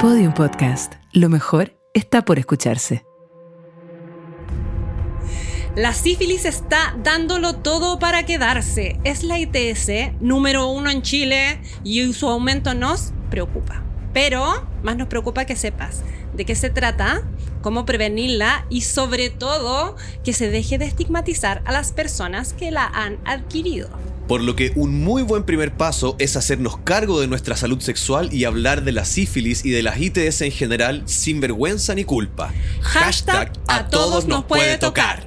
Podium 0.00 0.32
Podcast. 0.32 0.92
Lo 1.12 1.28
mejor 1.28 1.76
está 1.92 2.24
por 2.24 2.38
escucharse. 2.38 3.04
La 5.74 5.92
sífilis 5.92 6.44
está 6.44 6.96
dándolo 7.02 7.56
todo 7.56 7.98
para 7.98 8.24
quedarse. 8.24 9.00
Es 9.02 9.24
la 9.24 9.40
ITS 9.40 10.20
número 10.20 10.68
uno 10.68 10.88
en 10.88 11.02
Chile 11.02 11.60
y 11.82 12.12
su 12.12 12.28
aumento 12.28 12.74
nos 12.74 13.12
preocupa. 13.28 13.82
Pero 14.12 14.68
más 14.84 14.96
nos 14.96 15.08
preocupa 15.08 15.46
que 15.46 15.56
sepas 15.56 16.04
de 16.32 16.44
qué 16.44 16.54
se 16.54 16.70
trata, 16.70 17.28
cómo 17.60 17.84
prevenirla 17.84 18.66
y 18.70 18.82
sobre 18.82 19.30
todo 19.30 19.96
que 20.22 20.32
se 20.32 20.48
deje 20.48 20.78
de 20.78 20.84
estigmatizar 20.84 21.60
a 21.64 21.72
las 21.72 21.90
personas 21.90 22.52
que 22.52 22.70
la 22.70 22.86
han 22.86 23.18
adquirido. 23.24 23.88
Por 24.28 24.42
lo 24.42 24.54
que 24.54 24.72
un 24.76 25.02
muy 25.02 25.22
buen 25.22 25.42
primer 25.44 25.72
paso 25.72 26.14
es 26.18 26.36
hacernos 26.36 26.76
cargo 26.84 27.18
de 27.18 27.26
nuestra 27.26 27.56
salud 27.56 27.80
sexual 27.80 28.28
y 28.30 28.44
hablar 28.44 28.84
de 28.84 28.92
la 28.92 29.06
sífilis 29.06 29.64
y 29.64 29.70
de 29.70 29.82
las 29.82 29.98
ITS 29.98 30.42
en 30.42 30.52
general 30.52 31.02
sin 31.06 31.40
vergüenza 31.40 31.94
ni 31.94 32.04
culpa. 32.04 32.52
Hashtag 32.82 33.54
a 33.68 33.88
todos 33.88 34.26
nos 34.26 34.44
puede 34.44 34.76
tocar. 34.76 35.26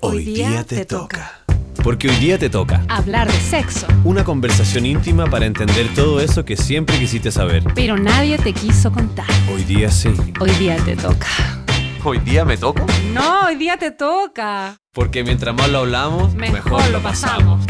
Hoy 0.00 0.22
día 0.22 0.64
te 0.64 0.84
toca. 0.84 1.44
Porque 1.82 2.10
hoy 2.10 2.16
día 2.16 2.38
te 2.38 2.50
toca. 2.50 2.84
Hablar 2.90 3.32
de 3.32 3.40
sexo. 3.40 3.86
Una 4.04 4.22
conversación 4.22 4.84
íntima 4.84 5.24
para 5.30 5.46
entender 5.46 5.88
todo 5.94 6.20
eso 6.20 6.44
que 6.44 6.58
siempre 6.58 6.98
quisiste 6.98 7.32
saber. 7.32 7.64
Pero 7.74 7.96
nadie 7.96 8.36
te 8.36 8.52
quiso 8.52 8.92
contar. 8.92 9.26
Hoy 9.50 9.64
día 9.64 9.90
sí. 9.90 10.10
Hoy 10.40 10.50
día 10.58 10.76
te 10.84 10.94
toca. 10.94 11.64
¿Hoy 12.04 12.18
día 12.18 12.44
me 12.44 12.58
toco? 12.58 12.84
No, 13.14 13.46
hoy 13.46 13.56
día 13.56 13.78
te 13.78 13.92
toca. 13.92 14.76
Porque 14.92 15.24
mientras 15.24 15.54
más 15.54 15.70
lo 15.70 15.78
hablamos, 15.78 16.34
Mejor, 16.34 16.86
lo 16.90 17.02
pasamos. 17.02 17.64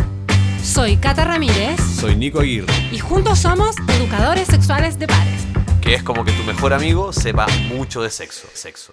Soy 0.66 0.96
Cata 0.96 1.24
Ramírez 1.24 1.78
Soy 2.00 2.16
Nico 2.16 2.40
Aguirre, 2.40 2.72
y 2.90 2.98
juntos 2.98 3.38
somos 3.38 3.76
educadores 3.88 4.48
sexuales 4.48 4.98
de 4.98 5.06
pares. 5.06 5.42
que 5.80 5.94
es 5.94 6.02
como 6.02 6.24
que 6.24 6.32
tu 6.32 6.42
mejor 6.42 6.74
amigo 6.74 7.12
sepa 7.12 7.46
mucho 7.68 8.02
de 8.02 8.10
sexo. 8.10 8.48
Sexo. 8.52 8.90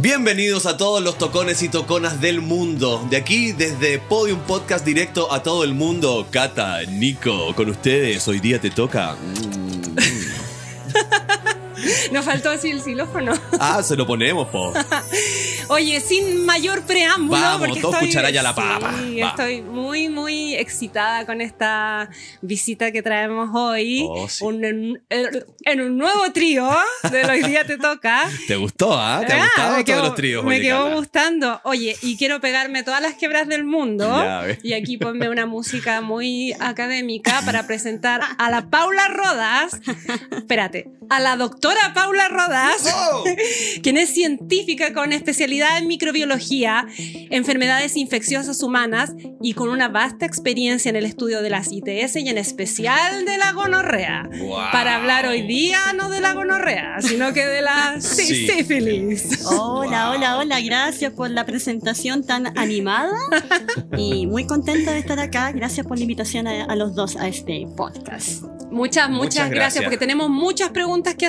Bienvenidos 0.00 0.64
a 0.64 0.78
todos 0.78 1.02
los 1.02 1.18
tocones 1.18 1.62
y 1.62 1.68
toconas 1.68 2.20
del 2.22 2.40
mundo. 2.40 3.06
De 3.10 3.16
aquí, 3.18 3.52
desde 3.52 3.98
Podium 3.98 4.38
Podcast 4.40 4.84
directo 4.84 5.30
a 5.32 5.42
todo 5.42 5.64
el 5.64 5.74
mundo. 5.74 6.26
Cata, 6.30 6.82
Nico, 6.84 7.54
con 7.54 7.68
ustedes. 7.68 8.26
Hoy 8.28 8.40
día 8.40 8.58
te 8.60 8.70
toca. 8.70 9.16
Nos 12.12 12.24
faltó 12.24 12.50
así 12.50 12.70
el 12.70 12.80
xilófono. 12.82 13.32
Ah, 13.60 13.82
se 13.82 13.96
lo 13.96 14.06
ponemos, 14.06 14.48
po. 14.48 14.72
Oye, 15.68 16.00
sin 16.00 16.44
mayor 16.46 16.82
preámbulo. 16.82 17.40
Vamos, 17.40 17.66
porque 17.68 17.80
dos 17.80 17.92
estoy, 17.94 18.08
cucharayas 18.08 18.40
a 18.44 18.48
la 18.48 18.54
papa. 18.54 18.94
Sí, 18.98 19.20
Va. 19.20 19.28
estoy 19.30 19.62
muy, 19.62 20.08
muy 20.08 20.54
excitada 20.54 21.26
con 21.26 21.40
esta 21.40 22.08
visita 22.40 22.90
que 22.92 23.02
traemos 23.02 23.50
hoy. 23.54 24.06
Oh, 24.08 24.28
sí. 24.28 24.44
Un- 24.44 24.64
en, 24.64 25.02
en 25.64 25.80
un 25.80 25.98
nuevo 25.98 26.30
trío 26.32 26.70
de 27.10 27.24
Hoy 27.26 27.42
Día 27.42 27.64
Te 27.66 27.76
Toca. 27.78 28.28
¿Te 28.46 28.56
gustó, 28.56 28.94
ah? 28.98 29.22
¿Te 29.26 29.32
ha 29.34 29.36
Ah, 29.42 29.44
gustado 29.46 29.68
me 29.76 29.84
todos 29.84 29.84
quedó- 29.84 30.06
los 30.06 30.14
tríos? 30.14 30.44
Me 30.44 30.60
quedó 30.60 30.94
gustando. 30.94 31.60
Oye, 31.64 31.96
y 32.02 32.16
quiero 32.16 32.40
pegarme 32.40 32.82
todas 32.82 33.00
las 33.02 33.14
quebras 33.14 33.46
del 33.48 33.64
mundo. 33.64 34.08
Ya, 34.22 34.44
y 34.62 34.72
aquí 34.72 34.96
ponme 34.98 35.28
una 35.28 35.46
música 35.46 36.00
muy 36.00 36.54
académica 36.60 37.42
para 37.44 37.66
presentar 37.66 38.20
a 38.38 38.50
la 38.50 38.70
Paula 38.70 39.08
Rodas. 39.08 39.78
Espérate, 40.36 40.88
a 41.10 41.20
la 41.20 41.36
doctora 41.36 41.67
Paula 41.94 42.28
Rodas, 42.28 42.94
¡Oh! 42.94 43.24
quien 43.82 43.96
es 43.96 44.10
científica 44.10 44.92
con 44.92 45.12
especialidad 45.12 45.78
en 45.78 45.86
microbiología, 45.88 46.86
enfermedades 47.30 47.96
infecciosas 47.96 48.62
humanas 48.62 49.12
y 49.42 49.54
con 49.54 49.68
una 49.68 49.88
vasta 49.88 50.26
experiencia 50.26 50.88
en 50.90 50.96
el 50.96 51.04
estudio 51.04 51.42
de 51.42 51.50
las 51.50 51.70
ITS 51.72 52.16
y 52.16 52.28
en 52.28 52.38
especial 52.38 53.24
de 53.24 53.38
la 53.38 53.52
gonorrea. 53.52 54.28
Guau. 54.40 54.70
Para 54.72 54.96
hablar 54.96 55.26
hoy 55.26 55.42
día 55.42 55.78
no 55.96 56.08
de 56.10 56.20
la 56.20 56.34
gonorrea, 56.34 57.00
sino 57.00 57.32
que 57.32 57.46
de 57.46 57.62
la 57.62 58.00
sí- 58.00 58.24
Sí. 58.28 58.46
sífilis. 58.46 59.44
Hola, 59.46 60.06
Wow. 60.08 60.16
hola, 60.16 60.38
hola, 60.38 60.60
gracias 60.60 61.12
por 61.12 61.30
la 61.30 61.44
presentación 61.46 62.24
tan 62.24 62.56
animada 62.58 63.12
y 63.96 64.26
muy 64.26 64.46
contenta 64.46 64.92
de 64.92 64.98
estar 64.98 65.18
acá. 65.18 65.50
Gracias 65.52 65.86
por 65.86 65.96
la 65.98 66.02
invitación 66.02 66.46
a, 66.46 66.64
a 66.64 66.76
los 66.76 66.94
dos 66.94 67.16
a 67.16 67.28
este 67.28 67.66
podcast. 67.76 68.42
Muchas, 68.70 69.08
muchas, 69.08 69.10
Muchas 69.10 69.34
gracias. 69.34 69.50
gracias. 69.50 69.84
porque 69.84 69.96
tenemos 69.96 70.28
muchas 70.28 70.68
preguntas 70.70 71.14
que 71.14 71.26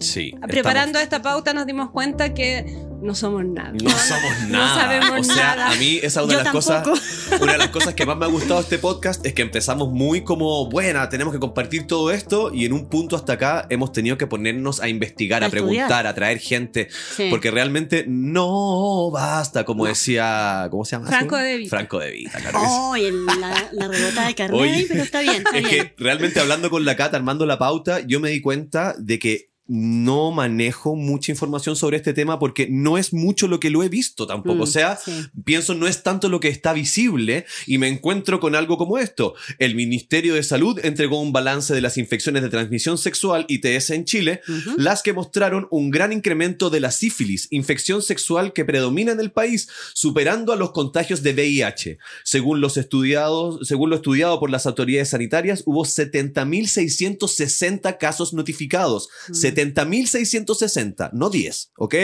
Sí. 0.00 0.34
Preparando 0.48 0.98
esta 0.98 1.22
pauta 1.22 1.52
nos 1.52 1.66
dimos 1.66 1.90
cuenta 1.90 2.34
que 2.34 2.64
no 3.04 3.14
somos 3.14 3.44
nada. 3.44 3.72
No 3.72 3.90
somos 3.90 4.40
nada. 4.48 4.74
sabemos 4.80 5.20
o 5.20 5.24
sea, 5.34 5.56
nada. 5.56 5.70
a 5.70 5.74
mí 5.76 5.98
esa 6.02 6.20
es 6.20 6.26
una 6.26 6.32
Yo 6.32 6.38
de 6.38 6.44
las 6.44 6.52
tampoco. 6.66 6.90
cosas, 7.00 7.40
una 7.40 7.52
de 7.52 7.58
las 7.58 7.68
cosas 7.68 7.94
que 7.94 8.06
más 8.06 8.16
me 8.16 8.24
ha 8.24 8.28
gustado 8.28 8.54
de 8.56 8.60
este 8.62 8.78
podcast 8.78 9.24
es 9.26 9.34
que 9.34 9.42
empezamos 9.42 9.90
muy 9.90 10.24
como, 10.24 10.68
buena, 10.70 11.08
tenemos 11.08 11.32
que 11.34 11.38
compartir 11.40 11.86
todo 11.86 12.10
esto 12.10 12.52
y 12.52 12.64
en 12.64 12.72
un 12.72 12.88
punto 12.88 13.16
hasta 13.16 13.34
acá 13.34 13.66
hemos 13.70 13.92
tenido 13.92 14.16
que 14.18 14.26
ponernos 14.26 14.80
a 14.80 14.88
investigar, 14.88 15.44
a, 15.44 15.50
preguntar, 15.50 16.06
a 16.06 16.14
traer 16.14 16.38
gente, 16.38 16.88
Sí. 17.16 17.28
porque 17.30 17.50
realmente 17.50 18.04
no 18.08 19.10
basta, 19.10 19.64
como 19.64 19.86
decía, 19.86 20.68
¿cómo 20.70 20.84
se 20.84 20.96
llama? 20.96 21.08
Franco 21.08 21.36
de 21.36 21.56
Vita. 21.58 21.70
Franco 21.70 21.98
de 22.00 22.10
Vita, 22.10 22.38
claro. 22.40 22.58
Oh, 22.62 22.96
y 22.96 23.04
el- 23.04 23.24
la, 23.26 23.68
la 23.72 23.88
rebota 23.88 24.26
de 24.26 24.34
carne, 24.34 24.58
Oye. 24.60 24.86
pero 24.88 25.02
está 25.02 25.20
bien, 25.20 25.36
está 25.36 25.56
Es 25.58 25.68
bien. 25.68 25.86
que 25.86 25.94
realmente 26.02 26.40
hablando 26.40 26.70
con 26.70 26.84
la 26.84 26.96
Cata, 26.96 27.16
armando 27.16 27.44
la 27.46 27.58
pauta, 27.58 28.00
yo 28.00 28.20
me 28.20 28.30
di 28.30 28.40
cuenta 28.40 28.94
de 28.98 29.18
que 29.18 29.50
no 29.66 30.30
manejo 30.30 30.94
mucha 30.94 31.32
información 31.32 31.74
sobre 31.74 31.96
este 31.96 32.12
tema 32.12 32.38
porque 32.38 32.68
no 32.70 32.98
es 32.98 33.14
mucho 33.14 33.48
lo 33.48 33.60
que 33.60 33.70
lo 33.70 33.82
he 33.82 33.88
visto 33.88 34.26
tampoco. 34.26 34.56
Mm, 34.56 34.62
o 34.62 34.66
sea, 34.66 34.96
sí. 34.96 35.24
pienso 35.44 35.74
no 35.74 35.86
es 35.86 36.02
tanto 36.02 36.28
lo 36.28 36.40
que 36.40 36.48
está 36.48 36.74
visible 36.74 37.46
y 37.66 37.78
me 37.78 37.88
encuentro 37.88 38.40
con 38.40 38.54
algo 38.54 38.76
como 38.76 38.98
esto. 38.98 39.34
El 39.58 39.74
Ministerio 39.74 40.34
de 40.34 40.42
Salud 40.42 40.78
entregó 40.82 41.18
un 41.20 41.32
balance 41.32 41.72
de 41.74 41.80
las 41.80 41.96
infecciones 41.96 42.42
de 42.42 42.50
transmisión 42.50 42.98
sexual 42.98 43.46
ITS 43.48 43.88
en 43.90 44.04
Chile, 44.04 44.42
las 44.76 45.02
que 45.02 45.14
mostraron 45.14 45.66
un 45.70 45.90
gran 45.90 46.12
incremento 46.12 46.68
de 46.68 46.80
la 46.80 46.90
sífilis, 46.90 47.48
infección 47.50 48.02
sexual 48.02 48.52
que 48.52 48.66
predomina 48.66 49.12
en 49.12 49.20
el 49.20 49.32
país, 49.32 49.68
superando 49.94 50.52
a 50.52 50.56
los 50.56 50.72
contagios 50.72 51.22
de 51.22 51.32
VIH. 51.32 51.96
Según 52.22 52.60
los 52.60 52.76
estudiados, 52.76 53.66
según 53.66 53.88
lo 53.90 53.96
estudiado 53.96 54.38
por 54.38 54.50
las 54.50 54.66
autoridades 54.66 55.08
sanitarias, 55.10 55.62
hubo 55.64 55.84
70.660 55.84 57.96
casos 57.98 58.34
notificados. 58.34 59.08
70.660, 59.54 61.10
no 61.12 61.30
10, 61.30 61.72
¿ok? 61.76 61.94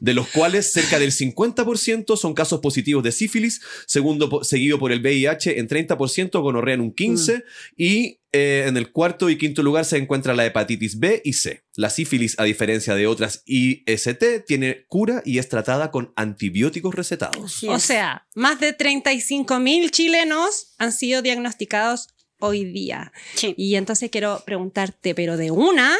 De 0.00 0.14
los 0.14 0.28
cuales 0.28 0.72
cerca 0.72 0.98
del 0.98 1.12
50% 1.12 2.16
son 2.16 2.34
casos 2.34 2.60
positivos 2.60 3.02
de 3.02 3.12
sífilis, 3.12 3.60
segundo, 3.86 4.42
seguido 4.44 4.78
por 4.78 4.92
el 4.92 5.00
VIH 5.00 5.58
en 5.58 5.68
30%, 5.68 6.40
gonorrea 6.40 6.74
en 6.74 6.80
un 6.80 6.94
15% 6.94 7.44
y 7.76 8.20
eh, 8.32 8.66
en 8.68 8.76
el 8.76 8.92
cuarto 8.92 9.28
y 9.28 9.36
quinto 9.36 9.62
lugar 9.62 9.84
se 9.84 9.96
encuentra 9.96 10.34
la 10.34 10.46
hepatitis 10.46 11.00
B 11.00 11.20
y 11.24 11.32
C. 11.32 11.64
La 11.74 11.90
sífilis, 11.90 12.38
a 12.38 12.44
diferencia 12.44 12.94
de 12.94 13.08
otras 13.08 13.42
IST, 13.44 14.44
tiene 14.46 14.84
cura 14.86 15.20
y 15.24 15.38
es 15.38 15.48
tratada 15.48 15.90
con 15.90 16.12
antibióticos 16.14 16.94
recetados. 16.94 17.64
O 17.64 17.78
sea, 17.80 18.28
más 18.36 18.60
de 18.60 18.72
35 18.72 19.58
mil 19.58 19.90
chilenos 19.90 20.74
han 20.78 20.92
sido 20.92 21.22
diagnosticados 21.22 22.08
hoy 22.38 22.64
día. 22.64 23.12
Sí. 23.34 23.54
Y 23.56 23.74
entonces 23.74 24.10
quiero 24.10 24.42
preguntarte, 24.46 25.14
pero 25.14 25.36
de 25.36 25.50
una, 25.50 25.96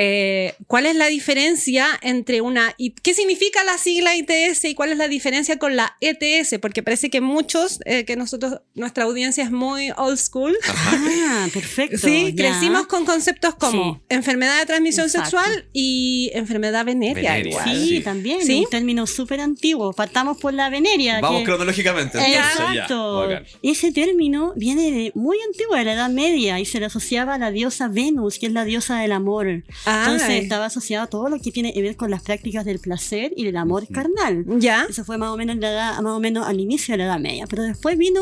eh, 0.00 0.54
¿cuál 0.68 0.86
es 0.86 0.94
la 0.94 1.06
diferencia 1.08 1.88
entre 2.02 2.40
una... 2.40 2.72
y- 2.78 2.92
¿Qué 2.92 3.14
significa 3.14 3.64
la 3.64 3.76
sigla 3.78 4.14
ITS 4.16 4.64
y 4.66 4.74
cuál 4.76 4.92
es 4.92 4.96
la 4.98 5.08
diferencia 5.08 5.58
con 5.58 5.74
la 5.74 5.96
ETS? 6.00 6.58
Porque 6.62 6.84
parece 6.84 7.10
que 7.10 7.20
muchos, 7.20 7.80
eh, 7.84 8.04
que 8.04 8.14
nosotros, 8.14 8.60
nuestra 8.76 9.02
audiencia 9.04 9.42
es 9.42 9.50
muy 9.50 9.90
old 9.96 10.16
school. 10.18 10.56
Ah, 10.68 11.48
perfecto. 11.52 11.98
Sí, 11.98 12.32
ya. 12.34 12.44
crecimos 12.50 12.86
con 12.86 13.04
conceptos 13.04 13.56
como 13.56 13.94
Sí. 13.94 14.00
enfermedad 14.08 14.60
de 14.60 14.66
transmisión 14.66 15.06
Exacto. 15.06 15.30
sexual 15.30 15.68
y 15.72 16.30
enfermedad 16.32 16.84
venérea. 16.84 17.32
Venérea. 17.34 17.64
Sí, 17.64 17.88
Sí. 17.88 18.00
también, 18.00 18.44
¿Sí? 18.46 18.60
un 18.64 18.70
término 18.70 19.04
súper 19.06 19.40
antiguo. 19.40 19.92
Partamos 19.92 20.38
por 20.38 20.54
la 20.54 20.70
veneria. 20.70 21.20
Vamos 21.20 21.40
que- 21.40 21.44
cronológicamente. 21.46 22.18
Exacto. 22.18 23.28
Ese 23.62 23.90
término 23.92 24.52
viene 24.54 24.90
de 24.92 25.12
muy 25.16 25.38
antiguo, 25.46 25.74
de 25.74 25.84
la 25.84 25.94
Edad 25.94 26.10
Media, 26.10 26.60
y 26.60 26.64
se 26.66 26.78
le 26.78 26.86
asociaba 26.86 27.34
a 27.34 27.38
la 27.38 27.50
diosa 27.50 27.88
Venus, 27.88 28.38
que 28.38 28.46
es 28.46 28.52
la 28.52 28.64
diosa 28.64 29.00
del 29.00 29.10
amor. 29.12 29.64
Ah, 29.88 30.04
Entonces 30.06 30.42
estaba 30.42 30.66
asociado 30.66 31.04
a 31.04 31.06
todo 31.08 31.28
lo 31.28 31.38
que 31.40 31.50
tiene 31.52 31.72
que 31.72 31.82
ver 31.82 31.96
con 31.96 32.10
las 32.10 32.22
prácticas 32.22 32.64
del 32.64 32.78
placer 32.78 33.32
y 33.36 33.44
del 33.44 33.56
amor 33.56 33.86
carnal. 33.88 34.44
¿Ya? 34.58 34.86
Eso 34.88 35.04
fue 35.04 35.18
más 35.18 35.30
o 35.30 35.36
menos, 35.36 35.54
en 35.56 35.60
la 35.62 35.70
edad- 35.70 36.00
más 36.02 36.12
o 36.12 36.20
menos 36.20 36.46
al 36.46 36.60
inicio 36.60 36.92
de 36.94 36.98
la 36.98 37.04
Edad 37.04 37.20
Media. 37.20 37.46
Pero 37.48 37.62
después 37.62 37.96
vino 37.98 38.20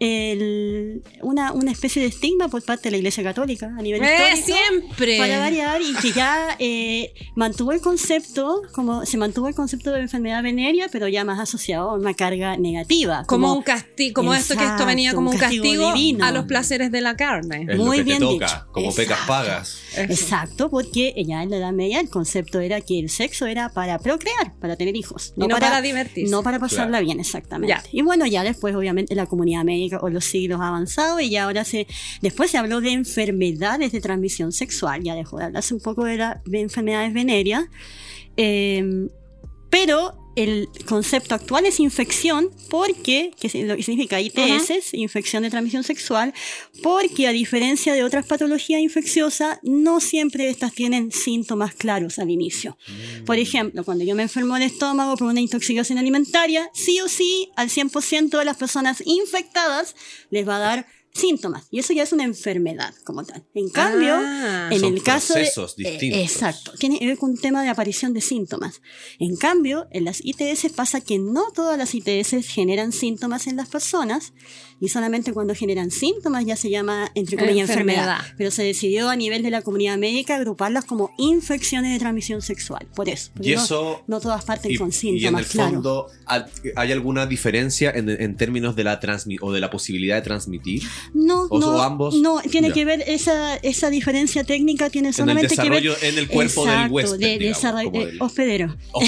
el- 0.00 1.02
una, 1.22 1.52
una 1.52 1.70
especie 1.72 2.02
de 2.02 2.08
estigma 2.08 2.48
por 2.48 2.62
parte 2.64 2.84
de 2.84 2.90
la 2.92 2.96
Iglesia 2.98 3.22
Católica 3.22 3.72
a 3.78 3.82
nivel 3.82 4.02
Eh, 4.02 4.14
histórico. 4.34 4.46
siempre. 4.46 5.18
Para 5.18 5.38
variar, 5.38 5.80
y 5.80 5.94
que 5.94 6.12
ya 6.12 6.56
eh, 6.58 7.12
mantuvo 7.34 7.72
el 7.72 7.80
concepto, 7.80 8.62
como 8.72 9.06
se 9.06 9.16
mantuvo 9.16 9.48
el 9.48 9.54
concepto 9.54 9.90
de 9.92 10.00
enfermedad 10.00 10.42
venérea, 10.42 10.88
pero 10.90 11.08
ya 11.08 11.24
más 11.24 11.38
asociado 11.40 11.90
a 11.90 11.94
una 11.94 12.14
carga 12.14 12.56
negativa. 12.56 13.24
como, 13.26 13.54
un 13.54 13.62
castigo, 13.62 14.14
como 14.14 14.34
esto 14.34 14.56
que 14.56 14.64
esto 14.64 14.86
venía 14.86 15.12
como 15.14 15.30
un 15.30 15.36
castigo 15.38 15.62
castigo, 15.64 15.92
divino. 15.94 16.24
a 16.24 16.32
los 16.32 16.44
placeres 16.46 16.90
de 16.92 17.00
la 17.00 17.16
carne. 17.16 17.66
Es 17.68 17.76
Muy 17.78 17.98
lo 17.98 18.04
que 18.04 18.10
bien 18.10 18.18
te 18.18 18.24
toca, 18.24 18.46
dicho. 18.46 18.66
como 18.72 18.94
pecas 18.94 19.20
pagas. 19.26 19.78
Eso. 19.92 20.12
Exacto, 20.12 20.70
porque 20.70 21.14
ya 21.26 21.42
en 21.42 21.50
la 21.50 21.56
Edad 21.58 21.72
Media 21.72 22.00
el 22.00 22.08
concepto 22.08 22.60
era 22.60 22.80
que 22.80 22.98
el 22.98 23.08
sexo 23.10 23.46
era 23.46 23.68
para 23.70 23.98
procrear, 23.98 24.52
para 24.60 24.76
tener 24.76 24.96
hijos. 24.96 25.32
Y 25.36 25.40
no 25.40 25.48
para 25.48 25.80
divertirse. 25.80 26.30
No 26.30 26.42
para 26.42 26.58
pasarla 26.58 26.88
Claro. 26.98 27.04
bien, 27.06 27.20
exactamente. 27.20 27.68
Ya. 27.74 27.82
Y 27.92 28.02
bueno, 28.02 28.26
ya 28.26 28.42
después, 28.42 28.74
obviamente, 28.74 29.14
la 29.14 29.26
comunidad 29.26 29.64
médica 29.84 29.98
con 29.98 30.12
los 30.12 30.24
siglos 30.24 30.60
ha 30.60 30.68
avanzado 30.68 31.20
y 31.20 31.30
ya 31.30 31.44
ahora 31.44 31.64
se. 31.64 31.86
Después 32.20 32.50
se 32.50 32.58
habló 32.58 32.80
de 32.80 32.92
enfermedades 32.92 33.92
de 33.92 34.00
transmisión 34.00 34.52
sexual, 34.52 35.02
ya 35.02 35.14
dejó 35.14 35.38
de 35.38 35.44
hablarse 35.44 35.74
un 35.74 35.80
poco 35.80 36.04
de, 36.04 36.16
la, 36.16 36.42
de 36.44 36.60
enfermedades 36.60 37.12
venéreas. 37.12 37.64
Eh, 38.36 39.08
pero 39.70 40.23
el 40.36 40.68
concepto 40.86 41.34
actual 41.34 41.66
es 41.66 41.80
infección 41.80 42.50
porque, 42.68 43.32
que 43.38 43.48
significa 43.48 44.20
ITS, 44.20 44.94
infección 44.94 45.42
de 45.42 45.50
transmisión 45.50 45.84
sexual, 45.84 46.34
porque 46.82 47.26
a 47.26 47.32
diferencia 47.32 47.94
de 47.94 48.04
otras 48.04 48.26
patologías 48.26 48.80
infecciosas, 48.80 49.58
no 49.62 50.00
siempre 50.00 50.48
estas 50.48 50.72
tienen 50.72 51.12
síntomas 51.12 51.74
claros 51.74 52.18
al 52.18 52.30
inicio. 52.30 52.76
Por 53.24 53.38
ejemplo, 53.38 53.84
cuando 53.84 54.04
yo 54.04 54.14
me 54.14 54.22
enfermo 54.22 54.54
del 54.54 54.64
estómago 54.64 55.16
por 55.16 55.28
una 55.28 55.40
intoxicación 55.40 55.98
alimentaria, 55.98 56.70
sí 56.74 57.00
o 57.00 57.08
sí, 57.08 57.50
al 57.56 57.68
100% 57.68 58.38
de 58.38 58.44
las 58.44 58.56
personas 58.56 59.02
infectadas 59.04 59.94
les 60.30 60.46
va 60.48 60.56
a 60.56 60.60
dar 60.60 60.86
síntomas. 61.14 61.66
Y 61.70 61.78
eso 61.78 61.92
ya 61.92 62.02
es 62.02 62.12
una 62.12 62.24
enfermedad 62.24 62.92
como 63.04 63.24
tal. 63.24 63.46
En 63.54 63.70
cambio, 63.70 64.14
Ah. 64.16 64.68
en 64.72 64.80
Son 64.80 64.94
el 64.94 65.02
caso 65.02 65.34
de... 65.34 65.40
procesos 65.40 65.74
eh, 65.78 65.90
distintos. 65.90 66.20
exacto. 66.20 66.72
Tiene 66.78 66.98
que 66.98 67.06
ver 67.06 67.16
con 67.18 67.30
un 67.30 67.38
tema 67.38 67.62
de 67.62 67.68
aparición 67.68 68.12
de 68.12 68.20
síntomas. 68.20 68.82
En 69.20 69.36
cambio, 69.36 69.86
en 69.92 70.04
las 70.04 70.18
ITS 70.24 70.72
pasa 70.74 71.00
que 71.00 71.18
no 71.18 71.52
todas 71.52 71.78
las 71.78 71.94
ITS 71.94 72.44
generan 72.46 72.90
síntomas 72.92 73.46
en 73.46 73.56
las 73.56 73.68
personas 73.68 74.32
y 74.80 74.88
solamente 74.88 75.32
cuando 75.32 75.54
generan 75.54 75.90
síntomas 75.90 76.44
ya 76.44 76.56
se 76.56 76.70
llama, 76.70 77.10
entre 77.14 77.36
comillas, 77.36 77.70
enfermedad. 77.70 78.04
Enfermedad. 78.04 78.34
Pero 78.36 78.50
se 78.50 78.62
decidió 78.62 79.08
a 79.08 79.16
nivel 79.16 79.42
de 79.42 79.50
la 79.50 79.62
comunidad 79.62 79.96
médica 79.98 80.36
agruparlas 80.36 80.84
como 80.84 81.12
infecciones 81.18 81.92
de 81.92 81.98
transmisión 81.98 82.42
sexual. 82.42 82.86
Por 82.94 83.08
eso. 83.08 83.30
Y 83.40 83.54
no- 83.54 83.62
eso- 83.64 84.02
No, 84.06 84.20
todas 84.20 84.44
parten 84.44 84.70
Y, 84.72 84.76
con 84.76 84.88
y 84.88 84.90
en 84.90 84.92
síntomas, 84.92 85.42
el 85.42 85.46
claro. 85.48 85.70
fondo, 85.72 86.06
¿ha- 86.26 86.46
¿hay 86.76 86.92
alguna 86.92 87.26
diferencia 87.26 87.90
en, 87.94 88.08
en 88.10 88.36
términos 88.36 88.76
de 88.76 88.84
la 88.84 89.00
transmi 89.00 89.36
o 89.40 89.52
de 89.52 89.60
la 89.60 89.70
posibilidad 89.70 90.16
de 90.16 90.22
transmitir? 90.22 90.82
No, 91.14 91.42
¿O- 91.50 91.58
no, 91.58 91.68
o 91.76 91.80
ambos? 91.80 92.14
no, 92.16 92.40
tiene 92.42 92.68
Ya. 92.68 92.74
que 92.74 92.84
ver, 92.84 93.04
esa, 93.06 93.56
esa 93.56 93.90
diferencia 93.90 94.44
técnica 94.44 94.90
tiene 94.90 95.12
solamente 95.12 95.54
que 95.56 95.62
ver... 95.62 95.82
desarrollo 95.82 95.96
en 96.02 96.18
el 96.18 96.28
cuerpo 96.28 96.64
del 96.64 96.70
Exacto, 96.74 96.94
huésped, 96.94 97.18
de- 97.18 97.38
digamos, 97.38 97.58
desarrollo- 97.62 97.90
como 97.90 98.02
eh, 98.02 98.06
del- 98.06 98.22
hospedero. 98.22 98.76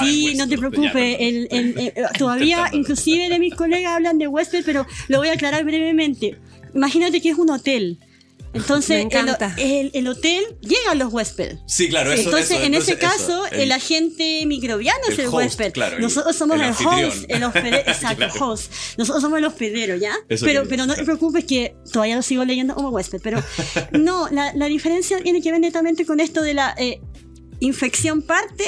Sí, 0.00 0.24
huésped, 0.26 0.38
no 0.38 0.48
te 0.48 0.58
preocupes. 0.58 0.92
perdón. 0.92 1.16
el- 1.20 1.48
el- 1.50 1.78
eh, 1.78 1.94
todavía, 2.18 2.68
inclusive 2.72 3.28
de 3.28 3.38
mis 3.38 3.54
colegas 3.54 3.92
hablan 3.94 4.18
de 4.18 4.26
huésped, 4.28 4.62
pero 4.64 4.81
lo 5.08 5.18
voy 5.18 5.28
a 5.28 5.32
aclarar 5.32 5.64
brevemente. 5.64 6.38
Imagínate 6.74 7.20
que 7.20 7.30
es 7.30 7.38
un 7.38 7.50
hotel. 7.50 7.98
Entonces, 8.54 8.90
Me 8.90 8.96
el, 9.00 9.06
encanta. 9.06 9.54
el- 9.56 9.90
el 9.94 10.06
hotel 10.08 10.44
llegan 10.60 10.98
los 10.98 11.10
huéspedes. 11.10 11.60
Sí, 11.66 11.88
claro, 11.88 12.12
eso 12.12 12.24
entonces, 12.24 12.50
eso, 12.50 12.62
en 12.62 12.74
ese 12.74 12.98
caso, 12.98 13.46
eso, 13.46 13.54
el, 13.54 13.72
agente 13.72 14.44
microbiano 14.44 15.00
es 15.08 15.14
el 15.14 15.20
el 15.20 15.26
host, 15.28 15.36
huésped. 15.36 15.72
claro, 15.72 15.98
Nosotros 15.98 16.36
somos 16.36 16.60
el 16.60 16.68
host, 16.70 17.24
el 17.28 17.44
hospedero, 17.44 17.76
exacto, 17.86 18.16
Claro. 18.16 18.34
host. 18.50 18.70
Nosotros 18.98 19.22
somos 19.22 19.38
el 19.38 19.46
hospedero, 19.46 19.96
¿ya? 19.96 20.14
Eso 20.28 20.44
pero 20.44 20.64
pero 20.68 20.84
no 20.84 20.94
te 20.94 21.02
preocupes 21.02 21.46
que 21.46 21.74
todavía 21.90 22.14
lo 22.16 22.20
sigo 22.20 22.44
leyendo 22.44 22.74
como 22.74 22.90
huésped. 22.90 23.20
Pero 23.22 23.42
no, 23.92 24.28
la, 24.30 24.52
la 24.54 24.66
diferencia 24.66 25.18
tiene 25.22 25.40
que 25.40 25.50
ver 25.50 25.60
netamente 25.60 26.04
con 26.04 26.20
esto 26.20 26.42
de 26.42 26.52
la 26.52 26.74
eh, 26.76 27.00
infección 27.60 28.20
parte 28.20 28.64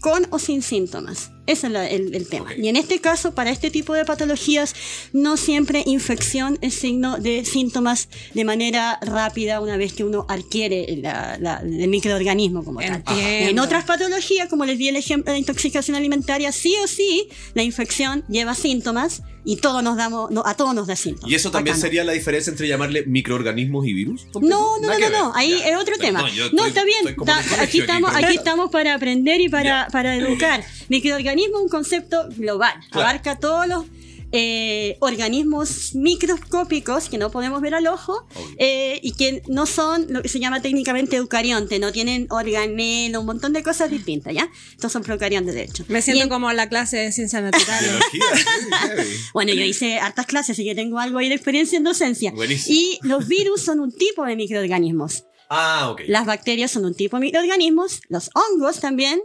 con 0.00 0.28
o 0.30 0.38
sin 0.38 0.62
síntomas. 0.62 1.32
Ese 1.48 1.66
es 1.68 1.72
la- 1.72 1.88
el, 1.88 2.14
el 2.14 2.28
tema. 2.28 2.54
Y 2.54 2.68
en 2.68 2.76
este 2.76 3.00
caso, 3.00 3.34
para 3.34 3.50
este 3.50 3.70
tipo 3.70 3.94
de 3.94 4.04
patologías, 4.04 4.74
no 5.12 5.36
siempre 5.36 5.82
infección 5.86 6.58
es 6.60 6.74
signo 6.74 7.18
de 7.18 7.44
síntomas 7.44 8.08
de 8.34 8.44
manera 8.44 8.98
rápida 9.02 9.60
una 9.60 9.76
vez 9.76 9.92
que 9.94 10.04
uno 10.04 10.26
adquiere 10.28 10.98
la- 11.02 11.38
la- 11.40 11.60
el 11.64 11.88
microorganismo 11.88 12.64
como 12.64 12.80
tal. 12.80 13.02
En 13.18 13.58
otras 13.58 13.84
patologías, 13.84 14.48
como 14.48 14.64
les 14.64 14.78
di 14.78 14.88
el 14.88 14.96
ejemplo 14.96 15.32
de 15.32 15.38
intoxicación 15.38 15.96
alimentaria, 15.96 16.52
sí 16.52 16.74
o 16.84 16.86
sí, 16.86 17.28
la 17.54 17.62
infección 17.62 18.24
lleva 18.28 18.54
síntomas 18.54 19.22
y 19.44 19.56
todos 19.56 19.82
nos 19.82 19.96
damos, 19.96 20.30
no, 20.30 20.42
a 20.44 20.54
todos 20.54 20.74
nos 20.74 20.86
da 20.86 20.94
síntomas. 20.96 21.30
¿Y 21.30 21.34
eso 21.34 21.50
también 21.50 21.72
Acá 21.72 21.78
no. 21.78 21.86
sería 21.86 22.04
la 22.04 22.12
diferencia 22.12 22.50
entre 22.50 22.68
llamarle 22.68 23.04
microorganismos 23.06 23.86
y 23.86 23.94
virus? 23.94 24.26
No, 24.34 24.78
no, 24.80 24.88
no, 24.88 24.98
no, 24.98 25.08
no, 25.10 25.32
ahí 25.34 25.56
Ya. 25.58 25.68
es 25.70 25.76
otro 25.78 25.96
tema. 25.96 26.20
no, 26.20 26.28
yo 26.28 26.50
No, 26.52 26.66
estoy- 26.66 26.68
está 26.68 26.84
bien, 26.84 27.16
aquí, 27.60 27.80
estamos, 27.80 28.14
aquí 28.14 28.34
estamos 28.36 28.70
para 28.70 28.92
aprender 28.94 29.40
y 29.40 29.48
para, 29.48 29.64
Ya. 29.64 29.88
para 29.90 30.16
educar. 30.16 30.62
Microorganismo 31.38 31.58
es 31.58 31.62
un 31.64 31.68
concepto 31.68 32.28
global, 32.36 32.74
Claro. 32.90 33.08
abarca 33.08 33.38
todos 33.38 33.66
los 33.66 33.84
eh, 34.30 34.98
organismos 35.00 35.94
microscópicos 35.94 37.08
que 37.08 37.16
no 37.16 37.30
podemos 37.30 37.62
ver 37.62 37.74
al 37.74 37.86
ojo 37.86 38.26
eh, 38.58 39.00
y 39.02 39.12
que 39.12 39.42
no 39.48 39.64
son 39.64 40.04
lo 40.10 40.20
que 40.20 40.28
se 40.28 40.38
llama 40.38 40.60
técnicamente 40.60 41.16
eucarionte, 41.16 41.78
no 41.78 41.92
tienen 41.92 42.26
organelo, 42.28 43.20
un 43.20 43.26
montón 43.26 43.54
de 43.54 43.62
cosas 43.62 43.90
distintas, 43.90 44.34
¿ya? 44.34 44.50
Estos 44.72 44.92
son 44.92 45.02
procariontes, 45.02 45.54
de 45.54 45.62
hecho. 45.62 45.82
Me 45.88 46.02
siento 46.02 46.24
en- 46.24 46.28
como 46.28 46.52
la 46.52 46.68
clase 46.68 46.98
de 46.98 47.12
ciencias 47.12 47.42
naturales. 47.42 47.90
Bueno, 49.32 49.52
yo 49.54 49.62
hice 49.64 49.98
hartas 49.98 50.26
clases, 50.26 50.50
así 50.56 50.64
que 50.64 50.74
tengo 50.74 50.98
algo 50.98 51.18
ahí 51.18 51.28
de 51.28 51.34
experiencia 51.34 51.76
en 51.78 51.84
docencia. 51.84 52.30
Buenísimo. 52.32 52.76
Y 52.78 52.98
los 53.02 53.28
virus 53.28 53.62
son 53.62 53.80
un 53.80 53.92
tipo 53.92 54.24
de 54.24 54.36
microorganismos. 54.36 55.24
Ah, 55.50 55.88
ok. 55.92 56.02
Las 56.08 56.26
bacterias 56.26 56.70
son 56.70 56.84
un 56.84 56.94
tipo 56.94 57.16
de 57.16 57.22
microorganismos, 57.22 58.00
los 58.10 58.30
hongos 58.34 58.80
también, 58.80 59.20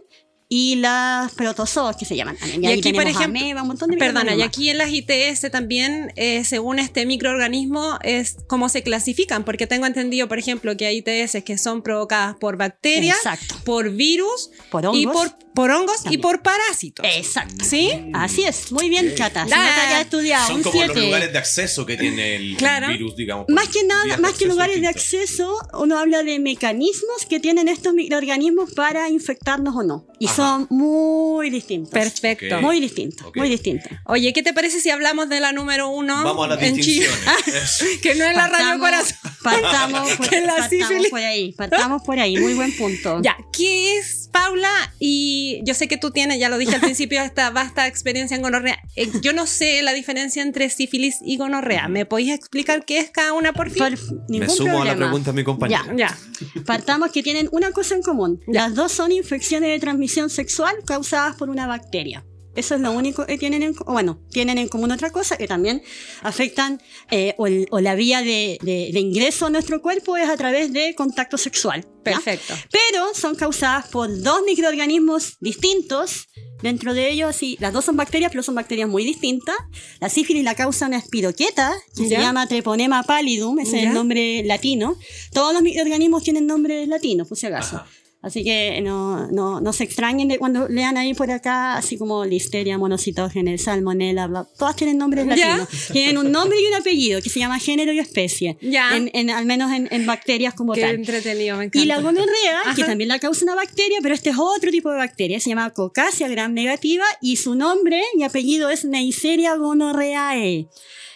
y 0.55 0.75
las 0.75 1.31
protozoos 1.31 1.95
que 1.95 2.05
se 2.05 2.15
llaman 2.15 2.38
también. 2.38 2.63
Y 2.63 2.67
aquí, 2.67 2.94
por 2.94 3.07
ejemplo, 3.07 3.23
ameba, 3.39 3.63
un 3.63 3.69
montón 3.69 3.89
de 3.89 3.97
Perdona, 3.97 4.35
y 4.35 4.44
aquí 4.44 4.69
en 4.69 4.77
las 4.77 4.91
ITS 4.91 5.50
también, 5.51 6.13
eh, 6.15 6.44
según 6.44 6.77
este 6.77 7.07
microorganismo, 7.07 7.97
es 8.03 8.35
cómo 8.47 8.69
se 8.69 8.83
clasifican, 8.83 9.45
porque 9.45 9.65
tengo 9.65 9.88
entendido, 9.88 10.27
por 10.27 10.38
ejemplo, 10.38 10.77
que 10.77 10.85
hay 10.85 10.97
ITS 11.03 11.44
que 11.44 11.57
son 11.57 11.81
provocadas 11.81 12.35
por 12.35 12.57
bacterias, 12.57 13.17
Exacto. 13.17 13.55
por 13.65 13.89
virus, 13.89 14.51
Por 14.69 14.83
y 14.83 15.05
hongos. 15.07 15.13
por, 15.15 15.53
por 15.55 15.71
hongos 15.71 16.01
y 16.11 16.19
por 16.19 16.44
parásitos. 16.44 17.03
Exacto. 17.15 17.65
¿Sí? 17.65 17.89
Así 18.13 18.44
es, 18.44 18.71
muy 18.71 18.89
bien, 18.89 19.15
Chata. 19.15 19.45
Se 19.45 19.50
nota 19.55 19.88
que 19.88 19.94
has 19.95 20.01
estudiado, 20.01 20.47
Son 20.47 20.57
un 20.57 20.63
como 20.63 20.75
los 20.81 20.85
7. 20.91 21.05
lugares 21.07 21.31
de 21.33 21.38
acceso 21.39 21.85
que 21.88 21.97
tiene 21.97 22.35
el, 22.35 22.51
el 22.51 22.57
Claro. 22.57 22.89
virus, 22.89 23.15
digamos. 23.15 23.45
Más 23.50 23.69
que 23.69 23.83
nada, 23.85 24.17
más 24.17 24.33
que 24.33 24.45
lugares 24.45 24.79
de 24.81 24.88
acceso, 24.88 25.57
uno 25.79 25.97
habla 25.97 26.21
de 26.21 26.38
mecanismos 26.39 27.25
que 27.27 27.39
tienen 27.39 27.67
estos 27.69 27.94
microorganismos 27.95 28.73
para 28.73 29.09
infectarnos 29.09 29.75
o 29.75 29.81
no. 29.83 30.05
Y 30.19 30.27
Ajá. 30.27 30.35
son 30.35 30.43
muy 30.69 31.50
distintos. 31.50 31.92
Perfecto. 31.92 32.62
Muy 32.62 32.80
distintos, 32.80 33.28
Ok. 33.28 33.38
muy 33.38 33.50
distintos. 33.50 33.92
Oye, 34.06 34.34
¿qué 34.34 34.44
te 34.44 34.54
parece 34.54 34.80
si 34.80 34.90
hablamos 34.90 35.30
de 35.30 35.40
la 35.40 35.51
número 35.51 35.90
uno 35.90 36.24
Vamos 36.24 36.45
a 36.45 36.56
las 36.56 36.62
en 36.62 36.80
Chile? 36.80 37.07
distinciones. 37.07 37.84
Que 38.01 38.16
no 38.16 38.25
es 38.25 38.36
la 38.36 38.48
radio 38.48 38.80
corazón. 38.80 39.18
Partamos, 39.44 40.12
por, 40.18 40.30
Que 40.30 40.42
la 40.42 40.56
partamos 40.56 41.07
por 41.10 41.19
ahí, 41.22 41.51
partamos 41.54 42.04
por 42.04 42.19
ahí, 42.19 42.38
muy 42.38 42.54
buen 42.54 42.75
punto. 42.75 43.22
Ya, 43.22 43.38
¿qué 43.51 43.98
es 43.98 44.23
Paula? 44.33 44.69
Y 45.00 45.62
yo 45.63 45.74
sé 45.74 45.88
que 45.88 45.95
tú 45.95 46.12
tienes, 46.12 46.39
ya 46.39 46.50
lo 46.50 46.57
dije 46.57 46.75
al 46.75 46.81
principio, 46.89 47.21
esta 47.21 47.50
vasta 47.51 47.88
experiencia 47.88 48.35
en 48.35 48.41
gonorrea. 48.41 48.77
Eh, 48.97 49.09
yo 49.21 49.31
no 49.31 49.47
sé 49.47 49.81
la 49.83 49.94
diferencia 49.94 50.41
entre 50.44 50.69
sífilis 50.69 51.19
y 51.24 51.38
gonorrea. 51.38 51.88
¿Me 51.88 52.05
podéis 52.05 52.31
explicar 52.34 52.84
qué 52.84 52.98
es 53.00 53.10
cada 53.12 53.31
una 53.34 53.53
por 53.53 53.69
fin? 53.69 53.84
Por- 53.84 53.91
Me 54.29 54.39
ningún 54.39 54.50
sumo 54.50 54.72
a 54.72 54.74
la 54.74 54.91
problema. 54.91 54.96
pregunta 55.08 55.31
de 55.31 55.36
mi 55.36 55.43
compañero. 55.46 55.96
Ya. 55.96 56.17
Partamos 56.65 57.12
que 57.12 57.24
tienen 57.24 57.48
una 57.53 57.72
cosa 57.72 57.96
en 57.96 58.01
común. 58.01 58.41
Las 58.48 58.75
dos 58.75 58.91
son 58.91 59.12
infecciones 59.13 59.69
de 59.69 59.79
transmisión 59.79 60.29
sexual 60.29 60.75
causadas 60.86 61.36
por 61.38 61.50
una 61.50 61.67
bacteria. 61.67 62.25
Eso 62.55 62.75
es 62.75 62.81
lo 62.81 62.91
único 62.91 63.25
que 63.25 63.38
tienen 63.38 63.63
en 63.63 63.74
común. 63.74 63.93
Bueno, 63.93 64.19
tienen 64.31 64.57
en 64.57 64.67
común 64.67 64.91
otra 64.91 65.10
cosa 65.12 65.38
que 65.38 65.48
también 65.48 65.81
afectan 66.22 66.81
eh, 67.10 67.33
o, 67.38 67.48
el- 67.48 67.67
o 67.72 67.79
la 67.79 67.95
vía 67.95 68.22
de, 68.22 68.60
de- 68.62 68.89
de 68.93 69.00
ingreso 69.00 69.48
a 69.48 69.50
nuestro 69.50 69.81
cuerpo 69.81 70.17
es 70.17 70.29
a 70.29 70.38
través 70.38 70.72
de 70.72 70.93
contacto 70.95 71.38
sexual. 71.38 71.81
¿ya? 72.05 72.13
Perfecto. 72.13 72.53
Pero 72.72 73.07
son 73.15 73.36
causadas 73.36 73.88
por 73.88 74.22
dos 74.22 74.41
microorganismos 74.45 75.38
distintos. 75.39 76.27
Dentro 76.62 76.93
de 76.93 77.10
ellos, 77.12 77.36
sí, 77.36 77.57
las 77.60 77.74
dos 77.74 77.83
son 77.83 77.98
bacterias, 77.98 78.31
pero 78.31 78.41
son 78.41 78.55
bacterias 78.55 78.88
muy 78.88 79.03
distintas. 79.03 79.55
La 80.00 80.07
sífilis 80.07 80.43
la 80.45 80.55
causa 80.55 80.88
una 80.88 80.98
espiroqueta, 80.98 81.74
que 81.95 82.03
Ya. 82.07 82.17
se 82.17 82.24
llama 82.24 82.48
Treponema 82.48 83.03
pallidum, 83.03 83.60
ese 83.60 83.79
es 83.79 83.83
el 83.88 83.93
nombre 83.93 84.43
latino. 84.45 84.95
Todos 85.33 85.53
los 85.53 85.62
microorganismos 85.62 86.24
tienen 86.24 86.48
nombres 86.48 86.88
latinos, 86.88 87.27
por 87.27 87.38
si 87.38 87.48
acaso. 87.48 87.77
Ajá. 87.77 87.88
Así 88.24 88.44
que 88.46 88.80
no, 88.82 89.27
no, 89.32 89.60
no 89.60 89.74
se 89.74 89.84
extrañen 89.84 90.30
de 90.30 90.39
cuando 90.39 90.70
lean 90.70 90.96
ahí 90.96 91.13
por 91.13 91.30
acá, 91.30 91.75
así 91.75 91.98
como 91.98 92.24
listeria, 92.24 92.77
monocitógenes, 92.77 93.63
salmonella, 93.63 94.27
bla, 94.27 94.48
todas 94.58 94.77
tienen 94.77 94.98
nombres 94.98 95.27
latinos. 95.27 95.68
Tienen 95.92 96.18
un 96.18 96.32
nombre 96.32 96.58
y 96.62 96.65
un 96.68 96.74
apellido 96.75 97.22
que 97.22 97.30
se 97.30 97.39
llama 97.39 97.60
género 97.60 97.92
y 97.92 98.00
especie. 98.00 98.58
Ya. 98.62 98.96
En, 98.96 99.12
en- 99.13 99.30
al 99.30 99.46
menos 99.46 99.74
en, 99.74 99.89
en 99.92 100.06
bacterias 100.06 100.53
como 100.53 100.72
Qué 100.72 100.80
tal. 100.82 100.96
entretenido, 100.96 101.58
me 101.58 101.65
encanta. 101.65 101.84
Y 101.84 101.86
la 101.86 102.00
gonorrea, 102.00 102.62
que 102.75 102.86
también 102.86 103.10
la 103.10 103.20
causa 103.20 103.44
una 103.44 103.56
bacteria, 103.56 103.98
pero 104.01 104.15
este 104.15 104.30
es 104.30 104.38
otro 104.39 104.72
tipo 104.72 104.89
de 104.89 104.98
bacteria, 104.98 105.42
se 105.42 105.50
llama 105.50 105.70
Coccasia 105.72 106.30
gram 106.30 106.53
negativa 106.53 107.03
y 107.22 107.36
su 107.36 107.56
nombre 107.56 108.01
y 108.18 108.24
apellido 108.24 108.70
es 108.70 108.86
Neisseria 108.86 109.56
gonorrheae. 109.56 110.70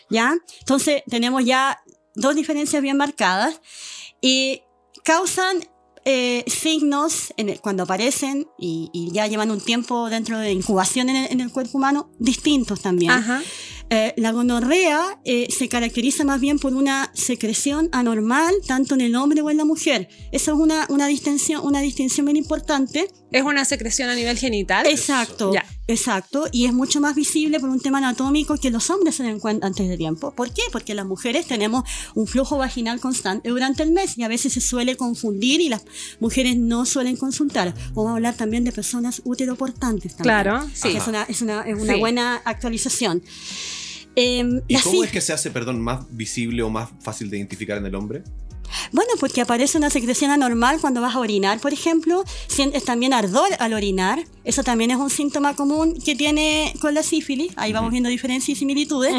¿Ya? 0.10 0.36
Entonces 0.60 1.04
tenemos 1.10 1.46
ya 1.46 1.80
dos 2.16 2.36
diferencias 2.36 2.82
bien 2.82 2.98
marcadas 2.98 3.62
y 4.20 4.62
causan 5.06 5.60
eh, 6.10 6.46
signos 6.48 7.34
en 7.36 7.50
el- 7.50 7.60
cuando 7.60 7.84
aparecen 7.84 8.48
y, 8.58 8.90
y 8.94 9.12
ya 9.12 9.28
llevan 9.28 9.52
un 9.52 9.60
tiempo 9.60 10.10
dentro 10.10 10.40
de 10.40 10.54
incubación 10.54 11.10
en 11.10 11.18
el, 11.18 11.32
en 11.34 11.42
el 11.42 11.52
cuerpo 11.52 11.78
humano 11.78 12.10
distintos 12.18 12.80
también. 12.80 13.12
Ajá. 13.12 13.42
Eh, 13.90 14.14
la 14.18 14.32
gonorrea 14.32 15.20
eh, 15.24 15.48
se 15.50 15.68
caracteriza 15.70 16.24
más 16.26 16.40
bien 16.42 16.60
por 16.60 16.74
una 16.74 17.10
secreción 17.14 17.90
anormal 17.92 18.54
tanto 18.66 18.96
en 18.96 19.02
el 19.02 19.16
hombre 19.16 19.42
o 19.42 19.50
en 19.50 19.58
la 19.58 19.66
mujer. 19.66 20.08
Esa 20.32 20.52
es 20.52 20.58
una, 20.58 20.86
una, 20.90 21.08
distinción, 21.08 21.66
una 21.66 21.82
distinción 21.82 22.26
bien 22.26 22.38
importante. 22.38 23.08
Es 23.32 23.44
una 23.44 23.66
secreción 23.66 24.10
a 24.10 24.16
nivel 24.16 24.38
genital. 24.38 24.86
Exacto, 24.88 25.54
Ya. 25.54 25.66
exacto. 25.88 26.48
Y 26.52 26.66
es 26.66 26.74
mucho 26.74 27.02
más 27.02 27.14
visible 27.14 27.60
por 27.60 27.70
un 27.70 27.82
tema 27.82 27.98
anatómico 27.98 28.56
que 28.58 28.72
los 28.72 28.90
hombres 28.90 29.16
se 29.16 29.24
den 29.24 29.40
cuenta 29.40 29.68
antes 29.68 29.90
de 29.90 29.98
tiempo. 29.98 30.34
¿Por 30.34 30.54
qué? 30.54 30.62
Porque 30.72 30.94
las 30.96 31.06
mujeres 31.06 31.46
tenemos 31.46 31.84
un 32.16 32.26
flujo 32.26 32.58
vaginal 32.58 33.02
constante 33.02 33.50
durante 33.50 33.84
el 33.84 33.92
mes 33.92 34.18
y 34.18 34.24
a 34.24 34.30
veces 34.30 34.54
se 34.54 34.62
suele 34.62 34.96
confundir 34.96 35.60
y 35.60 35.68
las 35.68 35.84
mujeres 36.22 36.56
no 36.56 36.86
suelen 36.86 37.18
consultar. 37.18 37.74
Vamos 37.94 38.12
a 38.12 38.14
hablar 38.16 38.36
también 38.36 38.64
de 38.64 38.72
personas 38.72 39.22
uteroportantes. 39.26 40.16
También. 40.16 40.24
Claro, 40.44 40.70
sí. 40.74 40.96
Es 40.96 41.08
una, 41.08 41.24
es 41.24 41.42
una, 41.42 41.62
es 41.64 41.78
una 41.78 41.94
Sí. 41.96 42.00
buena 42.00 42.42
actualización. 42.46 43.22
Em, 44.16 44.62
¿Y 44.68 44.78
cómo 44.80 45.04
es 45.04 45.12
que 45.12 45.22
se 45.22 45.34
hace, 45.34 45.52
perdón, 45.52 45.80
más 45.82 46.06
visible 46.10 46.64
o 46.64 46.70
más 46.70 46.90
fácil 47.02 47.30
de 47.30 47.38
identificar 47.38 47.78
en 47.78 47.86
el 47.86 47.94
hombre? 47.94 48.24
Bueno, 48.92 49.12
porque 49.20 49.42
aparece 49.42 49.78
una 49.78 49.90
secreción 49.90 50.32
anormal 50.32 50.80
cuando 50.80 51.02
vas 51.02 51.16
a 51.16 51.20
orinar, 51.20 51.60
por 51.60 51.74
ejemplo. 51.74 52.24
Sientes 52.48 52.84
también 52.84 53.14
ardor 53.14 53.50
al 53.60 53.74
orinar. 53.74 54.24
Eso 54.44 54.64
también 54.64 54.92
es 54.92 54.98
un 54.98 55.10
síntoma 55.10 55.56
común 55.56 55.94
que 56.04 56.16
tiene 56.16 56.74
con 56.80 56.94
la 56.94 57.04
sífilis. 57.04 57.52
Ahí 57.58 57.74
vamos 57.74 57.92
viendo 57.92 58.10
diferencias 58.10 58.50
y 58.50 58.60
similitudes. 58.60 59.14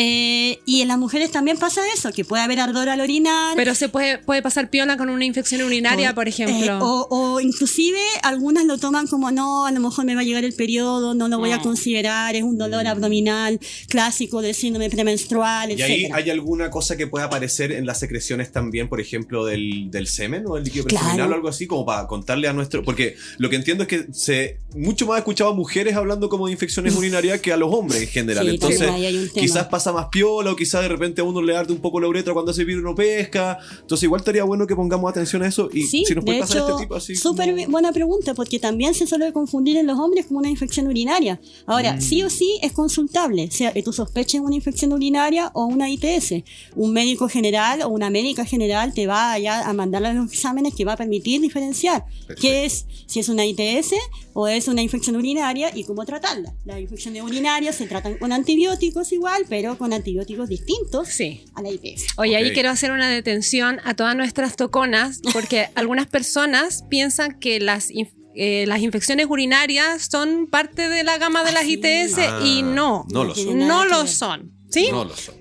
Eh, 0.00 0.60
y 0.64 0.80
en 0.80 0.88
las 0.88 0.96
mujeres 0.98 1.32
también 1.32 1.58
pasa 1.58 1.80
eso, 1.92 2.12
que 2.12 2.24
puede 2.24 2.42
haber 2.44 2.60
ardor 2.60 2.88
al 2.88 3.00
orinar. 3.00 3.56
Pero 3.56 3.74
se 3.74 3.88
puede, 3.88 4.18
puede 4.18 4.42
pasar 4.42 4.70
piola 4.70 4.96
con 4.96 5.10
una 5.10 5.24
infección 5.24 5.60
urinaria, 5.62 6.12
o- 6.12 6.14
por 6.14 6.28
ejemplo. 6.28 6.56
eh, 6.76 6.78
o, 6.80 7.08
o 7.10 7.40
inclusive 7.40 7.98
algunas 8.22 8.64
lo 8.64 8.78
toman 8.78 9.08
como 9.08 9.32
no, 9.32 9.66
a 9.66 9.72
lo 9.72 9.80
mejor 9.80 10.04
me 10.04 10.14
va 10.14 10.20
a 10.20 10.24
llegar 10.24 10.44
el 10.44 10.52
periodo, 10.54 11.14
no 11.14 11.26
lo 11.28 11.38
voy 11.38 11.50
a 11.50 11.58
Mm. 11.58 11.62
considerar, 11.62 12.36
es 12.36 12.44
un 12.44 12.56
dolor 12.58 12.86
abdominal 12.86 13.58
clásico 13.88 14.40
del 14.40 14.54
síndrome 14.54 14.88
premenstrual, 14.90 15.72
¿Y 15.72 15.82
ahí 15.82 16.08
hay 16.12 16.30
alguna 16.30 16.70
cosa 16.70 16.96
que 16.96 17.06
pueda 17.08 17.24
aparecer 17.24 17.72
en 17.72 17.84
las 17.84 17.98
secreciones 17.98 18.52
también, 18.52 18.88
por 18.88 19.00
ejemplo, 19.00 19.44
del, 19.44 19.90
del 19.90 20.06
semen 20.06 20.44
o 20.46 20.54
del 20.54 20.64
líquido 20.64 20.84
Claro. 20.84 21.04
preseminal 21.06 21.32
o 21.32 21.34
algo 21.34 21.48
así, 21.48 21.66
como 21.66 21.84
para 21.84 22.06
contarle 22.06 22.46
a 22.46 22.52
nuestro... 22.52 22.84
Porque 22.84 23.16
lo 23.38 23.50
que 23.50 23.56
entiendo 23.56 23.82
es 23.82 23.88
que 23.88 24.06
se 24.12 24.58
mucho 24.76 25.06
más 25.06 25.16
he 25.16 25.18
escuchado 25.18 25.50
a 25.50 25.54
mujeres 25.54 25.96
hablando 25.96 26.28
como 26.28 26.46
de 26.46 26.52
infecciones 26.52 26.94
urinarias 26.94 27.40
que 27.40 27.52
a 27.52 27.56
los 27.56 27.72
hombres 27.72 28.02
en 28.02 28.08
general. 28.08 28.44
Sí, 28.46 28.50
Entonces, 28.54 28.78
también 28.80 28.94
ahí 28.96 29.06
hay 29.06 29.16
un 29.16 29.28
tema. 29.28 29.40
quizás 29.40 29.66
pasa 29.66 29.87
más 29.92 30.06
piola 30.10 30.52
o 30.52 30.56
quizás 30.56 30.82
de 30.82 30.88
repente 30.88 31.20
a 31.20 31.24
uno 31.24 31.40
le 31.42 31.56
arde 31.56 31.72
un 31.72 31.80
poco 31.80 32.00
la 32.00 32.08
uretra 32.08 32.32
cuando 32.32 32.50
hace 32.52 32.64
vino 32.64 32.80
no 32.82 32.94
pesca. 32.94 33.58
Entonces 33.80 34.04
igual 34.04 34.20
estaría 34.20 34.44
bueno 34.44 34.66
que 34.66 34.74
pongamos 34.76 35.10
atención 35.10 35.42
a 35.42 35.48
eso 35.48 35.68
y 35.72 35.82
Sí, 35.84 36.04
si 36.06 36.14
nos 36.14 36.24
puede 36.24 36.36
de 36.38 36.42
pasar 36.42 36.56
hecho, 36.58 36.68
este 36.70 36.82
tipo 36.82 36.94
así. 36.94 37.16
súper 37.16 37.54
como- 37.54 37.68
buena 37.68 37.92
pregunta, 37.92 38.34
porque 38.34 38.58
también 38.58 38.94
se 38.94 39.06
suele 39.06 39.32
confundir 39.32 39.76
en 39.76 39.86
los 39.86 39.98
hombres 39.98 40.26
como 40.26 40.38
una 40.40 40.50
infección 40.50 40.86
urinaria. 40.88 41.40
Ahora, 41.66 41.94
Mm. 41.96 42.00
sí 42.00 42.22
o 42.22 42.30
sí 42.30 42.58
es 42.62 42.72
consultable, 42.72 43.50
sea 43.50 43.72
que 43.72 43.82
tú 43.82 43.92
sospeches 43.92 44.40
una 44.40 44.54
infección 44.54 44.92
urinaria 44.92 45.50
o 45.54 45.64
una 45.66 45.90
ITS. 45.90 46.44
Un 46.76 46.92
médico 46.92 47.28
general 47.28 47.82
o 47.82 47.88
una 47.88 48.10
médica 48.10 48.44
general 48.44 48.92
te 48.94 49.06
va 49.06 49.32
allá 49.32 49.68
a 49.68 49.72
mandar 49.72 50.02
los 50.02 50.32
exámenes 50.32 50.74
que 50.74 50.84
va 50.84 50.92
a 50.94 50.96
permitir 50.96 51.40
diferenciar 51.40 52.04
Perfecto. 52.04 52.40
qué 52.40 52.64
es, 52.64 52.86
si 53.06 53.20
es 53.20 53.28
una 53.28 53.44
ITS 53.44 53.94
o 54.32 54.46
es 54.48 54.68
una 54.68 54.82
infección 54.82 55.16
urinaria 55.16 55.70
y 55.76 55.84
cómo 55.84 56.04
tratarla. 56.04 56.54
Las 56.64 56.78
infecciones 56.80 57.22
urinarias 57.22 57.74
se 57.76 57.86
tratan 57.86 58.16
con 58.18 58.32
antibióticos 58.32 59.12
igual, 59.12 59.44
pero 59.48 59.67
con 59.76 59.92
antibióticos 59.92 60.48
distintos 60.48 61.08
Sí. 61.08 61.44
a 61.54 61.62
la 61.62 61.70
ITS. 61.70 62.06
Oye, 62.16 62.36
ahí 62.36 62.52
quiero 62.52 62.70
hacer 62.70 62.92
una 62.92 63.10
detención 63.10 63.80
a 63.84 63.94
todas 63.94 64.16
nuestras 64.16 64.56
toconas, 64.56 65.20
porque 65.32 65.68
algunas 65.74 66.06
personas 66.06 66.84
piensan 66.88 67.38
que 67.38 67.60
las, 67.60 67.90
eh, 68.34 68.64
las 68.66 68.80
infecciones 68.80 69.26
urinarias 69.28 70.08
son 70.10 70.46
parte 70.46 70.88
de 70.88 71.02
la 71.04 71.18
gama 71.18 71.44
de 71.44 71.52
las 71.52 71.64
sí. 71.64 71.72
ITS 71.74 72.18
Ah, 72.18 72.40
y 72.44 72.62
no. 72.62 73.04
No 73.12 73.24
lo 73.24 73.34
son. 73.34 73.58
No 73.58 73.84
lo 73.84 74.06
son. 74.06 74.52
¿Sí? 74.70 74.88
No 74.90 75.04
lo 75.04 75.16
son. 75.16 75.34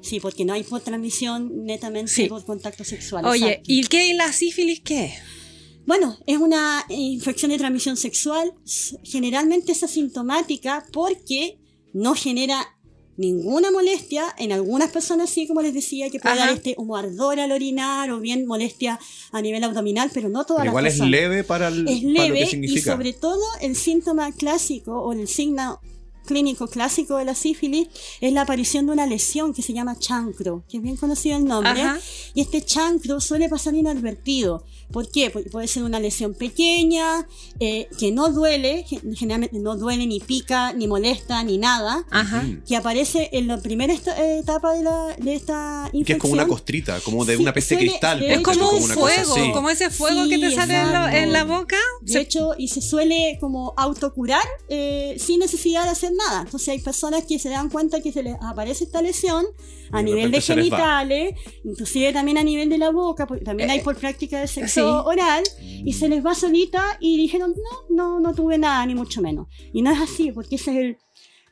Sí, 0.00 0.20
porque 0.20 0.44
no 0.44 0.52
hay 0.52 0.62
por 0.62 0.80
transmisión 0.82 1.64
netamente 1.64 2.12
Sí. 2.12 2.26
por 2.26 2.44
contacto 2.44 2.84
sexual. 2.84 3.24
Oye, 3.24 3.46
exacto. 3.46 3.64
¿y 3.66 3.82
qué 3.84 4.14
la 4.14 4.32
sífilis 4.32 4.80
qué? 4.80 5.14
Bueno, 5.86 6.18
es 6.26 6.38
una 6.38 6.84
eh, 6.88 6.94
infección 6.94 7.50
de 7.50 7.58
transmisión 7.58 7.96
sexual. 7.96 8.52
Generalmente 9.02 9.72
es 9.72 9.82
asintomática 9.82 10.84
porque 10.92 11.58
no 11.92 12.14
genera 12.14 12.66
ninguna 13.16 13.70
molestia. 13.70 14.34
En 14.38 14.52
algunas 14.52 14.90
personas 14.90 15.30
sí, 15.30 15.46
como 15.46 15.62
les 15.62 15.74
decía, 15.74 16.10
que 16.10 16.18
puede 16.20 16.34
Ajá. 16.34 16.46
dar 16.46 16.54
este 16.56 16.74
como 16.74 16.96
ardor 16.96 17.40
al 17.40 17.52
orinar 17.52 18.10
o 18.10 18.20
bien 18.20 18.46
molestia 18.46 18.98
a 19.32 19.40
nivel 19.42 19.62
abdominal, 19.64 20.10
pero 20.12 20.28
no 20.28 20.44
todas 20.44 20.62
Pero 20.62 20.64
las 20.64 20.72
igual 20.72 20.86
es 20.86 20.92
personas. 20.94 21.10
leve 21.10 21.44
para, 21.44 21.68
el, 21.68 21.88
Es 21.88 22.00
para 22.00 22.06
lo 22.06 22.12
leve 22.34 22.48
que 22.50 22.56
y 22.56 22.78
sobre 22.78 23.12
todo 23.12 23.42
el 23.60 23.76
síntoma 23.76 24.32
clásico 24.32 25.00
o 25.00 25.12
el 25.12 25.28
signo 25.28 25.80
clínico 26.26 26.68
clásico 26.68 27.18
de 27.18 27.26
la 27.26 27.34
sífilis 27.34 27.88
es 28.20 28.32
la 28.32 28.42
aparición 28.42 28.86
de 28.86 28.92
una 28.92 29.06
lesión 29.06 29.52
que 29.52 29.60
se 29.60 29.74
llama 29.74 29.98
chancro, 29.98 30.64
que 30.70 30.78
es 30.78 30.82
bien 30.82 30.96
conocido 30.96 31.36
el 31.36 31.44
nombre. 31.44 31.82
Ajá. 31.82 31.98
Y 32.34 32.40
este 32.40 32.62
chancro 32.62 33.20
suele 33.20 33.48
pasar 33.48 33.74
inadvertido. 33.74 34.64
¿Por 34.92 35.10
qué? 35.10 35.30
Porque 35.30 35.50
puede 35.50 35.66
ser 35.68 35.82
una 35.82 35.98
lesión 36.00 36.34
pequeña, 36.34 37.26
eh, 37.60 37.88
que 37.98 38.12
no 38.12 38.30
duele, 38.30 38.84
gen- 38.88 39.14
generalmente 39.16 39.58
no 39.58 39.76
duele, 39.76 40.06
ni 40.06 40.20
pica, 40.20 40.72
ni 40.72 40.86
molesta, 40.86 41.42
ni 41.42 41.58
nada, 41.58 42.04
Ajá. 42.10 42.42
Mm. 42.42 42.62
que 42.66 42.76
aparece 42.76 43.28
en 43.32 43.46
la 43.48 43.60
primera 43.60 43.92
esta- 43.92 44.16
eh, 44.22 44.38
etapa 44.38 44.72
de, 44.74 44.82
la, 44.82 45.16
de 45.18 45.34
esta 45.34 45.84
infección. 45.92 46.04
Que 46.04 46.12
es 46.12 46.18
como 46.18 46.32
una 46.34 46.46
costrita, 46.46 47.00
como 47.00 47.24
de 47.24 47.36
Sí, 47.36 47.42
una 47.42 47.52
peste 47.52 47.74
suele- 47.76 47.88
cristal. 47.88 48.20
de 48.20 48.34
Es 48.34 48.40
como 48.40 48.70
un 48.70 48.82
fuego, 48.82 49.34
así. 49.34 49.52
como 49.52 49.70
ese 49.70 49.90
fuego 49.90 50.24
Sí, 50.24 50.30
que 50.30 50.38
te 50.38 50.50
sale 50.54 50.80
en 50.80 50.92
la, 50.92 51.18
en 51.22 51.32
la 51.32 51.44
boca. 51.44 51.76
De 52.02 52.12
Se- 52.12 52.20
hecho, 52.20 52.52
y 52.56 52.68
se 52.68 52.80
suele 52.80 53.36
como 53.40 53.74
autocurar 53.76 54.42
eh, 54.68 55.16
sin 55.18 55.40
necesidad 55.40 55.84
de 55.84 55.90
hacer 55.90 56.12
nada. 56.12 56.42
Entonces 56.42 56.68
hay 56.68 56.78
personas 56.80 57.24
que 57.24 57.38
se 57.38 57.48
dan 57.48 57.68
cuenta 57.70 58.00
que 58.00 58.12
se 58.12 58.22
les 58.22 58.36
aparece 58.42 58.84
esta 58.84 59.02
lesión 59.02 59.44
a 59.92 59.98
de 59.98 60.04
nivel 60.04 60.30
de 60.30 60.40
genitales, 60.40 61.34
inclusive 61.64 62.12
también 62.12 62.38
a 62.38 62.42
nivel 62.42 62.68
de 62.68 62.78
la 62.78 62.90
boca, 62.90 63.26
porque 63.26 63.44
también 63.44 63.70
hay 63.70 63.80
por 63.80 63.96
práctica 63.96 64.40
de 64.40 64.48
sexo 64.48 64.73
Eh, 64.80 64.84
sí. 64.84 64.90
oral, 65.04 65.42
y 65.60 65.92
se 65.92 66.08
les 66.08 66.24
va 66.24 66.34
solita 66.34 66.82
y 67.00 67.16
dijeron, 67.16 67.54
no, 67.90 67.96
no, 67.96 68.20
no 68.20 68.34
tuve 68.34 68.58
nada, 68.58 68.84
ni 68.86 68.94
mucho 68.94 69.20
menos. 69.22 69.48
Y 69.72 69.82
no 69.82 69.90
es 69.90 70.00
así, 70.00 70.32
porque 70.32 70.56
esa 70.56 70.70
es 70.72 70.76
el- 70.78 70.98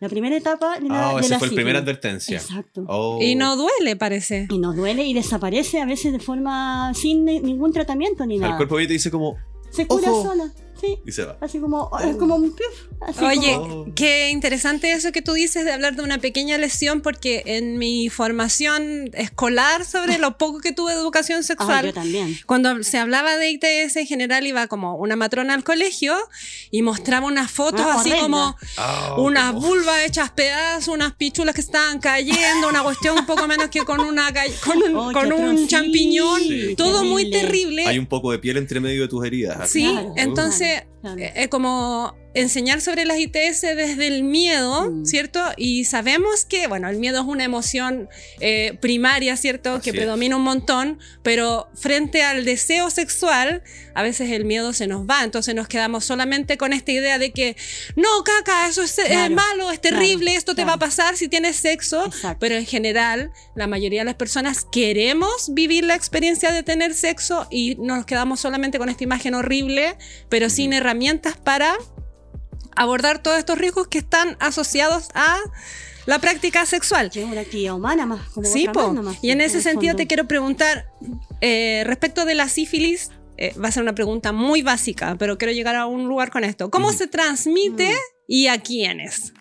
la 0.01 0.09
primera 0.09 0.37
etapa 0.37 0.81
de 0.81 0.89
la, 0.89 1.11
Ah, 1.11 1.15
de 1.15 1.21
esa 1.21 1.35
la 1.35 1.39
fue 1.39 1.49
la 1.49 1.55
primera 1.55 1.79
advertencia. 1.79 2.37
Exacto. 2.37 2.85
Oh. 2.89 3.19
Y 3.23 3.37
no 3.37 3.57
duele, 3.57 3.95
parece. 3.95 4.49
Y 4.51 4.59
no 4.59 4.73
duele 4.73 5.05
y 5.07 5.15
desaparece 5.15 5.81
a 5.81 5.87
veces 5.87 6.13
de 6.13 6.19
forma 6.19 6.93
sin 6.95 7.25
ni- 7.25 7.39
ningún 7.39 7.73
tratamiento 7.73 8.27
ni 8.27 8.35
El 8.35 8.41
nada. 8.41 8.57
cuerpo 8.57 8.79
ahí 8.79 8.87
te 8.89 8.95
dice 8.95 9.11
como... 9.13 9.37
Se 9.71 9.87
cura 9.87 10.11
Ojo. 10.11 10.25
sola, 10.25 10.53
sí. 10.83 10.99
Y 11.07 11.13
se 11.13 11.25
va. 11.25 11.39
Así 11.41 11.59
como, 11.59 11.91
es 12.05 12.17
como 12.17 12.35
un 12.37 12.55
piuf. 12.55 12.75
Así 13.01 13.25
Oye, 13.25 13.55
como- 13.55 13.95
qué 13.95 14.29
interesante 14.31 14.93
eso 14.93 15.11
que 15.13 15.23
tú 15.23 15.33
dices 15.33 15.65
de 15.65 15.73
hablar 15.73 15.97
de 15.97 16.03
una 16.03 16.19
pequeña 16.19 16.59
lesión, 16.59 17.01
porque 17.01 17.43
en 17.47 17.79
mi 17.79 18.11
formación 18.11 19.11
escolar 19.15 19.85
sobre 19.85 20.19
lo 20.19 20.37
poco 20.39 20.59
que 20.61 20.73
tuve 20.73 20.93
de 20.95 20.99
educación 21.01 21.41
Ah, 21.41 21.43
sexual, 21.43 21.87
yo 21.87 21.93
también. 21.95 22.37
cuando 22.47 22.83
se 22.83 22.99
hablaba 22.99 23.37
de 23.37 23.51
ITS 23.51 23.97
en 23.97 24.07
general 24.07 24.47
iba 24.47 24.67
como 24.67 24.97
una 24.97 25.17
matrona 25.17 25.55
al 25.55 25.65
colegio 25.65 26.15
y 26.71 26.83
mostraba 26.83 27.27
unas 27.27 27.51
fotos 27.51 27.81
Ah, 27.83 27.95
así 28.01 28.11
horrenda. 28.11 28.23
como 28.23 28.57
Ah, 28.77 29.15
unas 29.19 29.53
como- 29.55 29.67
vulvas 29.69 30.05
hechas 30.07 30.31
pedazos, 30.31 30.89
unas 30.95 31.13
pichulas 31.15 31.55
que 31.55 31.61
estaban 31.61 31.99
cayendo, 32.01 32.69
una 32.69 32.83
cuestión 32.83 33.19
un 33.19 33.27
poco 33.27 33.47
menos 33.47 33.69
que 33.69 33.81
con 33.85 34.01
una 34.01 34.33
con 34.65 34.77
un, 34.83 34.97
Oh, 34.97 35.13
con 35.13 35.33
un 35.33 35.67
champiñón, 35.69 36.41
Sí. 36.41 36.75
todo 36.77 37.05
muy 37.05 37.31
terrible. 37.31 37.43
terrible. 37.53 37.87
Hay 37.87 37.99
un 37.99 38.07
poco 38.07 38.33
de 38.33 38.39
piel 38.39 38.57
entre 38.57 38.81
medio 38.81 39.03
de 39.03 39.09
tus 39.09 39.25
heridas. 39.25 39.69
Sí, 39.71 39.83
Claro, 39.91 40.13
entonces 40.17 40.72
claro. 40.73 40.92
Eh, 41.19 41.33
eh, 41.37 41.49
como 41.49 42.21
enseñar 42.35 42.81
sobre 42.81 43.05
las 43.05 43.19
ITS 43.19 43.61
desde 43.77 44.07
el 44.07 44.23
miedo, 44.23 44.91
Mm. 44.91 45.05
¿cierto? 45.05 45.43
Y 45.59 45.85
sabemos 45.85 46.47
que, 46.47 46.67
bueno, 46.67 46.89
el 46.89 46.97
miedo 46.97 47.21
es 47.21 47.27
una 47.27 47.45
emoción 47.45 48.09
eh, 48.41 48.79
primaria, 48.81 49.37
¿cierto? 49.37 49.75
Así 49.75 49.83
que 49.83 49.91
es. 49.91 49.97
predomina 49.97 50.37
un 50.37 50.43
montón, 50.43 50.99
pero 51.23 51.69
frente 51.75 52.23
al 52.23 52.47
deseo 52.47 52.89
sexual, 52.89 53.63
a 53.95 54.03
veces 54.03 54.31
el 54.31 54.47
miedo 54.47 54.73
se 54.73 54.87
nos 54.87 55.07
va, 55.07 55.25
entonces 55.25 55.55
nos 55.55 55.69
quedamos 55.69 56.07
solamente 56.07 56.57
con 56.57 56.73
esta 56.73 56.91
idea 56.93 57.19
de 57.19 57.33
que, 57.33 57.55
no, 57.97 58.09
caca, 58.25 58.67
eso 58.67 58.83
es, 58.83 58.99
es 58.99 59.09
Claro, 59.09 59.35
malo, 59.35 59.71
es 59.71 59.81
terrible, 59.83 60.25
claro, 60.27 60.39
esto 60.39 60.53
te 60.55 60.63
claro. 60.63 60.69
va 60.69 60.75
a 60.77 60.79
pasar 60.89 61.19
si 61.19 61.29
tienes 61.29 61.57
sexo, 61.57 62.07
Exacto. 62.07 62.39
pero 62.41 62.55
en 62.55 62.65
general, 62.65 63.31
la 63.55 63.67
mayoría 63.67 64.01
de 64.01 64.07
las 64.07 64.15
personas 64.15 64.65
queremos 64.73 65.53
vivir 65.53 65.85
la 65.85 65.97
experiencia 65.97 66.51
de 66.51 66.63
tener 66.63 66.95
sexo 66.95 67.47
y 67.51 67.75
nos 67.75 68.07
quedamos 68.07 68.41
solamente 68.41 68.79
con 68.79 68.89
esta 68.89 69.05
imagen 69.05 69.35
horrible, 69.35 69.97
pero 70.31 70.49
sin 70.49 70.73
herramientas 70.73 70.92
para 71.37 71.75
abordar 72.77 73.23
todos 73.23 73.39
estos 73.39 73.59
riesgos 73.59 73.89
que 73.89 73.99
están 73.99 74.37
asociados 74.41 75.09
a 75.15 75.37
la 76.07 76.19
práctica 76.19 76.67
sexual. 76.67 77.11
Que 77.11 77.23
es 77.23 77.29
una 77.31 77.43
actividad 77.43 77.75
humana 77.75 78.07
más 78.07 78.29
como 78.31 78.47
Sí, 78.49 78.67
po. 78.73 78.93
más 78.93 79.19
Y 79.23 79.31
en 79.31 79.41
ese 79.41 79.63
sentido 79.63 79.93
fondo. 79.93 79.97
te 80.03 80.07
quiero 80.07 80.27
preguntar, 80.27 80.87
eh, 81.41 81.83
respecto 81.87 82.25
de 82.25 82.35
la 82.35 82.49
sífilis, 82.49 83.11
eh, 83.37 83.55
va 83.63 83.69
a 83.69 83.73
ser 83.73 83.83
una 83.83 83.95
pregunta 83.95 84.33
muy 84.33 84.63
básica, 84.63 85.17
pero 85.19 85.39
quiero 85.39 85.53
llegar 85.53 85.77
a 85.77 85.87
un 85.87 86.07
lugar 86.09 86.31
con 86.31 86.45
esto. 86.45 86.71
¿Cómo 86.71 86.89
Ujú. 86.89 86.97
se 86.99 87.07
transmite 87.07 87.91
Mm. 87.93 87.97
y 88.29 88.47
a 88.49 88.59
quiénes? 88.61 89.33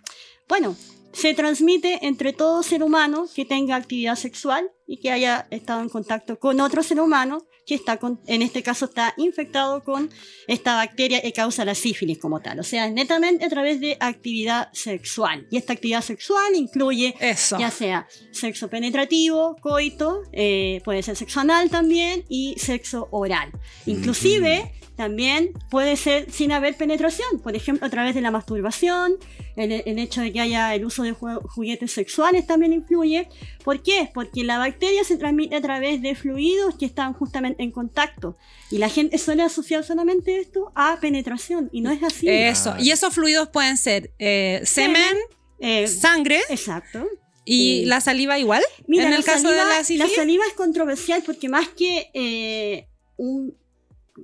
Bueno, 0.47 0.75
se 1.13 1.33
transmite 1.33 2.05
entre 2.05 2.33
todo 2.33 2.63
ser 2.63 2.83
humano 2.83 3.27
que 3.35 3.45
tenga 3.45 3.75
actividad 3.75 4.15
sexual 4.15 4.71
y 4.87 4.97
que 4.97 5.11
haya 5.11 5.47
estado 5.51 5.81
en 5.81 5.89
contacto 5.89 6.39
con 6.39 6.59
otro 6.59 6.83
ser 6.83 6.99
humano 6.99 7.45
que 7.65 7.75
está 7.75 7.97
con, 7.97 8.19
en 8.27 8.41
este 8.41 8.63
caso 8.63 8.85
está 8.85 9.13
infectado 9.17 9.83
con 9.83 10.09
esta 10.47 10.75
bacteria 10.75 11.21
que 11.21 11.31
causa 11.31 11.63
la 11.63 11.75
sífilis 11.75 12.17
como 12.17 12.41
tal. 12.41 12.59
O 12.59 12.63
sea, 12.63 12.89
netamente 12.89 13.45
a 13.45 13.49
través 13.49 13.79
de 13.79 13.97
actividad 13.99 14.69
sexual. 14.73 15.47
Y 15.51 15.57
esta 15.57 15.73
actividad 15.73 16.01
sexual 16.01 16.55
incluye 16.55 17.15
Eso. 17.19 17.57
ya 17.59 17.71
sea 17.71 18.07
sexo 18.31 18.67
penetrativo, 18.67 19.55
coito, 19.61 20.23
eh, 20.33 20.81
puede 20.83 21.03
ser 21.03 21.15
sexo 21.15 21.39
anal 21.39 21.69
también 21.69 22.25
y 22.27 22.55
sexo 22.57 23.07
oral. 23.11 23.51
Inclusive 23.85 24.71
también 24.95 25.51
puede 25.69 25.95
ser 25.97 26.31
sin 26.31 26.51
haber 26.51 26.75
penetración, 26.75 27.39
por 27.41 27.55
ejemplo 27.55 27.87
a 27.87 27.89
través 27.89 28.13
de 28.13 28.21
la 28.21 28.29
masturbación, 28.29 29.15
el, 29.55 29.71
el 29.85 29.99
hecho 29.99 30.21
de 30.21 30.31
que 30.31 30.39
haya 30.41 30.75
el 30.75 30.85
uso 30.85 31.03
de 31.03 31.13
ju- 31.13 31.41
juguetes 31.49 31.91
sexuales 31.91 32.45
también 32.45 32.71
influye. 32.73 33.27
¿Por 33.63 33.81
qué? 33.81 34.09
Porque 34.13 34.43
la 34.43 34.57
bacteria 34.57 35.03
se 35.03 35.17
transmite 35.17 35.55
a 35.55 35.61
través 35.61 36.01
de 36.01 36.13
fluidos 36.15 36.75
que 36.77 36.85
están 36.85 37.13
justamente 37.13 37.63
en 37.63 37.71
contacto. 37.71 38.37
Y 38.69 38.77
la 38.77 38.89
gente 38.89 39.17
suele 39.17 39.43
asociar 39.43 39.83
solamente 39.83 40.39
esto 40.39 40.71
a 40.75 40.97
penetración 41.01 41.69
y 41.71 41.81
no 41.81 41.91
es 41.91 42.03
así. 42.03 42.27
Eso. 42.29 42.75
Y 42.79 42.91
esos 42.91 43.13
fluidos 43.13 43.49
pueden 43.49 43.77
ser 43.77 44.11
eh, 44.19 44.61
semen, 44.65 45.15
Eh, 45.59 45.87
sangre 45.87 46.39
exacto. 46.49 47.07
y 47.45 47.83
Eh, 47.83 47.85
la 47.85 48.01
saliva 48.01 48.37
igual. 48.39 48.63
Mira, 48.87 49.05
en 49.05 49.11
la 49.11 49.17
el 49.17 49.23
caso 49.23 49.43
saliva, 49.43 49.63
de 49.63 49.69
la 49.69 49.77
la 49.77 49.83
sífilis. 49.83 50.15
saliva 50.15 50.43
es 50.47 50.53
controversial 50.53 51.21
porque 51.25 51.49
más 51.49 51.67
que 51.69 52.09
eh, 52.13 52.87
un 53.17 53.53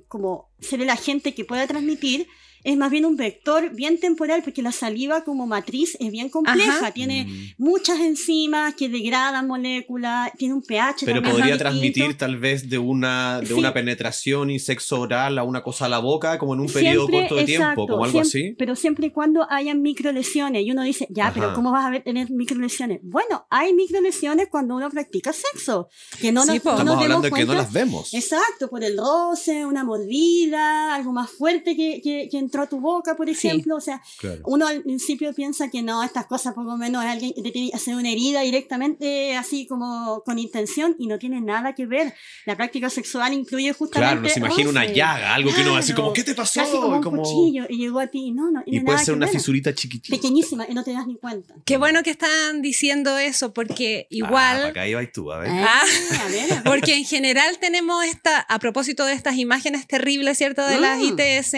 como 0.06 0.50
ser 0.60 0.80
el 0.80 0.90
agente 0.90 1.34
que 1.34 1.44
pueda 1.44 1.66
transmitir, 1.66 2.28
es 2.70 2.76
más 2.76 2.90
bien 2.90 3.06
un 3.06 3.16
vector 3.16 3.70
bien 3.74 3.98
temporal 3.98 4.42
porque 4.44 4.60
la 4.62 4.72
saliva 4.72 5.24
como 5.24 5.46
matriz 5.46 5.96
es 6.00 6.10
bien 6.12 6.28
compleja, 6.28 6.76
Ajá. 6.78 6.90
tiene 6.92 7.24
Mm. 7.24 7.54
muchas 7.64 7.98
enzimas 8.00 8.74
que 8.74 8.88
degradan 8.88 9.46
moléculas, 9.46 10.30
tiene 10.36 10.52
un 10.54 10.62
pH 10.62 11.06
Pero 11.06 11.22
podría 11.22 11.56
transmitir 11.56 11.94
distinto. 12.04 12.18
tal 12.18 12.36
vez 12.36 12.68
de 12.68 12.76
una, 12.78 13.40
de 13.40 13.46
Sí. 13.46 13.52
una 13.54 13.72
penetración 13.72 14.50
y 14.50 14.58
sexo 14.58 15.00
oral 15.00 15.38
a 15.38 15.44
una 15.44 15.62
cosa 15.62 15.86
a 15.86 15.88
la 15.88 15.98
boca, 15.98 16.38
como 16.38 16.52
en 16.54 16.60
un 16.60 16.66
periodo 16.68 17.06
Siempre, 17.06 17.20
corto 17.20 17.34
de 17.36 17.44
tiempo, 17.44 17.86
como 17.86 18.04
algo 18.04 18.22
siempre- 18.24 18.48
así. 18.50 18.54
Pero 18.58 18.76
siempre 18.76 19.06
y 19.06 19.10
cuando 19.10 19.46
hayan 19.50 19.80
microlesiones. 19.80 20.62
Y 20.64 20.70
uno 20.70 20.82
dice, 20.82 21.06
ya, 21.10 21.32
pero. 21.32 21.54
¿cómo 21.54 21.72
vas 21.72 21.86
a 21.86 21.90
ver- 21.90 22.04
tener 22.04 22.30
microlesiones? 22.30 23.00
Bueno, 23.02 23.46
hay 23.50 23.72
microlesiones 23.72 24.48
cuando 24.50 24.76
uno 24.76 24.90
practica 24.90 25.32
sexo. 25.32 25.88
Que 26.20 26.32
no 26.32 26.42
Sí, 26.42 26.48
nos, 26.54 26.60
po. 26.60 26.70
no 26.70 26.76
nos 26.76 26.80
Estamos 26.82 27.02
hablando 27.02 27.22
de 27.22 27.32
que 27.32 27.44
no 27.46 27.54
las 27.54 27.72
vemos. 27.72 28.12
Exacto, 28.12 28.68
por 28.68 28.84
el 28.84 28.96
roce, 28.98 29.64
una 29.64 29.84
mordida, 29.84 30.94
algo 30.94 31.12
más 31.12 31.30
fuerte 31.30 31.76
que, 31.76 32.00
que, 32.02 32.28
que 32.30 32.38
entró 32.38 32.57
a 32.62 32.66
tu 32.68 32.80
boca, 32.80 33.16
por 33.16 33.28
ejemplo. 33.28 33.76
O 33.76 33.80
sea, 33.80 34.00
Claro. 34.18 34.40
uno 34.46 34.66
al 34.66 34.82
principio 34.82 35.32
piensa 35.34 35.70
que 35.70 35.82
no, 35.82 36.02
estas 36.02 36.26
cosas 36.26 36.54
por 36.54 36.64
lo 36.64 36.76
menos 36.76 37.04
es 37.04 37.10
alguien 37.10 37.32
que 37.34 37.42
te 37.42 37.50
tiene 37.50 37.70
que 37.70 37.76
hacer 37.76 37.94
una 37.94 38.10
herida 38.10 38.40
directamente, 38.42 39.36
así 39.36 39.66
como 39.66 40.22
con 40.24 40.38
intención, 40.38 40.94
y 40.98 41.06
no 41.06 41.18
tiene 41.18 41.40
nada 41.40 41.74
que 41.74 41.86
ver. 41.86 42.14
La 42.46 42.56
práctica 42.56 42.90
sexual 42.90 43.32
incluye 43.32 43.72
justamente. 43.72 44.14
Claro, 44.14 44.20
nos 44.22 44.36
imagina 44.36 44.70
una 44.70 44.84
llaga, 44.86 45.34
algo 45.34 45.52
que 45.54 45.60
uno 45.62 45.70
va 45.72 45.78
a 45.78 45.80
decir 45.80 45.94
como, 45.94 46.12
¿qué 46.12 46.24
te 46.24 46.34
pasó? 46.34 46.60
Casi 46.60 46.72
como 46.72 46.96
un 46.96 47.02
Como- 47.02 47.22
cuchillo, 47.22 47.66
y 47.68 47.78
llegó 47.78 48.00
a 48.00 48.06
ti. 48.06 48.32
No, 48.32 48.50
no, 48.50 48.62
Y 48.66 48.80
puede 48.80 48.84
nada 48.96 48.98
ser 48.98 49.12
que 49.12 49.16
una 49.16 49.26
ver. 49.26 49.34
fisurita 49.34 49.74
chiquitita. 49.74 50.14
Pequeñísima, 50.16 50.66
y 50.68 50.74
no 50.74 50.84
te 50.84 50.92
das 50.92 51.06
ni 51.06 51.16
cuenta. 51.16 51.54
Qué 51.64 51.76
bueno 51.76 52.02
que 52.02 52.10
están 52.10 52.62
diciendo 52.62 53.16
eso, 53.18 53.52
porque 53.52 54.02
Ah, 54.04 54.06
igual. 54.10 54.56
para 54.58 54.68
acá 54.68 54.86
iba 54.88 55.02
y 55.02 55.10
tú, 55.12 55.32
a 55.32 55.38
ver. 55.38 55.50
Ah. 55.50 55.80
a 56.24 56.28
ver, 56.28 56.52
a 56.52 56.54
ver. 56.56 56.62
Porque 56.64 56.94
en 56.96 57.04
general 57.04 57.58
tenemos 57.60 58.04
esta, 58.04 58.40
a 58.40 58.58
propósito 58.58 59.04
de 59.04 59.12
estas 59.14 59.36
imágenes 59.36 59.86
terribles, 59.86 60.38
¿cierto? 60.38 60.64
De 60.66 60.78
las 60.80 60.98
Mm. 60.98 61.02
ITS, 61.18 61.56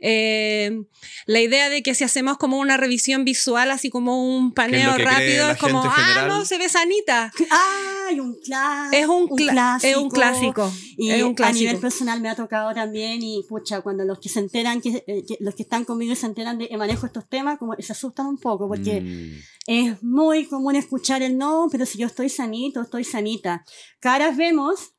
eh, 0.00 0.82
la 1.26 1.40
idea 1.40 1.68
de 1.70 1.82
que 1.82 1.94
si 1.94 2.04
hacemos 2.04 2.38
como 2.38 2.58
una 2.58 2.76
revisión 2.76 3.24
visual, 3.24 3.70
así 3.70 3.90
como 3.90 4.24
un 4.36 4.52
paneo 4.52 4.96
que 4.96 5.04
rápido, 5.04 5.50
es 5.50 5.58
como, 5.58 5.82
ah, 5.84 5.90
general? 5.90 6.28
no, 6.28 6.44
se 6.44 6.58
ve 6.58 6.68
sanita. 6.68 7.30
¡Ay, 8.08 8.18
un, 8.20 8.36
Es 8.92 9.06
un, 9.06 9.28
cla- 9.28 9.78
es 9.82 9.96
un 9.96 10.10
clásico. 10.10 10.72
Y 10.96 11.10
es 11.10 11.22
un 11.22 11.34
a 11.42 11.52
nivel 11.52 11.74
clásico. 11.76 11.80
personal 11.80 12.20
me 12.20 12.28
ha 12.28 12.34
tocado 12.36 12.74
también 12.74 13.22
y 13.22 13.44
pucha, 13.48 13.80
cuando 13.82 14.04
los 14.04 14.18
que 14.18 14.28
se 14.28 14.40
enteran, 14.40 14.80
que, 14.80 15.04
eh, 15.06 15.24
que 15.26 15.36
los 15.40 15.54
que 15.54 15.62
están 15.62 15.84
conmigo 15.84 16.12
y 16.12 16.16
se 16.16 16.26
enteran 16.26 16.58
de 16.58 16.68
que 16.68 16.76
manejo 16.76 17.06
estos 17.06 17.28
temas, 17.28 17.58
como 17.58 17.74
se 17.78 17.92
asustan 17.92 18.26
un 18.26 18.38
poco 18.38 18.66
porque 18.68 19.00
Mm. 19.00 19.38
es 19.66 20.02
muy 20.02 20.46
común 20.46 20.76
escuchar 20.76 21.22
el 21.22 21.36
no, 21.38 21.68
pero 21.70 21.86
si 21.86 21.98
yo 21.98 22.06
estoy 22.06 22.28
sanito, 22.28 22.80
estoy 22.82 23.04
sanita. 23.04 23.64
Caras 24.00 24.36
vemos. 24.36 24.92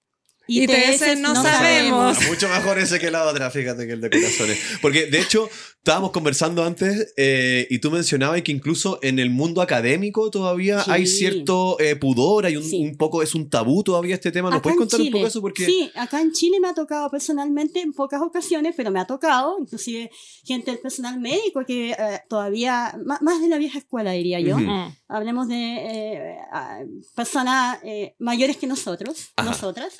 Y 0.48 0.64
ITS 0.64 1.20
no 1.20 1.34
sabemos. 1.36 2.18
Ah, 2.20 2.28
Mucho 2.28 2.50
mejor 2.50 2.78
ese 2.80 3.00
que 3.00 3.10
la 3.12 3.24
otra, 3.26 3.50
fíjate, 3.52 3.88
que 3.88 3.94
el 3.94 4.02
de 4.02 4.10
corazones. 4.10 4.60
Porque 4.82 5.06
de 5.06 5.20
hecho, 5.22 5.50
estábamos 5.78 6.12
conversando 6.12 6.64
antes 6.64 7.14
eh, 7.18 7.68
y 7.70 7.80
tú 7.80 7.90
mencionabas 7.92 8.42
que 8.42 8.52
incluso 8.52 9.00
en 9.02 9.20
el 9.20 9.30
mundo 9.30 9.62
académico 9.62 10.30
todavía 10.30 10.84
Sí. 10.84 10.92
hay 10.92 11.08
cierto 11.08 11.80
eh, 11.80 11.96
pudor, 11.96 12.46
hay 12.46 12.58
un, 12.58 12.64
Sí. 12.64 12.78
un 12.78 12.98
poco, 12.98 13.24
es 13.24 13.34
un 13.36 13.50
tabú 13.50 13.84
todavía 13.84 14.16
este 14.16 14.32
tema. 14.32 14.50
¿Nos 14.50 14.58
Acá 14.58 14.64
puedes 14.64 14.78
contar 14.80 15.00
un 15.00 15.06
Chile, 15.08 15.18
poco 15.18 15.28
eso? 15.28 15.42
Porque 15.42 15.66
Sí, 15.66 15.92
acá 15.96 16.22
en 16.22 16.32
Chile 16.34 16.60
me 16.60 16.68
ha 16.68 16.74
tocado 16.74 17.10
personalmente 17.10 17.80
en 17.82 17.94
pocas 17.94 18.22
ocasiones, 18.22 18.74
pero 18.76 18.92
me 18.92 19.00
ha 19.00 19.06
tocado, 19.06 19.58
inclusive 19.60 20.12
gente 20.46 20.72
del 20.72 20.80
personal 20.80 21.20
médico 21.20 21.62
que 21.66 21.92
eh, 21.92 21.96
todavía, 22.30 22.98
ma- 23.06 23.20
más, 23.22 23.42
de 23.42 23.48
la 23.48 23.58
vieja 23.58 23.78
escuela 23.80 24.12
diría 24.12 24.40
yo, 24.40 24.56
Ujú. 24.56 24.66
Mm. 24.66 24.96
hablemos 25.08 25.48
de 25.48 25.56
eh, 25.56 26.38
a- 26.52 26.80
personas 27.16 27.80
eh, 27.84 28.16
mayores 28.20 28.58
que 28.58 28.68
nosotros, 28.68 29.30
Ajá. 29.36 29.50
nosotras. 29.50 29.94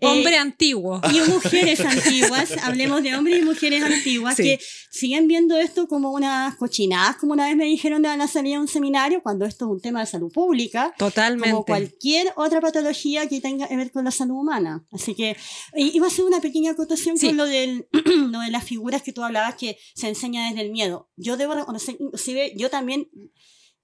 Eh, 0.00 0.06
Hombre 0.06 0.36
antiguo. 0.36 1.00
y 1.12 1.30
mujeres 1.30 1.80
antiguas, 1.80 2.50
hablemos 2.62 3.02
de 3.02 3.14
hombres 3.16 3.38
y 3.40 3.42
mujeres 3.44 3.82
antiguas 3.82 4.36
Sí. 4.36 4.42
que 4.42 4.60
siguen 4.90 5.26
viendo 5.28 5.56
esto 5.56 5.86
como 5.88 6.12
unas 6.12 6.56
cochinadas, 6.56 7.16
como 7.16 7.32
una 7.32 7.46
vez 7.46 7.56
me 7.56 7.64
dijeron 7.66 8.02
de 8.02 8.16
la 8.16 8.28
salida 8.28 8.54
de 8.56 8.60
un 8.60 8.68
seminario, 8.68 9.22
cuando 9.22 9.44
esto 9.44 9.64
es 9.66 9.70
un 9.70 9.80
tema 9.80 10.00
de 10.00 10.06
salud 10.06 10.30
pública, 10.32 10.94
Totalmente. 10.98 11.50
como 11.50 11.64
cualquier 11.64 12.32
otra 12.36 12.60
patología 12.60 13.28
que 13.28 13.40
tenga 13.40 13.68
que 13.68 13.76
ver 13.76 13.90
con 13.90 14.04
la 14.04 14.10
salud 14.10 14.36
humana. 14.36 14.84
Así 14.92 15.14
que 15.14 15.36
iba 15.74 16.06
a 16.06 16.08
hacer 16.08 16.24
una 16.24 16.40
pequeña 16.40 16.72
acotación 16.72 17.16
Sí. 17.18 17.28
con 17.28 17.36
lo, 17.36 17.44
del, 17.46 17.86
lo 18.30 18.40
de 18.40 18.50
las 18.50 18.64
figuras 18.64 19.02
que 19.02 19.12
tú 19.12 19.22
hablabas 19.22 19.54
que 19.56 19.78
se 19.94 20.08
enseña 20.08 20.48
desde 20.48 20.62
el 20.62 20.70
miedo. 20.72 21.10
Yo 21.16 21.36
debo 21.36 21.54
reconocer, 21.54 21.96
inclusive 21.98 22.52
yo 22.56 22.70
también 22.70 23.08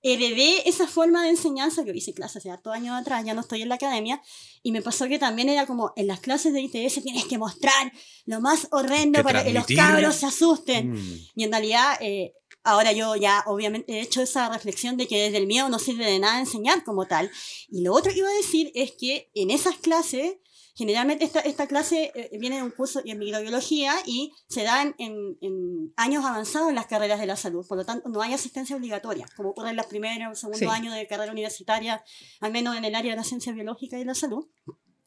heredé 0.02 0.68
esa 0.68 0.86
forma 0.86 1.22
de 1.22 1.30
enseñanza, 1.30 1.84
yo 1.84 1.92
hice 1.92 2.14
clases 2.14 2.36
hace 2.36 2.50
hartos 2.50 2.72
años 2.72 2.98
atrás, 2.98 3.24
ya 3.24 3.34
no 3.34 3.40
estoy 3.40 3.62
en 3.62 3.68
la 3.68 3.74
academia, 3.76 4.20
y 4.62 4.72
me 4.72 4.82
pasó 4.82 5.08
que 5.08 5.18
también 5.18 5.48
era 5.48 5.66
como 5.66 5.92
en 5.96 6.06
las 6.06 6.20
clases 6.20 6.52
de 6.52 6.60
ITS 6.60 7.02
tienes 7.02 7.24
que 7.24 7.38
mostrar 7.38 7.92
lo 8.26 8.40
más 8.40 8.68
horrendo 8.70 9.18
Que 9.18 9.24
para 9.24 9.44
que 9.44 9.52
los 9.52 9.66
cabros 9.66 10.16
se 10.16 10.26
asusten. 10.26 10.92
Mm. 10.92 11.18
Y 11.34 11.44
en 11.44 11.50
realidad, 11.50 11.96
eh, 12.00 12.34
ahora 12.64 12.92
yo 12.92 13.16
ya 13.16 13.42
obviamente 13.46 13.94
he 13.94 14.00
hecho 14.00 14.22
esa 14.22 14.48
reflexión 14.48 14.96
de 14.96 15.06
que 15.06 15.22
desde 15.22 15.38
el 15.38 15.46
miedo 15.46 15.68
no 15.68 15.78
sirve 15.78 16.06
de 16.06 16.18
nada 16.18 16.38
enseñar 16.38 16.84
como 16.84 17.06
tal. 17.06 17.30
Y 17.68 17.82
lo 17.82 17.94
otro 17.94 18.12
que 18.12 18.18
iba 18.18 18.28
a 18.28 18.32
decir 18.32 18.70
es 18.74 18.92
que 18.92 19.30
en 19.34 19.50
esas 19.50 19.76
clases, 19.76 20.36
generalmente 20.78 21.24
esta, 21.24 21.40
esta 21.40 21.66
clase 21.66 22.12
eh, 22.14 22.38
viene 22.38 22.56
de 22.56 22.62
un 22.62 22.70
curso 22.70 23.02
en 23.04 23.18
microbiología 23.18 23.92
y 24.06 24.32
se 24.48 24.62
da 24.62 24.80
en, 24.82 24.94
en- 24.98 25.36
en 25.40 25.92
años 25.96 26.24
avanzados 26.24 26.68
en 26.68 26.76
las 26.76 26.86
carreras 26.86 27.18
de 27.18 27.26
la 27.26 27.34
salud. 27.36 27.66
Por 27.66 27.76
lo 27.78 27.84
tanto, 27.84 28.08
no 28.08 28.22
hay 28.22 28.32
asistencia 28.32 28.76
obligatoria, 28.76 29.26
como 29.36 29.48
ocurre 29.50 29.70
en 29.70 29.76
los 29.76 29.86
primeros 29.86 30.30
o 30.32 30.34
segundo 30.40 30.58
Sí. 30.60 30.66
años 30.66 30.94
de 30.94 31.06
carrera 31.08 31.32
universitaria, 31.32 32.04
al 32.40 32.52
menos 32.52 32.76
en 32.76 32.84
el 32.84 32.94
área 32.94 33.10
de 33.10 33.16
la 33.16 33.24
ciencia 33.24 33.52
biológica 33.52 33.96
y 33.96 34.00
de 34.00 34.04
la 34.06 34.14
salud. 34.14 34.46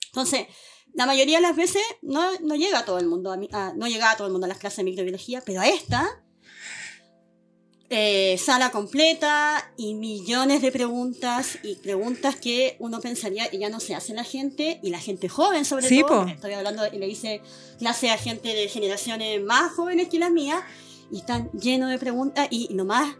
Entonces, 0.07 0.47
la 0.93 1.05
mayoría 1.05 1.37
de 1.37 1.43
las 1.43 1.55
veces 1.55 1.81
no, 2.01 2.21
no 2.41 2.55
llega 2.55 2.79
a 2.79 2.85
todo 2.85 2.99
el 2.99 3.07
mundo, 3.07 3.31
a 3.31 3.37
a- 3.53 3.73
no 3.73 3.87
llega 3.87 4.11
a 4.11 4.17
todo 4.17 4.27
el 4.27 4.33
mundo 4.33 4.45
a 4.45 4.49
las 4.49 4.57
clases 4.57 4.77
de 4.77 4.83
microbiología, 4.83 5.41
pero 5.45 5.61
a 5.61 5.67
esta, 5.69 6.21
eh, 7.93 8.37
sala 8.37 8.71
completa 8.71 9.73
y 9.75 9.93
millones 9.95 10.61
de 10.61 10.71
preguntas 10.71 11.59
y 11.61 11.75
preguntas 11.75 12.37
que 12.37 12.77
uno 12.79 13.01
pensaría 13.01 13.49
que 13.49 13.59
ya 13.59 13.69
no 13.69 13.81
se 13.81 13.93
hace 13.95 14.13
la 14.13 14.23
gente 14.23 14.79
y 14.81 14.89
la 14.91 14.99
gente 14.99 15.27
joven 15.27 15.65
sobre 15.65 15.87
Sí, 15.89 15.99
todo. 16.01 16.23
po. 16.23 16.27
Estoy 16.29 16.53
hablando, 16.53 16.83
de- 16.83 16.97
le 16.97 17.07
hice 17.07 17.41
clase 17.79 18.09
a 18.09 18.17
gente 18.17 18.53
de 18.55 18.69
generaciones 18.69 19.41
más 19.43 19.73
jóvenes 19.73 20.07
que 20.07 20.19
las 20.19 20.31
mías 20.31 20.63
y 21.11 21.17
están 21.17 21.51
llenos 21.51 21.89
de 21.89 21.97
preguntas 21.99 22.47
y 22.49 22.73
lo 22.73 22.85
más 22.85 23.13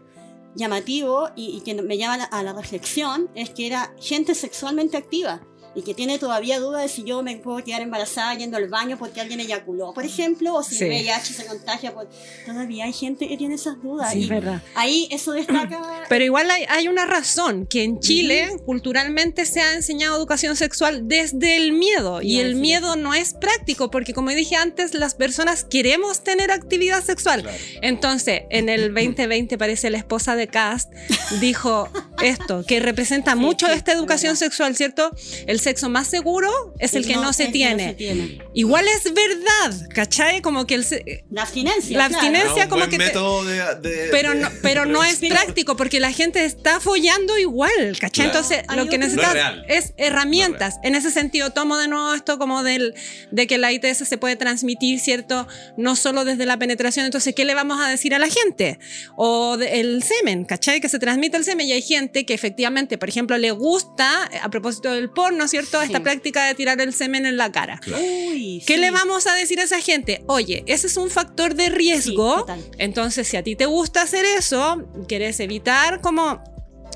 llamativo 0.54 1.28
y, 1.36 1.56
y 1.56 1.60
que 1.60 1.74
me 1.82 1.96
llama 1.98 2.14
a 2.14 2.16
la, 2.18 2.24
a 2.24 2.42
la 2.42 2.52
reflexión 2.54 3.30
es 3.34 3.50
que 3.50 3.66
era 3.66 3.94
gente 4.00 4.34
sexualmente 4.34 4.96
activa 4.96 5.42
y 5.74 5.82
que 5.82 5.94
tiene 5.94 6.18
todavía 6.18 6.58
duda 6.60 6.80
de 6.80 6.88
si 6.88 7.04
yo 7.04 7.22
me 7.22 7.36
puedo 7.36 7.62
quedar 7.64 7.82
embarazada 7.82 8.34
yendo 8.34 8.56
al 8.56 8.68
baño 8.68 8.98
porque 8.98 9.20
alguien 9.20 9.40
eyaculó, 9.40 9.92
por 9.94 10.04
ejemplo, 10.04 10.54
o 10.54 10.62
si 10.62 10.74
Sí. 10.76 10.84
el 10.84 10.90
VIH 10.90 11.32
se 11.34 11.46
contagia. 11.46 11.92
Por... 11.94 12.08
Todavía 12.46 12.84
hay 12.84 12.92
gente 12.92 13.28
que 13.28 13.36
tiene 13.36 13.54
esas 13.54 13.80
dudas. 13.82 14.12
Sí, 14.12 14.20
y 14.20 14.22
es 14.24 14.28
verdad. 14.28 14.62
ahí 14.74 15.08
eso 15.10 15.32
destaca. 15.32 15.80
Pero 16.08 16.24
igual 16.24 16.50
hay, 16.50 16.64
hay 16.68 16.88
una 16.88 17.06
razón, 17.06 17.66
que 17.66 17.84
en 17.84 18.00
Chile 18.00 18.48
culturalmente 18.66 19.46
se 19.46 19.60
ha 19.60 19.74
enseñado 19.74 20.16
educación 20.16 20.56
sexual 20.56 21.08
desde 21.08 21.56
el 21.56 21.72
miedo 21.72 22.20
y 22.22 22.40
el 22.40 22.56
miedo 22.56 22.96
no 22.96 23.14
es 23.14 23.34
práctico 23.34 23.90
porque 23.90 24.12
como 24.12 24.30
dije 24.30 24.56
antes, 24.56 24.94
las 24.94 25.14
personas 25.14 25.64
queremos 25.64 26.22
tener 26.24 26.50
actividad 26.50 27.02
sexual. 27.04 27.42
Claro. 27.42 27.56
Entonces, 27.82 28.42
en 28.50 28.68
el 28.68 28.92
2020 28.94 29.56
parece 29.58 29.90
la 29.90 29.98
esposa 29.98 30.36
de 30.36 30.48
Cast 30.48 30.92
dijo, 31.40 31.88
esto, 32.22 32.64
que 32.66 32.80
representa 32.80 33.34
mucho 33.36 33.66
sí, 33.66 33.72
esta 33.74 33.92
es 33.92 33.98
educación 33.98 34.32
verdad. 34.34 34.46
sexual, 34.46 34.76
¿cierto? 34.76 35.10
El 35.46 35.60
sexo 35.60 35.88
más 35.88 36.06
seguro 36.08 36.50
es 36.78 36.94
el 36.94 37.06
que 37.06 37.14
no, 37.16 37.32
se, 37.32 37.44
es 37.44 37.46
que 37.48 37.52
tiene. 37.52 37.94
tiene. 37.94 38.38
Igual 38.54 38.86
es 38.88 39.12
verdad, 39.12 39.88
¿cachai? 39.94 40.40
Como 40.42 40.66
que 40.66 40.74
el... 40.74 40.84
se- 40.84 41.24
La 41.30 41.42
abstinencia. 41.42 41.96
La 41.98 42.08
claro. 42.08 42.22
abstinencia 42.26 42.64
un 42.64 42.68
como 42.70 42.80
buen 42.80 42.90
que 42.90 42.98
te- 42.98 43.04
método 43.04 43.44
de, 43.44 43.56
de- 43.80 44.08
Pero 44.10 44.34
no, 44.34 44.48
pero 44.62 44.86
no 44.86 45.02
es 45.04 45.16
Pero- 45.20 45.34
práctico 45.34 45.76
porque 45.76 46.00
la 46.00 46.12
gente 46.12 46.44
está 46.44 46.80
follando 46.80 47.38
igual, 47.38 47.96
¿cachai? 48.00 48.26
Claro. 48.30 48.38
Entonces, 48.40 48.64
lo 48.76 48.88
que 48.88 48.98
necesitas 48.98 49.34
No 49.34 49.62
es 49.68 49.82
es 49.86 49.94
herramientas. 49.96 50.76
En 50.82 50.94
ese 50.94 51.10
sentido, 51.10 51.50
tomo 51.50 51.76
de 51.78 51.88
nuevo 51.88 52.14
esto 52.14 52.38
como 52.38 52.62
del 52.62 52.94
de 53.30 53.46
que 53.46 53.58
la 53.58 53.72
ITS 53.72 54.06
se 54.08 54.18
puede 54.18 54.36
transmitir, 54.36 55.00
¿cierto? 55.00 55.46
No 55.76 55.96
solo 55.96 56.24
desde 56.24 56.46
la 56.46 56.58
penetración. 56.58 57.04
Entonces, 57.06 57.34
¿qué 57.34 57.44
le 57.44 57.54
vamos 57.54 57.80
a 57.80 57.88
decir 57.88 58.14
a 58.14 58.18
la 58.18 58.28
gente? 58.28 58.78
O 59.16 59.56
de- 59.56 59.80
el 59.80 60.02
semen, 60.02 60.44
¿cachai? 60.44 60.80
Que 60.80 60.88
se 60.88 60.98
transmite 60.98 61.36
el 61.36 61.44
semen 61.44 61.66
y 61.66 61.72
hay 61.72 61.82
gente 61.82 62.11
que 62.12 62.34
efectivamente, 62.34 62.98
por 62.98 63.08
ejemplo, 63.08 63.36
le 63.38 63.50
gusta, 63.50 64.24
a 64.42 64.50
propósito 64.50 64.92
del 64.92 65.10
porno, 65.10 65.48
¿cierto? 65.48 65.80
Sí. 65.80 65.86
Esta 65.86 66.02
práctica 66.02 66.44
de 66.46 66.54
tirar 66.54 66.80
el 66.80 66.92
semen 66.92 67.26
en 67.26 67.36
la 67.36 67.50
cara. 67.50 67.80
Uy, 67.86 68.62
¿Qué 68.66 68.74
sí. 68.74 68.80
le 68.80 68.90
vamos 68.90 69.26
a 69.26 69.34
decir 69.34 69.58
a 69.60 69.64
esa 69.64 69.80
gente? 69.80 70.22
Oye, 70.26 70.62
ese 70.66 70.86
es 70.86 70.96
un 70.96 71.10
factor 71.10 71.54
de 71.54 71.70
riesgo. 71.70 72.46
Sí, 72.46 72.62
entonces, 72.78 73.26
si 73.26 73.36
a 73.36 73.42
ti 73.42 73.56
te 73.56 73.66
gusta 73.66 74.02
hacer 74.02 74.24
eso, 74.24 74.86
quieres 75.08 75.40
evitar 75.40 76.00
como 76.00 76.42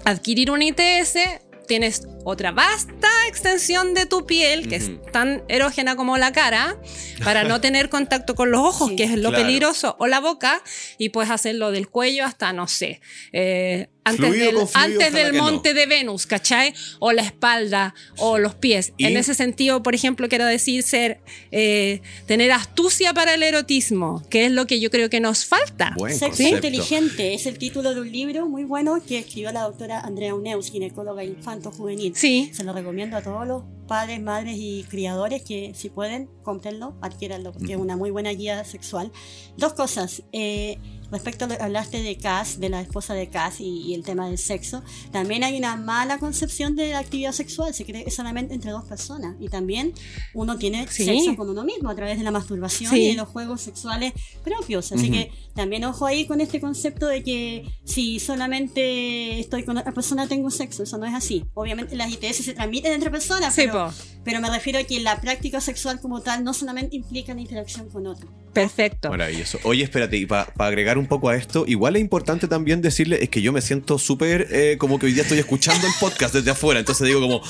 adquirir 0.05 0.51
un 0.51 0.63
ITS, 0.63 1.19
tienes 1.67 2.03
otra 2.29 2.51
vasta 2.51 3.09
extensión 3.29 3.95
de 3.95 4.05
tu 4.05 4.27
piel, 4.27 4.69
que 4.69 4.77
es 4.77 4.91
tan 5.13 5.45
erógena 5.49 5.95
como 5.95 6.19
la 6.19 6.33
cara, 6.33 6.77
para 7.23 7.45
no 7.45 7.61
tener 7.61 7.89
contacto 7.89 8.35
con 8.35 8.51
los 8.51 8.61
ojos, 8.63 8.91
Sí. 8.91 8.97
que 8.97 9.05
es 9.05 9.13
lo 9.13 9.29
Claro. 9.31 9.45
peligroso, 9.45 9.95
o 10.01 10.09
la 10.09 10.19
boca, 10.19 10.61
y 10.99 11.11
puedes 11.11 11.31
hacerlo 11.31 11.71
del 11.71 11.89
cuello 11.89 12.25
hasta, 12.25 12.53
no 12.53 12.67
sé, 12.67 13.01
eh, 13.33 13.89
antes 14.05 14.25
Fluido 14.29 14.61
del, 14.61 14.69
antes 14.75 15.13
del 15.13 15.37
no. 15.37 15.43
monte 15.43 15.75
de 15.75 15.87
Venus, 15.87 16.27
¿cachai? 16.27 16.73
O 17.01 17.11
la 17.11 17.23
espalda, 17.23 17.93
o 18.19 18.39
los 18.39 18.55
pies. 18.55 18.93
Y- 18.97 19.07
En 19.07 19.17
ese 19.17 19.35
sentido, 19.35 19.83
por 19.83 19.97
ejemplo, 19.97 20.29
quiero 20.29 20.45
decir 20.47 20.85
ser, 20.85 21.19
eh, 21.51 22.03
tener 22.27 22.53
astucia 22.53 23.13
para 23.15 23.35
el 23.35 23.43
erotismo, 23.43 24.23
que 24.31 24.47
es 24.47 24.53
lo 24.53 24.67
que 24.69 24.79
yo 24.79 24.91
creo 24.91 25.11
que 25.11 25.19
nos 25.19 25.45
falta. 25.45 25.93
Buen 25.97 26.13
Sexo 26.13 26.27
concepto. 26.29 26.55
inteligente 26.55 27.35
es 27.35 27.47
el 27.47 27.59
título 27.59 27.95
de 27.95 28.01
un 28.03 28.13
libro 28.13 28.47
muy 28.49 28.63
bueno 28.63 29.03
que 29.05 29.19
escribió 29.19 29.51
la 29.51 29.63
doctora 29.63 29.99
Andrea 30.01 30.37
Uneus, 30.37 30.71
ginecóloga 30.71 31.25
infanto 31.25 31.73
juvenil. 31.73 32.15
Sí. 32.17 32.51
Se 32.55 32.65
lo 32.65 32.73
recomiendo 32.73 33.19
a 33.19 33.23
todos 33.23 33.47
los 33.47 33.65
padres, 33.87 34.23
madres 34.23 34.57
y 34.57 34.85
criadores 34.89 35.43
que 35.43 35.73
si 35.75 35.91
pueden, 35.91 36.31
cómprenlo, 36.43 36.97
adquiéranlo, 37.03 37.53
porque 37.53 37.75
es 37.75 37.79
una 37.79 37.95
muy 37.95 38.11
buena 38.11 38.31
guía 38.31 38.65
sexual. 38.65 39.13
Dos 39.59 39.75
cosas. 39.75 40.23
eh, 40.33 40.79
respecto 41.11 41.45
a 41.45 41.49
lo 41.49 41.57
que 41.57 41.63
hablaste 41.63 42.03
de 42.03 42.17
Cass, 42.19 42.59
de 42.61 42.69
la 42.69 42.81
esposa 42.81 43.15
de 43.15 43.29
Cass 43.29 43.61
y, 43.61 43.65
y 43.83 43.95
el 43.95 44.03
tema 44.03 44.29
del 44.29 44.39
sexo, 44.39 44.83
también 45.13 45.45
hay 45.45 45.57
una 45.59 45.77
mala 45.77 46.19
concepción 46.19 46.77
de 46.77 46.91
la 46.91 46.99
actividad 47.01 47.33
sexual. 47.33 47.75
Se 47.75 47.85
cree 47.85 48.03
que 48.05 48.09
es 48.11 48.15
solamente 48.17 48.55
entre 48.55 48.71
dos 48.71 48.85
personas. 48.85 49.37
Y 49.41 49.49
también 49.49 49.93
uno 50.35 50.57
tiene 50.59 50.87
Sí. 50.89 51.05
sexo 51.05 51.37
con 51.37 51.49
uno 51.51 51.65
mismo 51.65 51.91
a 51.91 51.95
través 51.95 52.19
de 52.19 52.25
la 52.25 52.31
masturbación 52.31 52.91
Sí. 52.91 53.01
y 53.03 53.09
de 53.09 53.15
los 53.15 53.29
juegos 53.29 53.61
sexuales 53.61 54.13
propios. 54.45 54.93
Así 54.93 55.05
Ujú. 55.05 55.13
que 55.13 55.31
también 55.55 55.85
ojo 55.85 56.07
ahí 56.07 56.27
con 56.27 56.41
este 56.41 56.61
concepto 56.61 57.07
de 57.07 57.23
que 57.23 57.65
si 57.85 58.19
solamente 58.19 59.39
estoy 59.41 59.65
con 59.65 59.77
otra 59.79 59.93
persona 59.93 60.27
tengo 60.27 60.51
sexo, 60.51 60.83
eso 60.83 60.99
no 60.99 61.07
es 61.07 61.15
así. 61.15 61.45
Obviamente 61.55 61.97
las 61.97 62.11
ITS 62.13 62.45
se 62.45 62.55
transmiten 62.55 62.93
entre 62.93 63.11
personas, 63.11 63.55
Sí, 63.55 63.63
pero, 63.67 63.93
pero 64.25 64.41
me 64.41 64.51
refiero 64.51 64.79
a 64.79 64.85
que 64.85 65.01
la 65.01 65.21
práctica 65.21 65.61
sexual 65.61 66.01
como 66.01 66.21
tal 66.21 66.45
no 66.45 66.53
solamente 66.53 66.97
implica 66.97 67.35
la 67.35 67.41
interacción 67.41 67.89
con 67.89 68.07
otro. 68.07 68.29
Perfecto. 68.53 69.11
Maravilloso. 69.11 69.59
Oye, 69.65 69.85
espérate, 69.85 70.17
y 70.17 70.25
para 70.27 70.51
agregar 70.59 70.96
un 70.99 71.07
poco 71.07 71.29
a 71.29 71.37
esto, 71.37 71.65
igual 71.67 71.97
es 71.97 72.03
importante 72.03 72.49
también 72.49 72.81
decirle, 72.83 73.23
es 73.23 73.29
que 73.29 73.43
yo 73.43 73.53
me 73.53 73.61
siento 73.61 73.99
súper 73.99 74.49
eh, 74.51 74.77
como 74.79 74.99
que 74.99 75.07
hoy 75.07 75.13
día 75.13 75.23
estoy 75.23 75.39
escuchando 75.39 75.87
el 75.87 75.93
podcast 76.01 76.35
desde 76.35 76.51
afuera, 76.51 76.81
entonces 76.81 77.07
digo 77.07 77.21
como, 77.21 77.43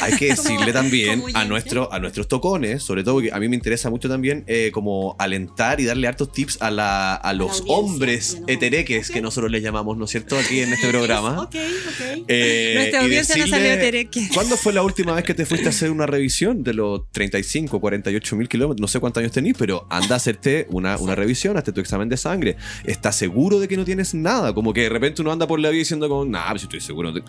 hay 0.00 0.16
que 0.16 0.26
decirle 0.30 0.72
también 0.72 1.20
a, 1.20 1.24
oyente. 1.24 1.44
nuestro, 1.48 1.92
a 1.92 1.98
nuestros 1.98 2.28
tocones, 2.28 2.82
sobre 2.82 3.04
todo 3.04 3.14
porque 3.14 3.30
a 3.32 3.38
mí 3.38 3.48
me 3.48 3.56
interesa 3.56 3.90
mucho 3.90 4.08
también 4.08 4.44
eh, 4.46 4.70
como 4.72 5.16
alentar 5.18 5.80
y 5.80 5.84
darle 5.84 6.06
hartos 6.08 6.32
tips 6.32 6.58
a, 6.60 6.70
la, 6.70 7.14
a 7.14 7.32
los 7.32 7.62
hombres 7.66 8.34
de 8.34 8.40
los 8.40 8.48
hetereques, 8.50 9.10
que 9.10 9.20
nosotros 9.20 9.50
les 9.50 9.62
llamamos, 9.62 9.96
¿no 9.96 10.04
es 10.04 10.10
cierto?, 10.10 10.38
aquí 10.38 10.60
en 10.60 10.72
este 10.72 10.88
programa. 10.88 11.42
Ok, 11.46 11.54
ok. 11.54 12.24
Eh, 12.28 12.72
Nuestra 12.76 13.00
audiencia 13.02 13.36
no 13.36 13.44
decirle- 13.44 13.50
salió 13.50 13.72
hetereque. 13.72 14.28
¿Cuándo 14.34 14.56
fue 14.56 14.72
la 14.72 14.82
última 14.82 15.14
vez 15.14 15.24
que 15.24 15.34
te 15.34 15.46
fuiste 15.46 15.66
a 15.66 15.70
hacer 15.70 15.90
una 15.90 16.06
revisión 16.06 16.62
de 16.62 16.74
los 16.74 17.10
35, 17.12 17.80
48 17.80 18.36
mil 18.36 18.48
kilómetros? 18.48 18.80
No 18.80 18.88
sé 18.88 18.98
cuántos 19.00 19.20
años 19.20 19.32
tenés, 19.32 19.54
pero 19.58 19.86
anda 19.90 20.14
a 20.14 20.16
hacerte 20.16 20.66
una, 20.70 20.96
una 20.96 21.14
revisión, 21.14 21.56
hazte 21.56 21.72
tu 21.72 21.80
examen 21.80 22.08
de 22.08 22.16
sangre. 22.16 22.56
¿Estás 22.84 23.16
seguro 23.16 23.58
de 23.60 23.68
que 23.68 23.76
no 23.76 23.84
tienes 23.84 24.14
nada? 24.14 24.54
Como 24.54 24.72
que 24.72 24.82
de 24.82 24.88
repente 24.88 25.22
uno 25.22 25.32
anda 25.32 25.46
por 25.46 25.60
la 25.60 25.70
vida 25.70 25.78
diciendo 25.80 26.08
como, 26.08 26.24
nah, 26.24 26.50
pues 26.50 26.62
estoy 26.64 26.80
seguro. 26.80 27.10
no 27.12 27.20
te-". 27.20 27.24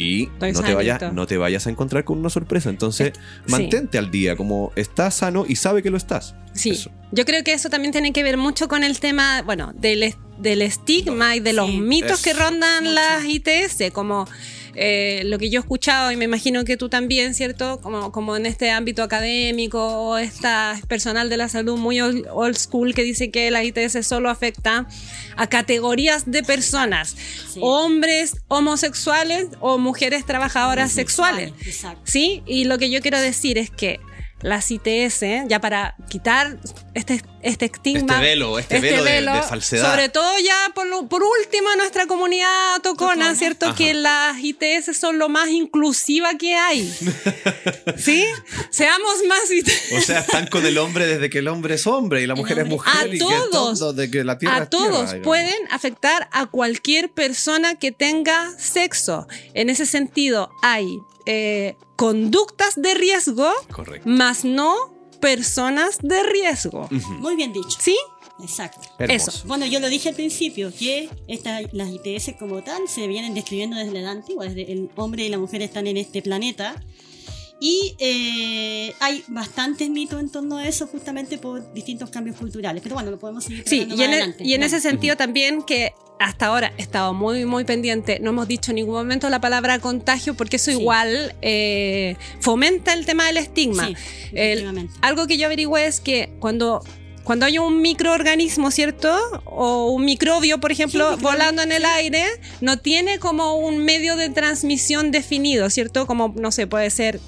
Y 0.00 0.24
Estoy 0.24 0.52
no 0.52 0.62
te, 0.62 0.74
vayas, 0.74 1.12
no 1.12 1.26
te 1.26 1.36
vayas 1.38 1.66
a 1.66 1.70
encontrar 1.70 2.04
con 2.04 2.18
una 2.18 2.30
sorpresa. 2.30 2.70
Entonces, 2.70 3.12
Sí. 3.46 3.50
mantente 3.52 3.98
al 3.98 4.10
día, 4.12 4.36
como 4.36 4.72
estás 4.76 5.14
sano 5.16 5.44
y 5.48 5.56
sabe 5.56 5.82
que 5.82 5.90
lo 5.90 5.96
estás. 5.96 6.36
Sí, 6.52 6.70
Eso. 6.70 6.90
yo 7.10 7.24
creo 7.24 7.42
que 7.42 7.52
eso 7.52 7.68
también 7.68 7.90
tiene 7.92 8.12
que 8.12 8.22
ver 8.22 8.36
mucho 8.36 8.68
con 8.68 8.84
el 8.84 9.00
tema, 9.00 9.42
bueno, 9.42 9.72
del, 9.74 10.14
del 10.38 10.62
estigma 10.62 11.34
y 11.34 11.40
de 11.40 11.52
los 11.52 11.68
Sí, 11.68 11.80
mitos 11.80 12.22
que 12.22 12.32
rondan 12.32 12.84
Mucho. 12.84 12.94
las 12.94 13.24
ITS, 13.24 13.90
como 13.92 14.28
eh, 14.80 15.22
lo 15.24 15.38
que 15.38 15.50
yo 15.50 15.58
he 15.58 15.62
escuchado 15.62 16.12
y 16.12 16.16
me 16.16 16.24
imagino 16.24 16.64
que 16.64 16.76
tú 16.76 16.88
también, 16.88 17.34
¿cierto? 17.34 17.80
Como, 17.80 18.12
como 18.12 18.36
en 18.36 18.46
este 18.46 18.70
ámbito 18.70 19.02
académico 19.02 19.84
o 19.86 20.18
esta 20.18 20.80
personal 20.86 21.28
de 21.28 21.36
la 21.36 21.48
salud 21.48 21.76
muy 21.76 22.00
old, 22.00 22.26
old 22.32 22.56
school 22.56 22.94
que 22.94 23.02
dice 23.02 23.30
que 23.30 23.50
la 23.50 23.64
ITS 23.64 24.06
solo 24.06 24.30
afecta 24.30 24.86
a 25.36 25.46
categorías 25.48 26.30
de 26.30 26.42
personas, 26.42 27.16
Sí. 27.52 27.60
hombres 27.62 28.36
homosexuales 28.48 29.48
o 29.60 29.78
mujeres 29.78 30.24
trabajadoras 30.24 30.92
sexuales. 30.92 31.52
Exacto. 31.66 32.00
¿Sí? 32.04 32.42
Y 32.46 32.64
lo 32.64 32.78
que 32.78 32.90
yo 32.90 33.00
quiero 33.00 33.20
decir 33.20 33.58
es 33.58 33.70
que 33.70 33.98
las 34.40 34.70
ITS, 34.70 35.20
ya 35.48 35.60
para 35.60 35.96
quitar 36.08 36.58
este, 36.94 37.22
este 37.42 37.64
estigma. 37.66 38.14
Este 38.14 38.24
velo, 38.26 38.58
este 38.58 38.80
velo 38.80 39.02
de- 39.04 39.20
de 39.22 39.42
falsedad. 39.42 39.90
Sobre 39.90 40.08
todo 40.08 40.30
ya 40.38 40.70
por, 40.74 40.86
lo- 40.86 41.08
por 41.08 41.22
último 41.24 41.70
en 41.72 41.78
nuestra 41.78 42.06
comunidad 42.06 42.80
tocona, 42.82 43.12
Tocona. 43.14 43.34
¿cierto? 43.34 43.66
Ajá. 43.66 43.74
Que 43.76 43.94
las 43.94 44.36
ITS 44.40 44.96
son 44.96 45.18
lo 45.18 45.28
más 45.28 45.48
inclusiva 45.48 46.34
que 46.38 46.54
hay. 46.54 46.88
¿Sí? 47.96 48.24
Seamos 48.70 49.14
más 49.28 49.50
ITS. 49.50 49.92
O 49.98 50.00
sea, 50.00 50.20
están 50.20 50.46
con 50.46 50.64
el 50.66 50.78
hombre 50.78 51.06
desde 51.06 51.30
que 51.30 51.38
el 51.38 51.48
hombre 51.48 51.74
es 51.74 51.86
hombre 51.86 52.22
y 52.22 52.26
la 52.26 52.34
mujer 52.34 52.60
es 52.60 52.66
mujer. 52.66 52.92
A 52.96 53.06
y 53.06 53.10
que 53.12 53.18
todos. 53.18 53.78
todo, 53.78 53.92
de 53.92 54.10
que 54.10 54.24
la 54.24 54.38
tierra 54.38 54.56
a 54.56 54.62
es 54.64 54.70
todos 54.70 55.14
pueden 55.24 55.56
afectar 55.70 56.28
a 56.32 56.46
cualquier 56.46 57.10
persona 57.10 57.74
que 57.74 57.92
tenga 57.92 58.50
sexo. 58.58 59.26
En 59.54 59.70
ese 59.70 59.84
sentido, 59.86 60.50
hay 60.62 60.86
eh, 61.30 61.76
conductas 61.96 62.74
de 62.76 62.94
riesgo, 62.94 63.50
Correcto. 63.70 64.08
más 64.08 64.44
no 64.46 64.74
personas 65.20 65.98
de 66.00 66.22
riesgo. 66.22 66.88
Muy 67.20 67.36
bien 67.36 67.52
dicho. 67.52 67.76
¿Sí? 67.80 67.96
Exacto. 68.40 68.88
Hermoso. 68.98 69.30
Eso. 69.30 69.42
Bueno, 69.48 69.66
yo 69.66 69.78
lo 69.80 69.88
dije 69.88 70.08
al 70.08 70.14
principio, 70.14 70.72
que 70.78 71.10
esta- 71.26 71.60
las 71.72 71.90
ITS 71.90 72.34
como 72.38 72.62
tal 72.62 72.88
se 72.88 73.06
vienen 73.08 73.34
describiendo 73.34 73.76
desde 73.76 73.92
la 73.92 74.00
edad 74.00 74.12
antigua, 74.12 74.46
desde 74.46 74.72
el 74.72 74.90
hombre 74.96 75.24
y 75.24 75.28
la 75.28 75.38
mujer 75.38 75.60
están 75.60 75.86
en 75.88 75.96
este 75.96 76.22
planeta. 76.22 76.80
Y 77.60 77.96
eh, 77.98 78.94
hay 79.00 79.24
bastantes 79.26 79.90
mitos 79.90 80.20
en 80.20 80.30
torno 80.30 80.58
a 80.58 80.68
eso 80.68 80.86
justamente 80.86 81.36
por 81.38 81.72
distintos 81.74 82.08
cambios 82.10 82.36
culturales. 82.36 82.80
Pero 82.82 82.94
bueno, 82.94 83.10
lo 83.10 83.18
podemos 83.18 83.42
seguir 83.44 83.64
Sí, 83.66 83.80
y 83.82 83.86
más 83.86 83.94
en, 83.98 84.00
e- 84.00 84.14
adelante. 84.14 84.44
y 84.44 84.54
en 84.54 84.62
ese 84.62 84.80
sentido 84.80 85.16
también 85.16 85.62
que 85.62 85.92
hasta 86.18 86.46
ahora 86.46 86.72
he 86.76 86.82
estado 86.82 87.14
muy, 87.14 87.44
muy 87.44 87.64
pendiente. 87.64 88.18
No 88.20 88.30
hemos 88.30 88.48
dicho 88.48 88.70
en 88.72 88.76
ningún 88.76 88.94
momento 88.94 89.28
la 89.30 89.40
palabra 89.40 89.78
contagio 89.78 90.34
porque 90.34 90.56
eso 90.56 90.70
Sí. 90.70 90.78
igual 90.78 91.34
eh, 91.42 92.16
fomenta 92.40 92.92
el 92.92 93.06
tema 93.06 93.26
del 93.26 93.36
estigma. 93.36 93.86
Sí, 93.86 93.94
El- 94.32 94.88
algo 95.00 95.26
que 95.26 95.38
yo 95.38 95.46
averigüé 95.46 95.86
es 95.86 96.00
que 96.00 96.30
cuando, 96.40 96.82
cuando 97.24 97.46
hay 97.46 97.58
un 97.58 97.80
microorganismo, 97.82 98.70
¿cierto? 98.70 99.14
O 99.44 99.90
un 99.90 100.04
microbio, 100.04 100.58
por 100.58 100.72
ejemplo, 100.72 101.16
Sí, 101.16 101.22
volando 101.22 101.62
en 101.62 101.72
el 101.72 101.84
aire, 101.84 102.24
no 102.60 102.78
tiene 102.78 103.18
como 103.18 103.54
un 103.56 103.78
medio 103.78 104.16
de 104.16 104.30
transmisión 104.30 105.10
definido, 105.10 105.70
¿cierto? 105.70 106.06
Como, 106.06 106.34
no 106.36 106.50
sé, 106.52 106.66
puede 106.66 106.90
ser 106.90 107.20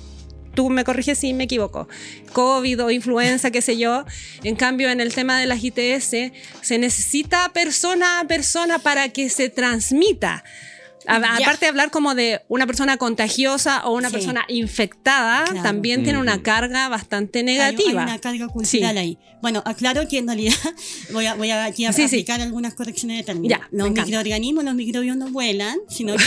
tú 0.55 0.71
me 0.71 0.85
corriges 0.85 1.19
si 1.19 1.33
me 1.35 1.45
equivoco, 1.45 1.89
COVID 2.33 2.85
o 2.85 2.91
influenza, 2.91 3.51
qué 3.51 3.63
sé 3.63 3.77
yo. 3.79 4.05
En 4.43 4.57
cambio, 4.57 4.91
en 4.91 5.01
el 5.01 5.13
tema 5.15 5.39
de 5.39 5.47
las 5.47 5.63
ITS, 5.63 6.33
se 6.61 6.79
necesita 6.79 7.53
persona 7.53 8.21
a 8.21 8.25
persona 8.25 8.79
para 8.79 9.09
que 9.11 9.29
se 9.31 9.49
transmita. 9.49 10.45
A-. 11.07 11.17
Aparte 11.17 11.65
de 11.65 11.69
hablar 11.71 11.91
como 11.91 12.15
de 12.15 12.43
una 12.49 12.67
persona 12.67 12.99
contagiosa 12.99 13.87
o 13.87 13.95
una 13.97 14.09
Sí. 14.11 14.15
persona 14.17 14.45
infectada, 14.49 15.45
Claro. 15.45 15.63
también 15.63 16.05
tiene 16.05 16.19
una 16.19 16.43
carga 16.43 16.89
bastante 16.91 17.43
negativa. 17.43 18.03
Hay, 18.03 18.09
una 18.11 18.19
carga 18.19 18.49
cultural 18.49 18.93
Sí. 18.93 18.99
ahí. 18.99 19.19
Bueno, 19.41 19.63
aclaro 19.65 20.07
que 20.07 20.19
en 20.19 20.27
realidad 20.27 20.55
voy 21.13 21.25
a, 21.25 21.35
voy 21.35 21.51
a 21.51 21.65
aquí 21.65 21.87
a 21.87 21.93
Sí, 21.95 22.03
sí. 22.03 22.17
aplicar 22.17 22.43
algunas 22.43 22.75
correcciones 22.75 23.17
de 23.17 23.23
términos. 23.25 23.59
Ya, 23.59 23.67
los 23.73 23.91
microorganismos, 23.91 24.63
los 24.63 24.75
microbios 24.75 25.17
no 25.17 25.31
vuelan, 25.31 25.79
sino 25.89 26.15
que 26.19 26.23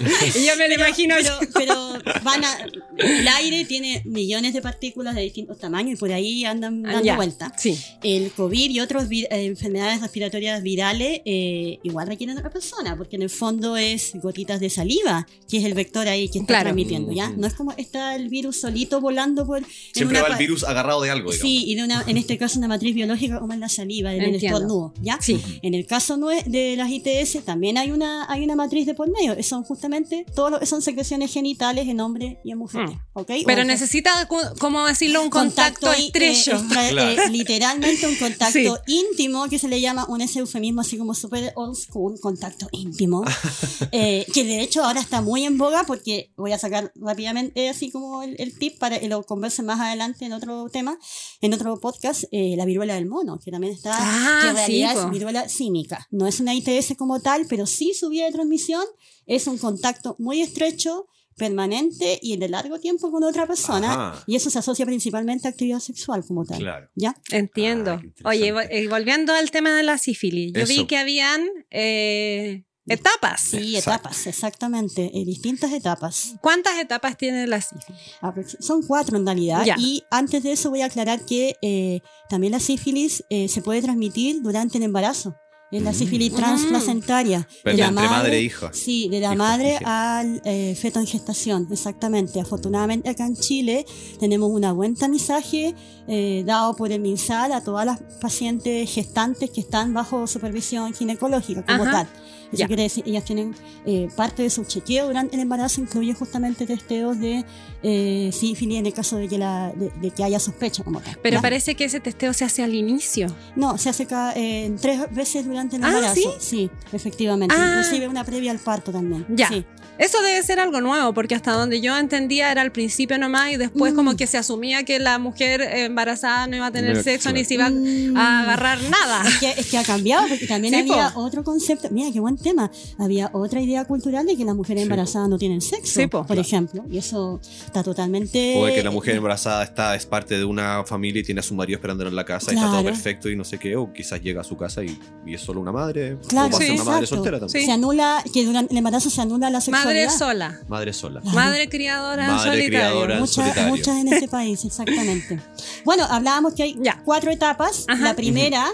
yo 0.00 0.56
me 0.56 0.68
lo 0.68 0.74
imagino 0.74 1.14
pero, 1.16 1.38
pero 1.54 2.22
van 2.22 2.44
a, 2.44 2.58
el 2.98 3.28
aire 3.28 3.64
tiene 3.64 4.02
millones 4.04 4.52
de 4.54 4.62
partículas 4.62 5.14
de 5.14 5.22
distintos 5.22 5.58
tamaños 5.58 5.94
y 5.94 5.96
por 5.96 6.12
ahí 6.12 6.44
andan 6.44 6.84
Ah, 6.86 6.92
dando 6.92 7.04
ya. 7.06 7.16
vuelta. 7.16 7.52
Sí. 7.58 7.76
El 8.02 8.30
COVID 8.32 8.70
y 8.70 8.80
otras 8.80 9.08
enfermedades 9.10 10.00
respiratorias 10.00 10.62
virales 10.62 11.20
eh, 11.24 11.78
igual 11.82 12.06
requieren 12.06 12.36
de 12.36 12.40
otra 12.40 12.50
persona, 12.52 12.96
porque 12.96 13.16
en 13.16 13.22
el 13.22 13.30
fondo 13.30 13.76
es 13.76 14.12
gotitas 14.14 14.60
de 14.60 14.70
saliva, 14.70 15.26
que 15.48 15.58
es 15.58 15.64
el 15.64 15.74
vector 15.74 16.06
ahí 16.08 16.28
que 16.28 16.38
está 16.38 16.46
Claro. 16.48 16.62
transmitiendo, 16.64 17.12
¿ya? 17.12 17.30
No 17.30 17.46
es 17.46 17.54
como 17.54 17.72
está 17.72 18.14
el 18.14 18.28
virus 18.28 18.60
solito 18.60 19.00
volando 19.00 19.46
por... 19.46 19.58
en 19.58 19.66
Siempre 19.92 20.18
una 20.18 20.28
va 20.28 20.34
el 20.34 20.38
virus 20.38 20.64
agarrado 20.64 21.02
de 21.02 21.10
algo, 21.10 21.30
digamos. 21.30 21.48
Sí, 21.50 21.64
y 21.66 21.74
de 21.74 21.84
una, 21.84 22.04
en 22.06 22.16
este 22.16 22.38
caso 22.38 22.58
una 22.58 22.68
matriz 22.68 22.94
biológica 22.94 23.38
como 23.38 23.52
es 23.52 23.58
la 23.58 23.68
saliva, 23.68 24.14
en 24.14 24.22
el 24.22 24.34
estornudo, 24.36 24.94
¿ya? 25.02 25.18
Sí. 25.20 25.40
En 25.62 25.74
el 25.74 25.86
caso 25.86 26.16
de 26.46 26.74
las 26.76 26.90
ITS 26.90 27.44
también 27.44 27.76
hay 27.78 27.90
una, 27.90 28.30
hay 28.30 28.42
una 28.44 28.56
matriz 28.56 28.86
de 28.86 28.94
por 28.94 29.10
medio. 29.10 29.40
Son 29.42 29.62
justamente 29.64 29.87
todo 30.34 30.50
lo- 30.50 30.66
son 30.66 30.82
secreciones 30.82 31.32
genitales 31.32 31.88
en 31.88 32.00
hombres 32.00 32.36
y 32.44 32.52
en 32.52 32.58
mujeres. 32.58 32.90
Mm. 32.90 33.18
¿ok? 33.18 33.30
Pero 33.46 33.62
O- 33.62 33.64
necesita, 33.64 34.28
¿cómo 34.58 34.86
decirlo? 34.86 35.22
Un 35.22 35.30
contacto, 35.30 35.90
i- 35.98 36.06
estrecho. 36.06 36.52
eh, 36.52 36.56
extra- 36.60 36.88
Claro. 36.90 37.22
eh, 37.22 37.30
literalmente 37.30 38.06
un 38.06 38.16
contacto 38.16 38.78
íntimo 38.86 39.48
que 39.48 39.58
se 39.58 39.68
le 39.68 39.80
llama 39.80 40.06
un 40.08 40.20
ese 40.20 40.38
eufemismo 40.40 40.80
así 40.82 40.96
como 40.98 41.14
super 41.14 41.52
old 41.56 41.76
school, 41.76 42.18
contacto 42.20 42.68
íntimo. 42.72 43.24
eh, 43.92 44.26
que 44.32 44.44
de 44.44 44.60
hecho 44.62 44.84
ahora 44.84 45.00
está 45.00 45.20
muy 45.22 45.44
en 45.44 45.58
boga 45.58 45.84
porque 45.86 46.32
voy 46.36 46.52
a 46.52 46.58
sacar 46.58 46.92
rápidamente 46.96 47.68
así 47.68 47.90
como 47.90 48.22
el, 48.22 48.36
el 48.38 48.56
tip 48.58 48.78
para 48.78 48.98
que 49.00 49.08
lo 49.08 49.22
converse 49.24 49.62
más 49.62 49.80
adelante 49.80 50.24
en 50.24 50.32
otro 50.32 50.68
tema, 50.70 50.98
en 51.40 51.54
otro 51.54 51.78
podcast, 51.80 52.24
eh, 52.32 52.54
la 52.56 52.64
viruela 52.64 52.94
del 52.94 53.06
mono, 53.06 53.38
que 53.42 53.50
también 53.50 53.72
está, 53.72 53.96
Ah, 53.98 54.40
que 54.42 54.48
en 54.50 54.56
realidad 54.56 54.92
sí, 54.94 54.98
es 55.04 55.10
viruela 55.10 55.48
símica. 55.48 56.06
No 56.10 56.26
es 56.26 56.40
una 56.40 56.54
ITS 56.54 56.94
como 56.96 57.20
tal, 57.20 57.46
pero 57.48 57.66
sí 57.66 57.92
su 57.94 58.08
vía 58.08 58.26
de 58.26 58.32
transmisión 58.32 58.84
es 59.28 59.46
un 59.46 59.58
contacto 59.58 60.16
muy 60.18 60.40
estrecho 60.40 61.06
permanente 61.36 62.18
y 62.20 62.36
de 62.36 62.48
largo 62.48 62.80
tiempo 62.80 63.12
con 63.12 63.22
otra 63.22 63.46
persona 63.46 63.92
Ajá. 63.92 64.24
y 64.26 64.34
eso 64.34 64.50
se 64.50 64.58
asocia 64.58 64.84
principalmente 64.84 65.46
a 65.46 65.52
actividad 65.52 65.78
sexual 65.78 66.24
como 66.26 66.44
tal. 66.44 66.58
Claro. 66.58 66.88
¿Ya? 66.96 67.14
Entiendo. 67.30 68.00
Ah, 68.24 68.30
Oye, 68.30 68.52
eh, 68.70 68.88
volviendo 68.88 69.32
al 69.32 69.52
tema 69.52 69.76
de 69.76 69.84
la 69.84 69.98
sífilis, 69.98 70.52
yo 70.52 70.66
vi 70.66 70.86
que 70.86 70.96
habían 70.96 71.46
eh, 71.70 72.64
etapas. 72.88 73.40
Sí, 73.40 73.76
Exacto. 73.76 74.08
etapas, 74.08 74.26
exactamente, 74.26 75.10
eh, 75.14 75.24
distintas 75.24 75.72
etapas. 75.72 76.34
¿Cuántas 76.40 76.78
etapas 76.78 77.16
tiene 77.16 77.46
la 77.46 77.60
sífilis? 77.60 78.56
Son 78.60 78.82
cuatro 78.82 79.16
en 79.16 79.26
realidad. 79.26 79.64
Ya. 79.64 79.76
Y 79.78 80.02
antes 80.10 80.42
de 80.42 80.52
eso 80.52 80.70
voy 80.70 80.80
a 80.82 80.86
aclarar 80.86 81.24
que 81.24 81.54
eh, 81.62 82.00
también 82.28 82.52
la 82.52 82.60
sífilis 82.60 83.24
eh, 83.30 83.48
se 83.48 83.62
puede 83.62 83.82
transmitir 83.82 84.42
durante 84.42 84.78
el 84.78 84.84
embarazo. 84.84 85.36
Es 85.70 85.82
la 85.82 85.90
Mm. 85.90 85.94
sífilis 85.94 86.32
Mm. 86.32 86.36
transplacentaria. 86.36 87.48
Pero 87.62 87.76
De 87.76 87.82
la 87.82 87.88
entre 87.88 88.04
madre 88.08 88.36
e 88.38 88.42
hija. 88.42 88.70
Sí, 88.72 89.08
de 89.08 89.20
la 89.20 89.28
Hijo, 89.28 89.36
madre 89.36 89.78
al 89.84 90.40
eh, 90.44 90.74
feto 90.80 90.98
en 90.98 91.06
gestación, 91.06 91.68
exactamente. 91.70 92.40
Afortunadamente 92.40 93.08
acá 93.10 93.26
en 93.26 93.36
Chile 93.36 93.84
tenemos 94.18 94.50
un 94.50 94.62
buen 94.76 94.94
tamizaje 94.94 95.74
eh, 96.06 96.42
dado 96.46 96.74
por 96.74 96.90
el 96.90 97.00
MinSal 97.00 97.52
a 97.52 97.62
todas 97.62 97.84
las 97.84 98.00
pacientes 98.20 98.90
gestantes 98.90 99.50
que 99.50 99.60
están 99.60 99.92
bajo 99.92 100.26
supervisión 100.26 100.94
ginecológica 100.94 101.64
como 101.66 101.82
Ajá. 101.82 101.92
tal. 101.92 102.08
Eso 102.52 102.66
quiere 102.66 102.84
decir, 102.84 103.04
ellas 103.06 103.24
tienen 103.24 103.54
eh, 103.86 104.08
parte 104.16 104.42
de 104.42 104.50
su 104.50 104.64
chequeo 104.64 105.06
durante 105.06 105.36
el 105.36 105.42
embarazo, 105.42 105.80
incluye 105.80 106.14
justamente 106.14 106.66
testeos 106.66 107.18
de 107.20 107.44
eh, 107.82 108.30
sífilis 108.32 108.78
en 108.78 108.86
el 108.86 108.92
caso 108.94 109.16
de 109.16 109.28
que, 109.28 109.38
la, 109.38 109.72
de, 109.74 109.90
de 110.00 110.10
que 110.10 110.24
haya 110.24 110.40
sospecha 110.40 110.82
como 110.82 111.00
tal. 111.00 111.18
Pero 111.22 111.36
¿ya? 111.36 111.42
parece 111.42 111.74
que 111.74 111.84
ese 111.84 112.00
testeo 112.00 112.32
se 112.32 112.44
hace 112.44 112.62
al 112.62 112.74
inicio. 112.74 113.26
No, 113.54 113.76
se 113.78 113.88
hace 113.90 114.06
cada, 114.06 114.32
eh, 114.34 114.74
tres 114.80 115.00
veces 115.10 115.44
durante 115.46 115.76
el 115.76 115.84
Ah, 115.84 115.88
embarazo. 115.88 116.36
¿sí? 116.40 116.70
efectivamente. 116.92 117.54
Ah. 117.58 117.76
Inclusive 117.80 118.08
una 118.08 118.24
previa 118.24 118.50
al 118.50 118.58
parto 118.58 118.92
también. 118.92 119.26
Ya. 119.28 119.48
Sí. 119.48 119.64
Eso 119.98 120.22
debe 120.22 120.40
ser 120.44 120.60
algo 120.60 120.80
nuevo, 120.80 121.12
porque 121.12 121.34
hasta 121.34 121.50
donde 121.52 121.80
yo 121.80 121.98
entendía 121.98 122.52
era 122.52 122.62
al 122.62 122.70
principio 122.70 123.18
nomás 123.18 123.50
y 123.50 123.56
después 123.56 123.92
Mm. 123.92 123.96
como 123.96 124.14
que 124.16 124.28
se 124.28 124.38
asumía 124.38 124.84
que 124.84 125.00
la 125.00 125.18
mujer 125.18 125.60
eh, 125.60 125.86
embarazada 125.86 126.46
no 126.46 126.54
iba 126.54 126.66
a 126.66 126.70
tener 126.70 126.96
No, 126.96 127.02
sexo 127.02 127.32
ni 127.32 127.44
se 127.44 127.54
iba 127.54 127.68
Mm. 127.68 128.16
a 128.16 128.42
agarrar 128.42 128.78
nada. 128.84 129.28
Es 129.28 129.38
que, 129.38 129.50
es 129.60 129.66
que 129.70 129.76
ha 129.76 129.82
cambiado, 129.82 130.28
porque 130.28 130.46
también 130.46 130.72
Sí, 130.74 130.80
había 130.92 131.10
po. 131.10 131.20
otro 131.22 131.42
concepto. 131.42 131.88
Mira, 131.90 132.12
qué 132.12 132.20
buen 132.20 132.37
tema. 132.38 132.70
Había 132.98 133.30
otra 133.32 133.60
idea 133.60 133.84
cultural 133.84 134.26
de 134.26 134.36
que 134.36 134.44
las 134.44 134.54
mujeres 134.54 134.82
Sí, 134.82 134.84
embarazadas 134.84 135.28
no 135.28 135.38
tienen 135.38 135.60
sexo, 135.60 136.00
Sí, 136.00 136.06
po. 136.06 136.24
por 136.26 136.38
ejemplo. 136.38 136.84
Y 136.90 136.98
eso 136.98 137.40
está 137.66 137.82
totalmente. 137.82 138.56
O 138.56 138.66
de 138.66 138.74
que 138.74 138.82
la 138.82 138.90
mujer 138.90 139.16
embarazada 139.16 139.62
está, 139.64 139.94
es 139.96 140.06
parte 140.06 140.38
de 140.38 140.44
una 140.44 140.84
familia 140.84 141.20
y 141.20 141.24
tiene 141.24 141.40
a 141.40 141.42
su 141.42 141.54
marido 141.54 141.76
esperándola 141.78 142.10
en 142.10 142.16
la 142.16 142.24
casa 142.24 142.52
y 142.52 142.56
está 142.56 142.70
todo 142.70 142.84
perfecto 142.84 143.28
y 143.28 143.36
no 143.36 143.44
sé 143.44 143.58
qué, 143.58 143.76
o 143.76 143.92
quizás 143.92 144.20
llega 144.22 144.40
a 144.40 144.44
su 144.44 144.56
casa 144.56 144.82
y, 144.84 144.98
y 145.26 145.34
es 145.34 145.40
solo 145.40 145.60
una 145.60 145.72
madre. 145.72 146.16
Claro, 146.28 146.54
o 146.56 146.58
sí, 146.58 146.70
una 146.70 146.84
madre 146.84 147.06
soltera 147.06 147.38
también. 147.40 147.60
Sí. 147.60 147.66
Se 147.66 147.72
anula, 147.72 148.22
que 148.32 148.44
durante 148.44 148.72
el 148.72 148.78
embarazo 148.78 149.10
se 149.10 149.20
anula 149.20 149.50
la 149.50 149.60
sexualidad. 149.60 150.06
Madre 150.06 150.18
sola. 150.18 150.60
Madre 150.68 150.92
sola. 150.92 151.20
Claro. 151.20 151.34
Madre 151.36 151.68
criadora 151.68 152.26
Madre 152.28 152.38
solitario. 152.50 152.68
criadora. 152.68 153.14
en 153.14 153.20
Muchas, 153.20 153.34
solitario. 153.34 153.68
muchas 153.70 153.96
en 153.98 154.08
este 154.12 154.28
país, 154.28 154.64
exactamente. 154.64 155.40
Bueno, 155.84 156.04
hablábamos 156.08 156.54
que 156.54 156.62
hay 156.64 156.76
Ya. 156.80 157.02
cuatro 157.04 157.30
etapas. 157.30 157.84
Ajá. 157.88 158.02
La 158.02 158.14
primera, 158.16 158.66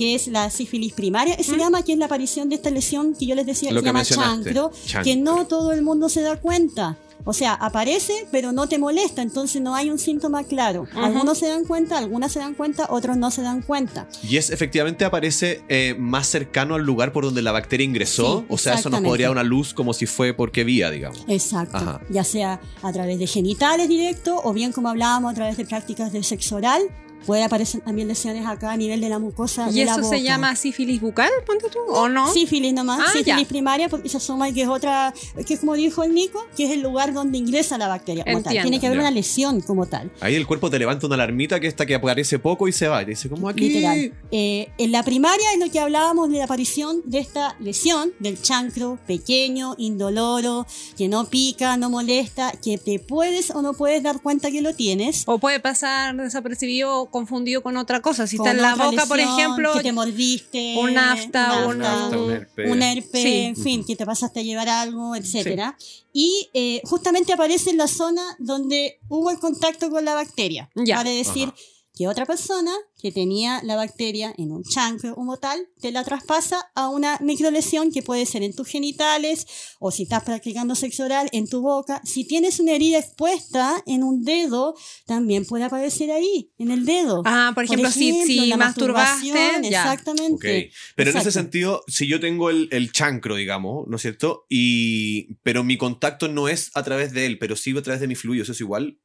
que 0.00 0.14
es 0.14 0.28
la 0.28 0.48
sífilis 0.48 0.94
primaria, 0.94 1.36
se 1.42 1.58
llama 1.58 1.82
que 1.82 1.92
es 1.92 1.98
la 1.98 2.06
aparición 2.06 2.48
de 2.48 2.54
esta 2.54 2.70
lesión 2.70 3.14
que 3.14 3.26
yo 3.26 3.34
les 3.34 3.44
decía, 3.44 3.70
Lo 3.70 3.80
se 3.80 3.84
que 3.84 3.88
llama 3.90 4.02
chancro, 4.02 4.72
Chancro. 4.86 5.04
que 5.04 5.16
no 5.16 5.46
todo 5.46 5.72
el 5.72 5.82
mundo 5.82 6.08
se 6.08 6.22
da 6.22 6.40
cuenta. 6.40 6.96
O 7.26 7.34
sea, 7.34 7.52
aparece, 7.52 8.26
pero 8.32 8.50
no 8.50 8.66
te 8.66 8.78
molesta, 8.78 9.20
entonces 9.20 9.60
no 9.60 9.74
hay 9.74 9.90
un 9.90 9.98
síntoma 9.98 10.42
claro. 10.44 10.86
Ajá. 10.90 11.04
Algunos 11.04 11.36
se 11.36 11.48
dan 11.48 11.66
cuenta, 11.66 11.98
algunas 11.98 12.32
se 12.32 12.38
dan 12.38 12.54
cuenta, 12.54 12.86
otros 12.88 13.18
no 13.18 13.30
se 13.30 13.42
dan 13.42 13.60
cuenta. 13.60 14.08
Y 14.26 14.38
es 14.38 14.48
efectivamente 14.48 15.04
aparece 15.04 15.60
eh, 15.68 15.94
más 15.98 16.28
cercano 16.28 16.76
al 16.76 16.82
lugar 16.82 17.12
por 17.12 17.26
donde 17.26 17.42
la 17.42 17.52
bacteria 17.52 17.84
ingresó. 17.84 18.38
Sí, 18.38 18.46
o 18.48 18.56
sea, 18.56 18.72
eso 18.76 18.88
nos 18.88 19.02
podría 19.02 19.26
dar 19.26 19.32
una 19.32 19.44
luz 19.44 19.74
como 19.74 19.92
si 19.92 20.06
fue 20.06 20.32
por 20.32 20.50
qué 20.50 20.64
vía, 20.64 20.90
digamos. 20.90 21.22
Exacto. 21.28 21.76
Ajá. 21.76 22.00
Ya 22.08 22.24
sea 22.24 22.58
a 22.82 22.90
través 22.90 23.18
de 23.18 23.26
genitales 23.26 23.86
directo 23.86 24.40
o 24.42 24.54
bien 24.54 24.72
como 24.72 24.88
hablábamos 24.88 25.32
a 25.32 25.34
través 25.34 25.58
de 25.58 25.66
prácticas 25.66 26.12
de 26.12 26.22
sexo 26.22 26.56
oral. 26.56 26.80
Puede 27.26 27.44
aparecer 27.44 27.80
también 27.82 28.08
lesiones 28.08 28.46
acá 28.46 28.72
a 28.72 28.76
nivel 28.76 29.00
de 29.00 29.08
la 29.08 29.18
mucosa. 29.18 29.68
¿Y 29.70 29.74
de 29.80 29.84
la 29.84 29.92
eso 29.92 30.02
se 30.04 30.22
llama 30.22 30.56
sífilis 30.56 31.00
bucal, 31.00 31.30
ponte 31.46 31.68
tú? 31.68 31.78
¿O 31.88 32.08
no? 32.08 32.32
Sífilis 32.32 32.72
nomás, 32.72 33.00
Ah, 33.00 33.12
sífilis 33.12 33.42
ya. 33.42 33.48
primaria, 33.48 33.88
porque 33.88 34.08
se 34.08 34.16
asuma 34.16 34.50
que 34.52 34.62
es 34.62 34.68
otra, 34.68 35.12
que 35.46 35.54
es 35.54 35.60
como 35.60 35.74
dijo 35.74 36.02
el 36.02 36.14
Nico, 36.14 36.44
que 36.56 36.64
es 36.64 36.70
el 36.72 36.80
lugar 36.82 37.12
donde 37.12 37.38
ingresa 37.38 37.76
la 37.78 37.88
bacteria 37.88 38.24
como 38.24 38.42
tal. 38.42 38.52
Tiene 38.52 38.80
que 38.80 38.86
haber 38.86 38.98
Ya. 38.98 39.02
una 39.02 39.10
lesión 39.10 39.60
como 39.60 39.86
tal. 39.86 40.10
Ahí 40.20 40.34
el 40.34 40.46
cuerpo 40.46 40.70
te 40.70 40.78
levanta 40.78 41.06
una 41.06 41.14
alarmita 41.16 41.60
que 41.60 41.66
está 41.66 41.86
que 41.86 41.94
aparece 41.94 42.38
poco 42.38 42.68
y 42.68 42.72
se 42.72 42.88
va. 42.88 43.02
Y 43.02 43.06
dice, 43.06 43.28
como 43.28 43.48
aquí. 43.48 43.68
Literal. 43.68 44.12
Eh, 44.30 44.70
en 44.78 44.92
la 44.92 45.02
primaria 45.02 45.52
es 45.52 45.58
lo 45.60 45.70
que 45.70 45.78
hablábamos 45.80 46.30
de 46.30 46.38
la 46.38 46.44
aparición 46.44 47.02
de 47.04 47.18
esta 47.18 47.56
lesión, 47.60 48.12
del 48.18 48.40
chancro 48.40 48.98
pequeño, 49.06 49.74
indoloro, 49.78 50.66
que 50.96 51.08
no 51.08 51.26
pica, 51.26 51.76
no 51.76 51.90
molesta, 51.90 52.52
que 52.62 52.78
te 52.78 52.98
puedes 52.98 53.50
o 53.50 53.62
no 53.62 53.74
puedes 53.74 54.02
dar 54.02 54.20
cuenta 54.22 54.50
que 54.50 54.62
lo 54.62 54.74
tienes. 54.74 55.24
O 55.26 55.38
puede 55.38 55.60
pasar 55.60 56.16
desapercibido 56.16 57.06
confundido 57.10 57.62
con 57.62 57.76
otra 57.76 58.00
cosa. 58.00 58.26
Si 58.26 58.36
con 58.36 58.46
está 58.48 58.56
en 58.56 58.62
la 58.62 58.74
boca, 58.74 59.06
por 59.06 59.20
ejemplo, 59.20 59.72
que 59.74 59.82
te 59.82 59.92
mordiste, 59.92 60.76
un 60.78 60.96
afta, 60.96 61.66
un 61.66 61.76
un 61.76 61.82
afta, 61.82 62.04
Hasta 62.04 62.18
un 62.18 62.30
herpes. 62.32 62.70
un 62.70 62.82
herpes, 62.82 63.22
Sí. 63.22 63.34
en 63.42 63.56
fin, 63.56 63.84
que 63.84 63.96
te 63.96 64.06
pasaste 64.06 64.40
a 64.40 64.42
llevar 64.42 64.68
algo, 64.68 65.14
etcétera. 65.16 65.76
Y 66.12 66.48
eh, 66.54 66.80
justamente 66.84 67.32
aparece 67.32 67.70
en 67.70 67.76
la 67.78 67.86
zona 67.88 68.22
donde 68.38 68.98
hubo 69.08 69.30
el 69.30 69.38
contacto 69.38 69.90
con 69.90 70.04
la 70.04 70.14
bacteria. 70.14 70.70
Ya. 70.74 70.96
Vale 70.96 71.10
decir 71.10 71.48
Ajá. 71.48 71.56
Que 72.00 72.08
otra 72.08 72.24
persona 72.24 72.72
que 73.02 73.12
tenía 73.12 73.60
la 73.62 73.76
bacteria 73.76 74.32
en 74.38 74.52
un 74.52 74.62
chancro 74.62 75.14
como 75.14 75.36
tal, 75.36 75.68
te 75.82 75.92
la 75.92 76.02
traspasa 76.02 76.70
a 76.74 76.88
una 76.88 77.18
microlesión 77.20 77.92
que 77.92 78.00
puede 78.00 78.24
ser 78.24 78.42
en 78.42 78.56
tus 78.56 78.68
genitales 78.68 79.46
o 79.80 79.90
si 79.90 80.04
estás 80.04 80.24
practicando 80.24 80.74
sexo 80.74 81.04
oral 81.04 81.28
en 81.32 81.46
tu 81.46 81.60
boca. 81.60 82.00
Si 82.02 82.26
tienes 82.26 82.58
una 82.58 82.72
herida 82.72 82.98
expuesta 82.98 83.82
en 83.84 84.02
un 84.02 84.24
dedo, 84.24 84.74
también 85.04 85.44
puede 85.44 85.64
aparecer 85.64 86.10
ahí, 86.10 86.50
en 86.56 86.70
el 86.70 86.86
dedo. 86.86 87.20
Ah, 87.26 87.52
por 87.54 87.64
ejemplo, 87.64 87.90
si, 87.90 88.24
si 88.24 88.46
la 88.46 88.56
masturbaste. 88.56 89.68
Exactamente. 89.68 90.70
Pero 90.96 91.10
en 91.10 91.18
ese 91.18 91.28
Exacto. 91.28 91.30
sentido, 91.32 91.84
si 91.86 92.06
yo 92.06 92.18
tengo 92.18 92.48
el, 92.48 92.68
el 92.70 92.92
chancro, 92.92 93.36
digamos, 93.36 93.86
¿no 93.88 93.96
es 93.96 94.00
cierto? 94.00 94.46
Y, 94.48 95.34
pero 95.42 95.64
mi 95.64 95.76
contacto 95.76 96.28
no 96.28 96.48
es 96.48 96.70
a 96.72 96.82
través 96.82 97.12
de 97.12 97.26
él, 97.26 97.38
pero 97.38 97.56
sí 97.56 97.76
a 97.76 97.82
través 97.82 98.00
de 98.00 98.08
mi 98.08 98.14
fluido, 98.14 98.44
¿eso 98.44 98.52
es 98.52 98.60
igual? 98.62 98.98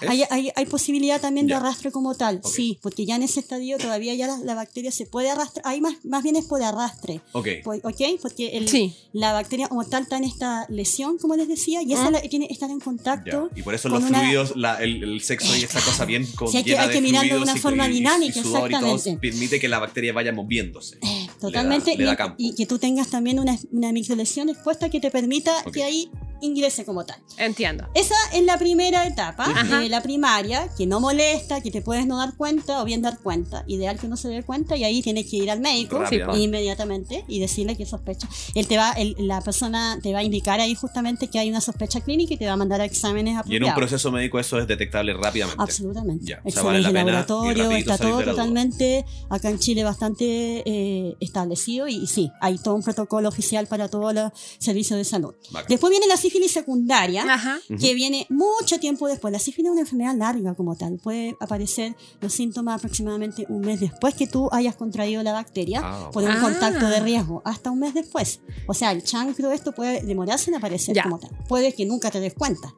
¿Es? 0.00 0.08
Hay, 0.08 0.22
hay, 0.30 0.50
hay 0.56 0.66
posibilidad 0.66 1.20
también 1.20 1.46
Ya. 1.46 1.60
de 1.60 1.60
arrastre 1.66 1.92
como 1.92 2.16
tal, 2.16 2.40
Ok. 2.42 2.52
sí, 2.52 2.78
porque 2.82 3.06
ya 3.06 3.14
en 3.14 3.22
ese 3.22 3.38
estadio 3.38 3.78
todavía 3.78 4.14
ya 4.14 4.26
la, 4.26 4.38
la 4.38 4.54
bacteria 4.56 4.90
se 4.90 5.06
puede 5.06 5.30
arrastrar, 5.30 5.64
hay 5.64 5.80
más, 5.80 5.94
más 6.04 6.24
bien 6.24 6.34
es 6.34 6.44
por 6.46 6.60
arrastre, 6.60 7.20
Ok. 7.32 7.46
po- 7.62 7.74
¿ok? 7.74 8.00
Porque 8.20 8.56
el, 8.56 8.68
Sí. 8.68 8.96
la 9.12 9.32
bacteria 9.32 9.68
como 9.68 9.84
tal 9.84 10.02
está 10.02 10.16
en 10.16 10.24
esta 10.24 10.66
lesión, 10.68 11.18
como 11.18 11.36
les 11.36 11.46
decía, 11.46 11.82
y 11.82 11.92
esa 11.92 12.08
Ah. 12.08 12.10
la- 12.10 12.20
tiene 12.22 12.48
estar 12.50 12.68
en 12.70 12.80
Ya. 12.80 12.84
contacto. 12.84 13.50
Y 13.54 13.62
por 13.62 13.74
eso 13.74 13.88
los 13.88 14.02
una- 14.02 14.20
fluidos, 14.20 14.56
la- 14.56 14.82
el, 14.82 15.04
el 15.04 15.20
sexo 15.20 15.54
y 15.56 15.62
esta 15.62 15.80
cosa 15.80 16.04
bien 16.04 16.26
con 16.34 16.48
Sí, 16.50 16.56
hay 16.58 16.64
que- 16.64 16.76
hay 16.78 16.88
de 16.88 16.94
que 16.94 17.00
mirarlo 17.00 17.36
de 17.36 17.42
una 17.42 17.56
y- 17.56 17.60
forma 17.60 17.86
y- 17.86 17.90
y 17.90 17.94
dinámica, 17.94 18.40
y 18.40 18.42
todo, 18.42 18.66
exactamente. 18.66 19.16
permite 19.18 19.60
que 19.60 19.68
la 19.68 19.78
bacteria 19.78 20.12
vaya 20.12 20.32
moviéndose. 20.32 20.98
Totalmente, 21.40 21.96
le 21.96 22.04
da 22.04 22.14
y- 22.14 22.16
campo. 22.16 22.34
y, 22.38 22.54
que 22.54 22.66
tú 22.66 22.78
tengas 22.78 23.08
también 23.08 23.38
una, 23.38 23.56
una 23.70 23.92
microlesión 23.92 24.48
expuesta 24.48 24.90
que 24.90 25.00
te 25.00 25.10
permita 25.12 25.52
Ok. 25.66 25.72
que 25.74 25.84
ahí 25.84 26.10
ingrese 26.42 26.84
como 26.84 27.04
tal. 27.06 27.18
Entiendo. 27.38 27.88
Esa 27.94 28.14
es 28.34 28.42
la 28.44 28.58
primera 28.58 29.06
etapa, 29.06 29.46
eh, 29.82 29.88
la 29.88 30.02
primaria, 30.02 30.68
que 30.76 30.86
no 30.86 31.00
molesta, 31.00 31.60
que 31.62 31.70
te 31.70 31.80
puedes 31.80 32.06
no 32.06 32.18
dar 32.18 32.36
cuenta 32.36 32.82
o 32.82 32.84
bien 32.84 33.00
dar 33.00 33.18
cuenta. 33.18 33.64
Ideal 33.66 33.98
que 33.98 34.08
no 34.08 34.16
se 34.16 34.28
dé 34.28 34.42
cuenta 34.42 34.76
y 34.76 34.84
ahí 34.84 35.00
tienes 35.02 35.30
que 35.30 35.36
ir 35.36 35.50
al 35.50 35.60
médico 35.60 36.00
Rápido. 36.00 36.36
inmediatamente 36.36 37.24
y 37.28 37.40
decirle 37.40 37.76
que 37.76 37.86
sospecha. 37.86 38.28
Él 38.54 38.66
te 38.66 38.76
va, 38.76 38.92
el- 38.92 39.16
la 39.18 39.40
persona 39.40 39.98
te 40.02 40.12
va 40.12 40.18
a 40.20 40.22
indicar 40.22 40.60
ahí 40.60 40.74
justamente 40.74 41.28
que 41.28 41.38
hay 41.38 41.48
una 41.48 41.60
sospecha 41.60 42.00
clínica 42.00 42.34
y 42.34 42.36
te 42.36 42.46
va 42.46 42.52
a 42.52 42.56
mandar 42.56 42.80
a 42.80 42.84
exámenes 42.84 43.38
Y 43.46 43.56
en 43.56 43.64
un 43.64 43.74
proceso 43.74 44.10
médico 44.12 44.38
eso 44.38 44.58
es 44.58 44.66
detectable 44.66 45.14
rápidamente. 45.14 45.62
Absolutamente. 45.62 46.26
Ya, 46.26 46.36
o 46.44 46.50
sea, 46.50 46.60
Exámenes 46.62 46.64
vale 46.64 46.80
la 46.82 46.88
de 46.88 46.92
pena 46.94 47.00
ir 47.00 47.06
laboratorio, 47.28 47.70
está 47.76 47.98
todo 47.98 48.22
totalmente 48.24 49.04
acá 49.30 49.48
en 49.50 49.58
Chile 49.58 49.84
bastante 49.84 50.24
eh, 50.66 51.16
establecido 51.20 51.88
y, 51.88 51.96
y 51.96 52.06
sí, 52.06 52.30
hay 52.40 52.58
todo 52.58 52.74
un 52.74 52.82
protocolo 52.82 53.28
oficial 53.28 53.66
para 53.66 53.88
todos 53.88 54.12
los 54.14 54.32
servicios 54.58 54.98
de 54.98 55.04
salud. 55.04 55.34
Bacán. 55.50 55.68
Después 55.68 55.90
viene 55.90 56.06
la 56.06 56.16
sífilis 56.32 56.52
secundaria, 56.52 57.24
Ajá. 57.28 57.58
que 57.78 57.94
viene 57.94 58.26
mucho 58.30 58.80
tiempo 58.80 59.06
después. 59.06 59.32
La 59.32 59.38
sífilis 59.38 59.66
es 59.68 59.72
una 59.72 59.80
enfermedad 59.82 60.14
larga 60.16 60.54
como 60.54 60.74
tal. 60.76 60.98
Puede 60.98 61.36
aparecer 61.40 61.94
los 62.20 62.32
síntomas 62.32 62.76
aproximadamente 62.76 63.44
un 63.48 63.60
mes 63.60 63.80
después 63.80 64.14
que 64.14 64.26
tú 64.26 64.48
hayas 64.52 64.74
contraído 64.76 65.22
la 65.22 65.32
bacteria 65.32 65.80
Ah, 65.84 66.10
por 66.12 66.22
un 66.24 66.30
Ah. 66.30 66.40
contacto 66.40 66.86
de 66.88 67.00
riesgo, 67.00 67.42
hasta 67.44 67.70
un 67.70 67.80
mes 67.80 67.92
después. 67.94 68.40
O 68.66 68.74
sea, 68.74 68.92
el 68.92 69.02
chancro 69.04 69.52
esto 69.52 69.72
puede 69.72 70.02
demorarse 70.02 70.50
en 70.50 70.56
aparecer 70.56 70.94
Ya. 70.96 71.02
como 71.02 71.18
tal. 71.18 71.30
Puede 71.48 71.74
que 71.74 71.84
nunca 71.84 72.10
te 72.10 72.20
des 72.20 72.32
cuenta. 72.34 72.72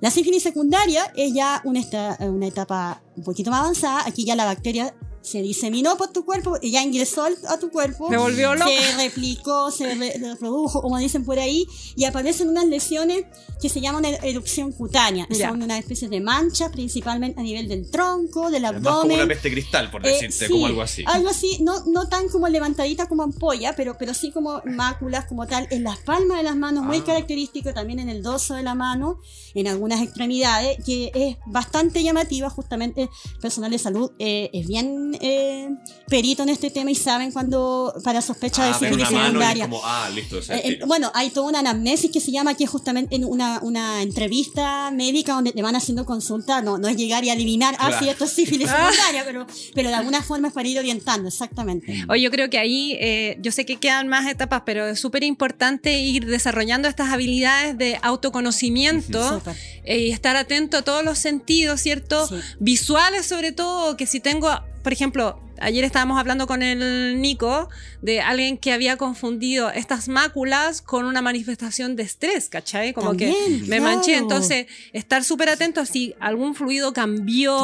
La 0.00 0.10
sífilis 0.10 0.42
secundaria 0.44 1.12
es 1.16 1.34
ya 1.34 1.60
una, 1.64 1.80
esta- 1.80 2.16
una 2.20 2.46
etapa 2.46 3.02
un 3.16 3.24
poquito 3.24 3.50
más 3.50 3.60
avanzada. 3.60 4.04
Aquí 4.06 4.24
ya 4.24 4.36
la 4.36 4.44
bacteria 4.44 4.94
se 5.28 5.42
diseminó 5.42 5.96
por 5.96 6.08
tu 6.12 6.24
cuerpo, 6.24 6.56
y 6.60 6.70
ya 6.70 6.82
ingresó 6.82 7.24
al- 7.24 7.36
a 7.48 7.58
tu 7.58 7.70
cuerpo, 7.70 8.08
Me 8.10 8.16
volvió 8.16 8.54
loca. 8.54 8.66
se 8.68 8.96
replicó, 8.96 9.70
se 9.70 9.94
re- 9.94 10.18
reprodujo, 10.18 10.80
como 10.82 10.98
dicen 10.98 11.24
por 11.24 11.38
ahí, 11.38 11.66
y 11.96 12.04
aparecen 12.04 12.48
unas 12.48 12.66
lesiones 12.66 13.24
que 13.60 13.68
se 13.68 13.80
llaman 13.80 14.04
er- 14.04 14.18
erupción 14.22 14.72
cutánea. 14.72 15.26
Ya. 15.30 15.48
Son 15.50 15.62
una 15.62 15.78
especie 15.78 16.08
de 16.08 16.20
manchas, 16.20 16.70
principalmente 16.70 17.40
a 17.40 17.42
nivel 17.42 17.68
del 17.68 17.90
tronco, 17.90 18.50
del 18.50 18.64
Es 18.64 18.72
más 18.72 18.82
como 18.82 18.88
abdomen. 18.90 19.16
una 19.18 19.26
peste 19.28 19.50
cristal, 19.50 19.90
por 19.90 20.06
Eh, 20.06 20.10
decirte, 20.10 20.46
sí, 20.46 20.52
como 20.52 20.66
algo 20.66 20.82
así. 20.82 21.02
Algo 21.06 21.28
así, 21.28 21.58
no, 21.62 21.84
no 21.86 22.08
tan 22.08 22.28
como 22.28 22.48
levantadita 22.48 23.06
como 23.08 23.22
ampolla, 23.24 23.74
pero, 23.76 23.96
pero 23.98 24.14
sí 24.14 24.30
como 24.30 24.62
máculas 24.64 25.26
como 25.26 25.46
tal, 25.46 25.66
en 25.70 25.84
las 25.84 25.98
palmas 25.98 26.38
de 26.38 26.44
las 26.44 26.56
manos, 26.56 26.84
muy 26.84 26.98
Ah. 26.98 27.04
característico, 27.04 27.74
también 27.74 27.98
en 27.98 28.08
el 28.08 28.22
dorso 28.22 28.54
de 28.54 28.62
la 28.62 28.74
mano, 28.74 29.18
en 29.54 29.66
algunas 29.66 30.00
extremidades, 30.02 30.78
que 30.84 31.10
es 31.14 31.36
bastante 31.46 32.02
llamativa, 32.02 32.48
justamente 32.50 33.02
el 33.02 33.08
personal 33.40 33.70
de 33.70 33.78
salud 33.78 34.12
eh, 34.18 34.50
es 34.52 34.66
bien 34.66 35.17
eh, 35.20 35.68
perito 36.08 36.42
en 36.42 36.48
este 36.48 36.70
tema 36.70 36.90
y 36.90 36.94
saben 36.94 37.32
cuando 37.32 37.92
para 38.04 38.22
sospecha 38.22 38.64
de 38.64 38.70
Ah, 38.70 38.78
sífilis 38.78 39.08
secundaria. 39.08 39.64
como, 39.64 39.80
ah, 39.84 40.08
listo. 40.14 40.38
Eh, 40.38 40.42
eh, 40.48 40.60
estilo. 40.64 40.86
bueno, 40.86 41.10
hay 41.14 41.30
toda 41.30 41.48
una 41.48 41.58
anamnesis 41.60 42.10
que 42.10 42.20
se 42.20 42.30
llama 42.30 42.54
que 42.54 42.64
es 42.64 42.70
justamente 42.70 43.14
en 43.16 43.24
una, 43.24 43.60
una 43.62 44.02
entrevista 44.02 44.90
médica 44.90 45.34
donde 45.34 45.52
te 45.52 45.62
van 45.62 45.76
haciendo 45.76 46.04
consulta, 46.06 46.62
no, 46.62 46.78
no 46.78 46.88
es 46.88 46.96
llegar 46.96 47.24
y 47.24 47.30
adivinar, 47.30 47.76
ah, 47.78 47.98
sí, 47.98 48.08
esto 48.08 48.24
es 48.24 48.30
sífilis 48.32 48.68
secundaria, 48.70 49.22
pero, 49.24 49.46
pero 49.74 49.88
de 49.90 49.94
alguna 49.94 50.22
forma 50.22 50.48
es 50.48 50.54
para 50.54 50.68
ir 50.68 50.78
orientando, 50.78 51.28
exactamente. 51.28 52.04
Oye, 52.08 52.22
yo 52.22 52.30
creo 52.30 52.48
que 52.50 52.58
ahí, 52.58 52.96
eh, 53.00 53.36
yo 53.40 53.52
sé 53.52 53.66
que 53.66 53.76
quedan 53.76 54.08
más 54.08 54.26
etapas, 54.28 54.62
pero 54.64 54.86
es 54.86 54.98
súper 55.00 55.24
importante 55.24 55.98
ir 56.00 56.26
desarrollando 56.26 56.88
estas 56.88 57.10
habilidades 57.12 57.76
de 57.76 57.98
autoconocimiento 58.02 59.42
y 59.86 60.10
estar 60.10 60.36
atento 60.36 60.78
a 60.78 60.82
todos 60.82 61.04
los 61.04 61.18
sentidos, 61.18 61.80
¿cierto? 61.80 62.26
Sí. 62.26 62.34
Visuales 62.60 63.26
sobre 63.26 63.52
todo, 63.52 63.96
que 63.96 64.06
si 64.06 64.20
tengo, 64.20 64.48
por 64.82 64.92
ejemplo, 64.92 65.40
ayer 65.60 65.84
estábamos 65.84 66.18
hablando 66.18 66.46
con 66.46 66.62
el 66.62 67.20
Nico 67.20 67.68
de 68.02 68.20
alguien 68.20 68.56
que 68.58 68.72
había 68.72 68.96
confundido 68.96 69.70
estas 69.70 70.08
máculas 70.08 70.82
con 70.82 71.04
una 71.04 71.20
manifestación 71.22 71.96
de 71.96 72.04
estrés, 72.04 72.48
¿cachai? 72.48 72.92
Como 72.92 73.16
que 73.16 73.30
También, 73.32 73.60
me 73.62 73.66
claro. 73.78 73.82
manché. 73.84 74.16
Entonces, 74.16 74.66
estar 74.92 75.24
súper 75.24 75.48
atento 75.48 75.80
a 75.80 75.86
si 75.86 76.14
algún 76.20 76.54
fluido 76.54 76.92
cambió, 76.92 77.56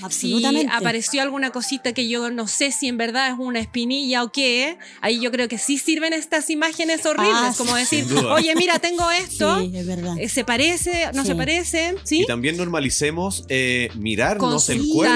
Claro, 0.00 0.10
si 0.10 0.44
apareció 0.70 1.22
alguna 1.22 1.50
cosita 1.50 1.92
que 1.92 2.08
yo 2.08 2.30
no 2.30 2.46
sé 2.46 2.70
si 2.72 2.88
en 2.88 2.96
verdad 2.98 3.28
es 3.28 3.34
una 3.38 3.60
espinilla 3.60 4.22
o 4.24 4.32
qué. 4.32 4.76
Ahí 5.00 5.20
yo 5.20 5.30
creo 5.30 5.48
que 5.48 5.58
sí 5.58 5.78
sirven 5.78 6.12
estas 6.12 6.50
imágenes 6.50 7.06
horribles, 7.06 7.28
Ah, 7.34 7.54
como 7.56 7.74
decir, 7.74 8.04
oye, 8.30 8.54
mira, 8.56 8.78
tengo 8.78 9.10
esto. 9.22 9.60
Sí, 9.60 9.70
es 9.74 9.86
verdad. 9.86 10.16
eh, 10.18 10.28
¿Se 10.28 10.44
parece? 10.44 11.06
¿No 11.14 11.22
Sí. 11.22 11.28
se 11.28 11.34
parece? 11.36 11.94
¿Sí? 12.04 12.22
Y 12.22 12.26
también 12.26 12.56
normalicemos 12.56 13.44
eh, 13.48 13.90
mirarnos 13.96 14.68
el 14.68 14.86
cuerpo. 14.88 15.14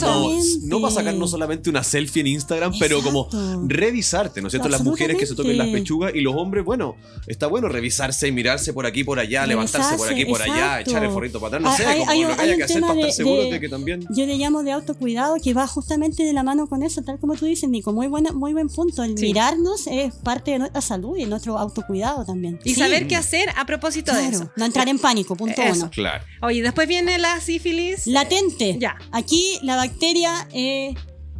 Como, 0.00 0.40
no 0.64 0.80
para 0.80 0.94
sacarnos 0.94 1.30
solamente 1.30 1.70
una 1.70 1.82
selfie 1.84 2.20
en 2.20 2.26
Instagram, 2.28 2.72
pero 2.78 3.02
como 3.02 3.26
Exacto. 3.26 3.60
Revisarte, 3.92 4.40
¿no 4.40 4.48
es 4.48 4.52
cierto? 4.52 4.68
Las 4.68 4.82
mujeres 4.82 5.16
que 5.18 5.26
se 5.26 5.34
toquen 5.34 5.58
las 5.58 5.68
pechugas 5.68 6.12
y 6.14 6.20
los 6.22 6.34
hombres, 6.34 6.64
bueno, 6.64 6.96
está 7.26 7.46
bueno 7.46 7.68
revisarse 7.68 8.26
y 8.28 8.32
mirarse 8.32 8.72
por 8.72 8.86
aquí 8.86 9.04
por 9.04 9.18
allá, 9.18 9.46
levantarse 9.46 9.96
por 9.96 10.08
aquí 10.08 10.24
por 10.24 10.40
allá, 10.42 10.80
echar 10.80 11.04
el 11.04 11.10
forrito 11.10 11.38
para 11.40 11.58
atrás, 11.58 11.62
no 11.70 11.76
sé, 11.76 11.84
Hay- 11.86 11.98
como 12.00 12.10
hay- 12.10 12.20
lo 12.22 12.28
que 12.28 12.32
hay 12.34 12.40
haya 12.40 12.52
un 12.52 12.58
que 12.58 12.64
hacer 12.64 12.76
tema 12.76 12.86
para 12.88 13.00
estar 13.00 13.10
de- 13.10 13.12
seguro 13.16 13.42
de- 13.44 13.50
de 13.52 13.60
que 13.60 13.68
también. 13.68 14.06
Yo 14.10 14.26
le 14.26 14.36
llamo 14.36 14.62
de 14.62 14.72
autocuidado 14.72 15.36
que 15.42 15.52
va 15.54 15.66
justamente 15.66 16.22
de 16.24 16.32
la 16.32 16.42
mano 16.42 16.66
con 16.66 16.82
eso, 16.82 17.02
tal 17.02 17.18
como 17.18 17.34
tú 17.34 17.44
dices, 17.46 17.68
Nico. 17.68 17.92
Muy, 17.92 18.06
buena, 18.06 18.32
muy 18.32 18.52
buen 18.54 18.68
punto. 18.68 19.02
El 19.04 19.16
Sí. 19.18 19.24
mirarnos 19.26 19.86
es 19.86 20.14
parte 20.14 20.52
de 20.52 20.58
nuestra 20.60 20.80
salud 20.80 21.16
y 21.18 21.26
nuestro 21.26 21.58
autocuidado 21.58 22.24
también. 22.24 22.58
Y 22.64 22.74
Sí, 22.74 22.80
saber 22.80 23.06
qué 23.06 23.16
hacer 23.16 23.50
a 23.56 23.66
propósito 23.66 24.12
de 24.14 24.20
claro, 24.22 24.36
eso. 24.36 24.50
No 24.56 24.64
entrar 24.64 24.88
en 24.88 24.98
pánico, 24.98 25.36
punto 25.36 25.60
Eso. 25.60 25.74
uno. 25.82 25.90
Claro. 25.90 26.24
Oye, 26.40 26.62
después 26.62 26.88
viene 26.88 27.18
la 27.18 27.40
sífilis. 27.40 28.06
Latente. 28.06 28.76
Ya. 28.80 28.96
Aquí 29.12 29.58
la 29.62 29.76
bacteria 29.76 30.48
eh, 30.52 30.94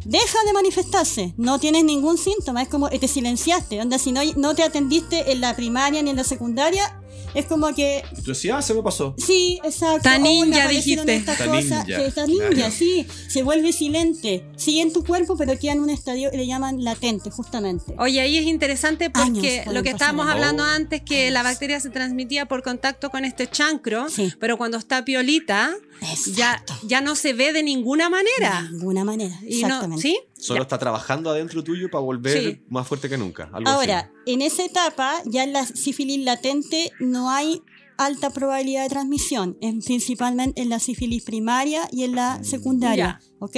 deja 0.05 0.37
de 0.45 0.53
manifestarse. 0.53 1.33
No 1.37 1.59
tienes 1.59 1.83
ningún 1.83 2.17
síntoma. 2.17 2.61
Es 2.61 2.69
como 2.69 2.89
que 2.89 2.99
te 2.99 3.07
silenciaste. 3.07 3.81
Onda, 3.81 3.97
si 3.97 4.11
no, 4.11 4.21
no 4.35 4.55
te 4.55 4.63
atendiste 4.63 5.31
en 5.31 5.41
la 5.41 5.55
primaria 5.55 6.01
ni 6.01 6.09
en 6.09 6.15
la 6.15 6.23
secundaria, 6.23 7.02
es 7.33 7.45
como 7.45 7.73
que 7.73 8.03
Tú 8.23 8.31
decías, 8.31 8.57
ah, 8.57 8.61
se 8.61 8.73
me 8.73 8.83
pasó. 8.83 9.15
Sí, 9.17 9.59
exacto. 9.63 9.97
Está 9.97 10.15
Oh, 10.17 10.19
me 10.19 10.29
ninja, 10.29 10.63
aparecieron 10.63 11.05
dijiste. 11.05 11.33
cosas. 11.33 11.47
ninja, 11.87 12.25
ninja, 12.27 12.49
claro. 12.49 12.71
sí. 12.71 13.07
Se 13.27 13.43
vuelve 13.43 13.73
silente. 13.73 14.45
Sigue 14.55 14.81
en 14.81 14.93
tu 14.93 15.03
cuerpo, 15.03 15.35
pero 15.37 15.57
queda 15.57 15.71
en 15.73 15.79
un 15.81 15.89
estadio 15.89 16.29
que 16.31 16.37
le 16.37 16.45
llaman 16.47 16.83
latente, 16.83 17.29
justamente. 17.31 17.95
Oye, 17.97 18.21
ahí 18.21 18.37
es 18.37 18.45
interesante 18.45 19.09
Años 19.13 19.29
porque 19.39 19.63
lo 19.71 19.83
que 19.83 19.89
estábamos 19.89 20.27
hablando 20.27 20.63
Oh. 20.63 20.67
antes, 20.67 21.01
que 21.01 21.31
la 21.31 21.43
bacteria 21.43 21.79
se 21.79 21.89
transmitía 21.89 22.45
por 22.47 22.61
contacto 22.63 23.09
con 23.09 23.25
este 23.25 23.47
chancro, 23.47 24.09
Sí. 24.09 24.31
pero 24.39 24.57
cuando 24.57 24.77
está 24.77 25.03
piolita, 25.03 25.71
ya, 26.01 26.53
Exacto. 26.53 26.73
ya 26.83 27.01
no 27.01 27.15
se 27.15 27.33
ve 27.33 27.53
de 27.53 27.63
ninguna 27.63 28.09
manera. 28.09 28.63
De 28.63 28.77
ninguna 28.77 29.03
manera. 29.03 29.39
Y 29.47 29.61
no- 29.61 29.67
Exactamente. 29.67 30.01
¿Sí? 30.01 30.19
Solo 30.43 30.59
Ya. 30.59 30.63
está 30.63 30.77
trabajando 30.77 31.29
adentro 31.29 31.63
tuyo 31.63 31.89
para 31.89 32.03
volver 32.03 32.37
Sí. 32.41 32.61
más 32.69 32.85
fuerte 32.87 33.07
que 33.07 33.17
nunca. 33.17 33.49
algo 33.53 33.69
Ahora, 33.69 34.11
en 34.25 34.41
esa 34.41 34.63
etapa, 34.65 35.21
ya 35.25 35.43
en 35.45 35.53
la 35.53 35.65
sífilis 35.65 36.19
latente 36.25 36.91
no 36.99 37.29
hay 37.29 37.61
alta 37.97 38.29
probabilidad 38.31 38.83
de 38.83 38.89
transmisión, 38.89 39.55
en, 39.61 39.79
principalmente 39.81 40.61
en 40.61 40.67
la 40.69 40.79
sífilis 40.79 41.23
primaria 41.23 41.87
y 41.91 42.03
en 42.03 42.15
la 42.15 42.43
secundaria, 42.43 43.21
¿ok? 43.39 43.55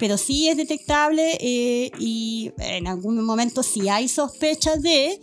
Pero 0.00 0.16
sí 0.16 0.48
es 0.48 0.56
detectable 0.56 1.36
eh, 1.40 1.90
y 2.00 2.50
en 2.58 2.88
algún 2.88 3.22
momento 3.24 3.62
si 3.62 3.88
hay 3.88 4.08
sospechas 4.08 4.82
de, 4.82 5.20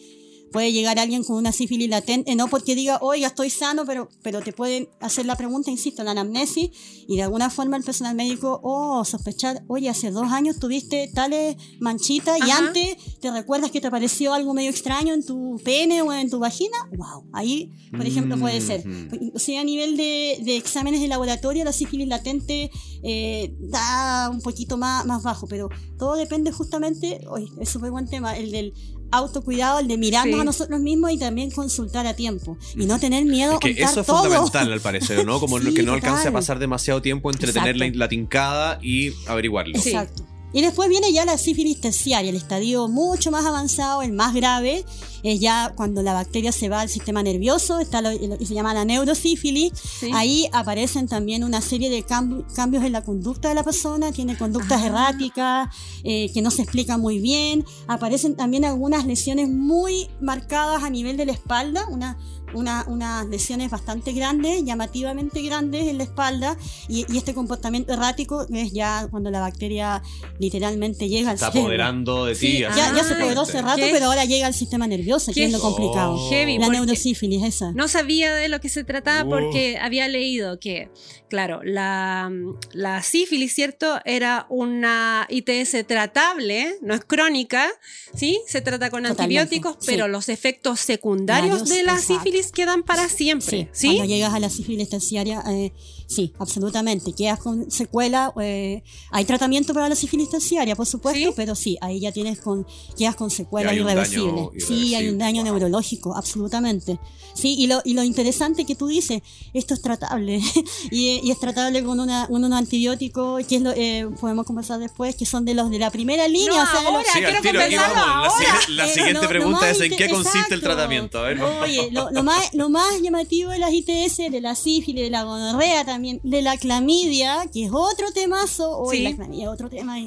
puede 0.52 0.72
llegar 0.72 1.00
alguien 1.00 1.24
con 1.24 1.38
una 1.38 1.52
sífilis 1.52 1.90
latente, 1.90 2.36
no 2.36 2.48
porque 2.48 2.76
diga, 2.76 3.00
oiga, 3.02 3.28
estoy 3.28 3.50
sano, 3.50 3.86
pero, 3.86 4.10
pero 4.22 4.42
te 4.42 4.54
pueden 4.54 4.90
hacer 5.00 5.26
la 5.26 5.36
pregunta, 5.36 5.72
insisto, 5.72 6.04
la 6.04 6.12
anamnesis, 6.12 6.70
y 7.08 7.16
de 7.16 7.24
alguna 7.24 7.50
forma 7.50 7.78
el 7.78 7.84
personal 7.84 8.16
médico, 8.16 8.60
oh, 8.64 9.04
sospechar, 9.06 9.64
oye, 9.68 9.90
hace 9.90 10.12
dos 10.12 10.32
años 10.32 10.60
tuviste 10.60 11.10
tales 11.14 11.56
manchitas 11.80 12.38
y 12.46 12.52
antes 12.52 12.98
te 13.20 13.32
recuerdas 13.32 13.72
que 13.72 13.82
te 13.82 13.88
apareció 13.88 14.34
algo 14.34 14.54
medio 14.54 14.70
extraño 14.70 15.14
en 15.14 15.26
tu 15.26 15.60
pene 15.64 16.02
o 16.02 16.12
en 16.14 16.30
tu 16.30 16.40
vagina, 16.40 16.78
wow, 16.98 17.26
ahí, 17.34 17.72
por 17.92 18.06
ejemplo, 18.06 18.38
puede 18.38 18.62
ser. 18.62 18.86
Mhm. 18.86 19.32
O 19.36 19.40
sea, 19.40 19.62
a 19.62 19.64
nivel 19.64 19.98
de, 19.98 20.40
de 20.44 20.58
exámenes 20.58 21.02
de 21.02 21.08
laboratorio, 21.08 21.64
la 21.64 21.74
sífilis 21.74 22.08
latente 22.08 22.72
eh, 23.04 23.56
da 23.60 24.30
un 24.30 24.42
poquito 24.42 24.78
más, 24.78 25.06
más 25.06 25.24
bajo, 25.24 25.48
pero 25.48 25.70
todo 25.98 26.16
depende 26.16 26.52
justamente, 26.52 27.22
oye, 27.30 27.48
es 27.60 27.70
súper 27.70 27.92
buen 27.92 28.08
tema, 28.08 28.38
el 28.38 28.52
del 28.52 28.74
autocuidado, 29.12 29.80
el 29.80 29.88
de 29.88 29.98
mirarnos 29.98 30.36
Sí. 30.36 30.42
a 30.42 30.44
nosotros 30.44 30.80
mismos 30.80 31.12
y 31.12 31.18
también 31.18 31.52
consultar 31.52 32.08
a 32.08 32.16
tiempo. 32.16 32.58
Y 32.76 32.86
no 32.86 33.00
tener 33.00 33.26
miedo 33.26 33.52
Es 33.52 33.58
a 33.58 33.60
que 33.60 33.70
contar 33.76 33.90
eso 33.92 34.02
es 34.02 34.08
todo. 34.08 34.24
fundamental, 34.24 34.72
al 34.74 34.82
parecer, 34.82 35.26
¿no? 35.26 35.40
Como 35.40 35.60
Sí, 35.62 35.74
que 35.74 35.84
no 35.84 35.94
alcance 35.94 36.28
a 36.28 36.32
pasar 36.32 36.60
demasiado 36.60 37.02
tiempo 37.02 37.30
entre 37.32 37.52
tener 37.54 37.76
la 37.96 38.08
tincada 38.10 38.80
y 38.82 39.12
averiguarlo. 39.28 39.78
Sí. 39.80 39.90
Exacto. 39.90 40.26
Y 40.54 40.62
después 40.62 40.90
viene 40.90 41.14
ya 41.14 41.24
la 41.24 41.38
sífilis 41.38 41.80
terciaria, 41.80 42.30
el 42.30 42.36
estadio 42.36 42.90
mucho 42.90 43.32
más 43.32 43.46
avanzado, 43.46 44.02
el 44.02 44.12
más 44.12 44.34
grave, 44.34 44.84
es 45.24 45.40
ya 45.40 45.74
cuando 45.76 46.02
la 46.02 46.14
bacteria 46.14 46.52
se 46.52 46.70
va 46.70 46.82
al 46.82 46.90
sistema 46.90 47.24
nervioso, 47.24 47.80
está 47.80 48.02
lo, 48.02 48.12
lo 48.12 48.38
que 48.38 48.46
se 48.46 48.54
llama 48.54 48.74
la 48.74 48.86
neurosífilis. 48.86 49.74
Sí. 50.00 50.10
Ahí 50.14 50.48
aparecen 50.54 51.08
también 51.08 51.44
una 51.44 51.62
serie 51.62 51.90
de 51.90 52.06
cambi- 52.06 52.46
cambios 52.54 52.84
en 52.84 52.92
la 52.94 53.04
conducta 53.04 53.50
de 53.50 53.56
la 53.56 53.64
persona, 53.64 54.12
tiene 54.12 54.38
conductas 54.38 54.82
Ah. 54.82 54.88
erráticas 54.88 55.70
eh, 56.04 56.32
que 56.34 56.42
no 56.42 56.50
se 56.52 56.64
explican 56.64 57.00
muy 57.00 57.20
bien. 57.20 57.64
Aparecen 57.88 58.36
también 58.36 58.66
algunas 58.66 59.06
lesiones 59.06 59.50
muy 59.50 60.08
marcadas 60.20 60.84
a 60.84 60.90
nivel 60.90 61.18
de 61.18 61.26
la 61.28 61.32
espalda, 61.34 61.86
una, 61.90 62.18
una- 62.54 62.84
unas 62.88 63.28
lesiones 63.28 63.70
bastante 63.70 64.12
grandes, 64.14 64.64
llamativamente 64.66 65.42
grandes 65.44 65.88
en 65.88 65.98
la 66.00 66.04
espalda, 66.04 66.58
y, 66.90 67.06
y 67.14 67.18
este 67.18 67.34
comportamiento 67.34 67.94
errático 67.94 68.46
es 68.52 68.72
ya 68.74 69.08
cuando 69.12 69.30
la 69.32 69.40
bacteria 69.40 70.02
literalmente 70.40 71.08
llega 71.08 71.30
al 71.30 71.36
Está 71.36 71.48
cerebro. 71.52 71.68
apoderando 71.68 72.26
de 72.26 72.34
ti. 72.34 72.40
Sí, 72.40 72.60
ya, 72.60 72.70
ya 72.76 73.04
se 73.04 73.14
Ah, 73.14 73.18
apoderó 73.18 73.42
hace 73.42 73.62
rato, 73.62 73.78
¿qué? 73.78 73.90
pero 73.94 74.08
ahora 74.08 74.26
llega 74.26 74.48
al 74.48 74.54
sistema 74.54 74.88
nervioso. 74.88 75.11
Nerviosa, 75.12 75.32
que 75.32 75.42
Qué 75.42 75.46
es 75.46 75.52
lo 75.52 75.60
complicado. 75.60 76.18
heavy, 76.30 76.58
la 76.58 76.70
neurosífilis, 76.70 77.44
esa. 77.44 77.72
No 77.74 77.88
sabía 77.88 78.34
de 78.34 78.50
lo 78.50 78.60
que 78.62 78.70
se 78.70 78.84
trataba 78.84 79.30
porque 79.30 79.78
había 79.78 80.08
leído 80.08 80.60
que, 80.60 80.90
claro, 81.30 81.62
la, 81.64 82.32
la 82.74 83.02
sífilis, 83.04 83.54
¿cierto? 83.54 84.00
Era 84.06 84.46
una 84.50 85.28
ITS 85.30 85.86
tratable, 85.88 86.76
no 86.82 86.94
es 86.94 87.04
crónica, 87.04 87.70
¿sí? 88.16 88.42
Se 88.48 88.62
trata 88.62 88.90
con 88.90 89.04
Totalmente, 89.04 89.40
antibióticos, 89.40 89.78
sí. 89.80 89.86
pero 89.88 90.08
los 90.08 90.30
efectos 90.30 90.80
secundarios 90.80 91.62
Varios, 91.62 91.70
de 91.70 91.84
la 91.84 91.94
exacto. 91.94 92.24
sífilis 92.24 92.52
quedan 92.52 92.84
para 92.84 93.10
siempre, 93.10 93.70
¿sí? 93.72 93.88
Cuando 93.88 94.06
llegas 94.06 94.34
a 94.34 94.40
la 94.40 94.50
sífilis 94.50 94.90
terciaria, 94.90 95.44
eh, 95.50 95.72
sí, 96.14 96.34
absolutamente. 96.40 97.14
Quedas 97.14 97.40
con 97.40 97.72
secuela. 97.72 98.34
eh, 98.42 98.84
hay 99.12 99.26
tratamiento 99.26 99.74
para 99.74 99.88
la 99.90 99.96
sífilis 99.96 100.30
terciaria, 100.30 100.76
por 100.76 100.86
supuesto, 100.86 101.30
¿Sí? 101.30 101.34
pero 101.36 101.56
sí, 101.56 101.78
ahí 101.82 102.00
ya 102.00 102.12
tienes 102.12 102.40
con, 102.42 102.66
quedas 102.98 103.16
con 103.16 103.30
secuela 103.32 103.72
Y 103.72 103.76
hay 103.76 103.80
un 103.82 103.88
daño 103.88 104.02
irreversible. 104.02 104.50
Sí, 104.60 104.96
hay 104.96 105.08
un 105.10 105.18
daño 105.18 105.42
wow. 105.44 105.52
neurológico, 105.54 106.16
absolutamente. 106.16 107.00
Sí, 107.34 107.56
y 107.58 107.68
lo, 107.68 107.82
y 107.86 107.94
lo 107.94 108.04
interesante 108.04 108.66
que 108.66 108.76
tú 108.76 108.88
dices, 108.88 109.22
esto 109.54 109.74
es 109.74 109.82
tratable. 109.82 110.42
y, 110.92 111.22
y 111.24 111.32
es 111.32 111.40
tratable 111.40 111.84
con 111.84 112.00
una, 112.00 112.26
un, 112.30 112.44
un 112.44 112.54
antibiótico, 112.54 113.38
que 113.48 113.56
es 113.56 113.62
lo, 113.62 113.72
eh, 113.72 114.08
podemos 114.20 114.46
conversar 114.46 114.80
después, 114.80 115.16
que 115.16 115.26
son 115.26 115.46
de 115.46 115.54
los 115.54 115.70
de 115.72 115.80
la 115.80 115.90
primera 115.92 116.28
línea. 116.28 116.50
No, 116.50 116.64
o 116.64 116.66
sea, 116.66 116.88
ahora, 116.90 117.04
Sí, 117.14 117.20
quiero 117.20 117.42
tiro, 117.42 117.60
conversarlo. 117.62 117.96
La, 117.96 118.14
ahora. 118.18 118.30
siguiente- 118.32 118.72
la 118.74 118.86
Eh, 118.88 118.94
siguiente 118.94 119.28
pregunta 119.28 119.62
más 119.62 119.70
es 119.72 119.82
en 119.82 119.96
qué 119.96 120.10
consiste 120.10 120.54
el 120.54 120.62
tratamiento. 120.62 121.20
A 121.20 121.22
ver, 121.24 121.38
vamos. 121.38 121.64
Oye, 121.64 121.90
lo, 121.92 122.12
lo 122.12 122.24
más, 122.24 122.54
lo 122.54 122.70
más 122.70 123.02
llamativo 123.02 123.52
de 123.52 123.60
las 123.60 123.72
ITS, 123.72 124.18
de 124.32 124.42
la 124.42 124.56
sífilis, 124.56 125.04
de 125.04 125.10
la 125.10 125.24
gonorrea 125.24 125.86
también, 125.86 126.01
de 126.24 126.42
la 126.42 126.58
clamidia, 126.58 127.46
que 127.54 127.66
es 127.66 127.72
otro 127.74 128.12
temazo, 128.14 128.78
o 128.80 128.90
Sí. 128.92 129.00
la 129.04 129.16
clamidia, 129.16 129.50
otro 129.52 129.70
tema, 129.70 130.00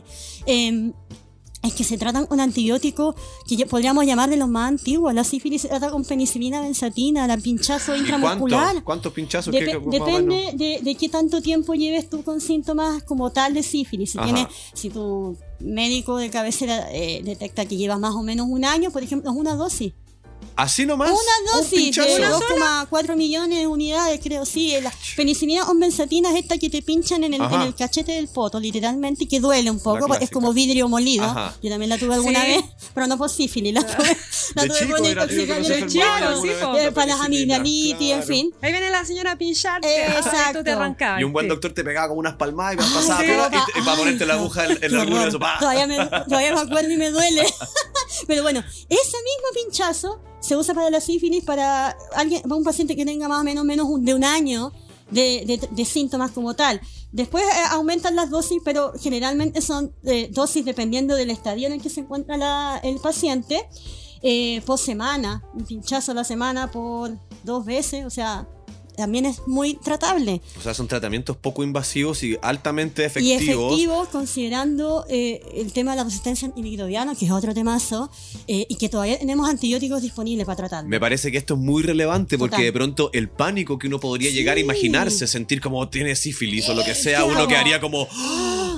eh, 0.47 0.92
es 1.62 1.72
que 1.72 1.82
se 1.82 1.97
tratan 1.97 2.26
con 2.26 2.40
antibióticos 2.40 3.14
que 3.49 3.64
podríamos 3.64 4.05
llamar 4.05 4.28
de 4.28 4.36
los 4.36 4.49
más 4.51 4.68
antiguos. 4.68 5.14
La 5.14 5.24
sífilis 5.24 5.62
se 5.62 5.68
trata 5.68 5.90
con 5.90 6.05
penicilina 6.05 6.61
benzatina, 6.61 7.26
la 7.26 7.38
pinchazo 7.38 7.97
¿Y 7.97 8.01
intramuscular. 8.01 8.64
cuánto, 8.66 8.84
cuántos 8.84 9.12
pinchazos? 9.14 9.55
Dep- 9.55 9.61
¿Qué- 9.61 9.66
qué- 9.70 9.78
más 9.78 9.86
o 9.86 9.88
menos? 9.88 10.07
depende 10.07 10.53
de, 10.62 10.80
de 10.82 10.95
qué 10.95 11.09
tanto 11.09 11.40
tiempo 11.40 11.72
lleves 11.74 12.11
tú 12.11 12.22
con 12.22 12.42
síntomas 12.42 13.03
como 13.05 13.30
tal 13.30 13.55
de 13.55 13.62
sífilis. 13.62 14.11
Si, 14.12 14.18
Ajá. 14.18 14.26
tienes, 14.26 14.47
si 14.74 14.90
tu 14.90 15.38
médico 15.61 16.18
de 16.18 16.28
cabecera 16.28 16.86
eh, 16.92 17.22
detecta 17.24 17.64
que 17.64 17.78
llevas 17.78 17.99
más 17.99 18.14
o 18.14 18.22
menos 18.22 18.47
un 18.51 18.66
año, 18.66 18.90
por 18.90 19.03
ejemplo, 19.03 19.30
es 19.30 19.36
una 19.36 19.55
dosis. 19.55 19.95
¿Así 20.57 20.86
nomás? 20.86 21.11
Una 21.11 21.18
¿Un 21.55 21.61
dosis 21.61 21.78
pinchazo? 21.78 22.14
de 22.14 22.26
2,4 22.28 23.16
millones 23.16 23.59
de 23.59 23.66
unidades, 23.66 24.20
creo, 24.22 24.44
sí. 24.46 24.74
La 24.80 24.92
penicilina 25.16 25.68
o 25.68 25.74
benzatina 25.74 26.30
es 26.30 26.36
esta 26.44 26.59
que 26.59 26.70
te 26.70 26.80
pinchan 26.82 27.24
en 27.24 27.34
el, 27.34 27.42
en 27.42 27.61
el 27.62 27.74
cachete 27.74 28.12
del 28.12 28.28
poto, 28.28 28.61
literalmente, 28.61 29.24
y 29.24 29.26
que 29.26 29.40
duele 29.40 29.70
un 29.70 29.80
poco, 29.80 30.07
porque 30.07 30.24
es 30.24 30.30
como 30.30 30.52
vidrio 30.52 30.88
molido. 30.88 31.24
Ajá. 31.24 31.55
Yo 31.62 31.70
también 31.70 31.88
la 31.90 31.98
tuve 31.98 32.14
alguna 32.14 32.40
Sí. 32.42 32.46
vez, 32.46 32.64
pero 32.94 33.07
no 33.07 33.18
por 33.18 33.30
sífilis, 33.30 33.74
la 33.74 33.82
tuve, 33.86 34.16
la 34.55 34.62
De 34.62 34.68
tuve 34.68 34.78
chico 34.78 34.96
por 34.96 35.07
intoxicación 35.07 36.42
de 36.42 36.61
con 36.61 36.94
para 36.94 37.07
las 37.07 37.20
amigdalitis, 37.20 38.00
en 38.11 38.16
claro. 38.18 38.26
fin. 38.26 38.55
Ahí 38.62 38.72
viene 38.72 38.90
la 38.90 39.05
señora 39.05 39.32
a 39.32 39.36
pincharte. 39.36 40.07
Exacto. 40.07 40.50
Y 40.50 40.55
tú 40.55 40.64
te 40.64 40.70
arrancabas. 40.70 41.20
Y 41.20 41.24
un 41.24 41.32
buen 41.32 41.48
doctor 41.48 41.72
te 41.72 41.82
pegaba 41.84 42.09
como 42.09 42.20
unas 42.20 42.34
palmadas 42.36 42.74
y 42.74 42.76
me 42.76 42.84
pasaba 42.94 43.20
sí. 43.20 43.26
y, 43.76 43.78
y 43.80 43.82
para 43.82 43.96
ponerte 43.96 44.26
la 44.26 44.34
aguja 44.34 44.64
en, 44.66 44.78
en 44.84 44.92
la 44.92 45.02
alguna 45.02 45.26
de 45.26 45.32
me, 45.86 45.96
todavía 46.26 46.55
me 46.55 46.61
acuerdo 46.61 46.90
y 46.90 46.96
me 46.96 47.11
duele. 47.11 47.44
Pero 48.26 48.42
bueno, 48.42 48.61
ese 48.61 49.16
mismo 49.16 49.48
pinchazo 49.55 50.20
se 50.45 50.57
usa 50.57 50.74
para 50.74 50.90
la 50.90 51.01
sífilis 51.01 51.42
para 51.45 51.97
alguien, 52.14 52.42
para 52.42 52.55
un 52.57 52.64
paciente 52.64 52.95
que 52.97 53.05
tenga 53.05 53.28
más 53.28 53.40
o 53.40 53.45
menos, 53.45 53.64
menos 53.64 53.86
un- 53.88 54.05
de 54.05 54.14
un 54.14 54.24
año 54.24 54.72
de, 55.11 55.59
de- 55.70 55.84
síntomas 55.84 56.30
como 56.32 56.55
tal. 56.55 56.80
Después 57.12 57.45
eh, 57.45 57.49
aumentan 57.70 58.16
las 58.16 58.30
dosis, 58.30 58.61
pero 58.64 58.92
generalmente 59.01 59.61
son 59.61 59.92
eh, 60.05 60.28
dosis 60.32 60.64
dependiendo 60.64 61.14
del 61.14 61.30
estadio 61.30 61.66
en 61.66 61.74
el 61.74 61.82
que 61.82 61.90
se 61.90 62.01
encuentra 62.01 62.36
la- 62.36 62.80
el 62.82 62.99
paciente. 62.99 63.68
eh, 64.26 64.62
por 64.64 64.78
semana, 64.78 65.42
un 65.55 65.64
pinchazo 65.66 66.12
a 66.12 66.14
la 66.14 66.24
semana 66.24 66.70
por 66.70 67.11
dos 67.42 67.64
veces, 67.66 68.07
o 68.07 68.11
sea, 68.11 68.49
también 68.97 69.26
es 69.26 69.42
muy 69.47 69.74
tratable. 69.74 70.40
O 70.59 70.61
sea, 70.62 70.74
son 70.74 70.88
tratamientos 70.88 71.36
poco 71.36 71.62
invasivos 71.64 72.22
y 72.22 72.36
altamente 72.42 73.03
Y 73.03 73.05
efectivos. 73.07 73.72
efectivos 73.72 74.09
considerando 74.09 75.05
eh, 75.09 75.40
el 75.55 75.72
tema 75.72 75.92
de 75.92 75.99
la 75.99 76.05
resistencia 76.05 76.47
antimicrobiana, 76.49 77.14
que 77.14 77.26
es 77.26 77.30
otro 77.30 77.55
temazo, 77.55 78.11
eh, 78.49 78.66
y 78.68 78.76
que 78.76 78.88
todavía 78.88 79.18
tenemos 79.18 79.49
antibióticos 79.49 80.03
disponibles 80.03 80.47
para 80.47 80.57
tratarlo. 80.57 80.88
Me 80.88 81.01
parece 81.01 81.30
que 81.32 81.38
esto 81.38 81.55
es 81.55 81.61
muy 81.61 81.82
relevante 81.82 82.38
porque 82.38 82.53
Total. 82.57 82.64
de 82.64 82.72
pronto 82.72 83.11
el 83.12 83.28
pánico 83.28 83.78
que 83.78 83.86
uno 83.88 84.01
podría 84.01 84.30
Sí. 84.30 84.36
llegar 84.36 84.57
a 84.57 84.61
imaginarse, 84.61 85.26
sentir 85.26 85.61
como 85.61 85.88
tiene 85.88 86.16
sífilis 86.16 86.68
o 86.68 86.74
lo 86.74 86.84
que 86.84 86.95
sea, 86.95 87.18
¿qué 87.18 87.24
uno 87.24 87.47
quedaría 87.49 87.80
como, 87.80 88.07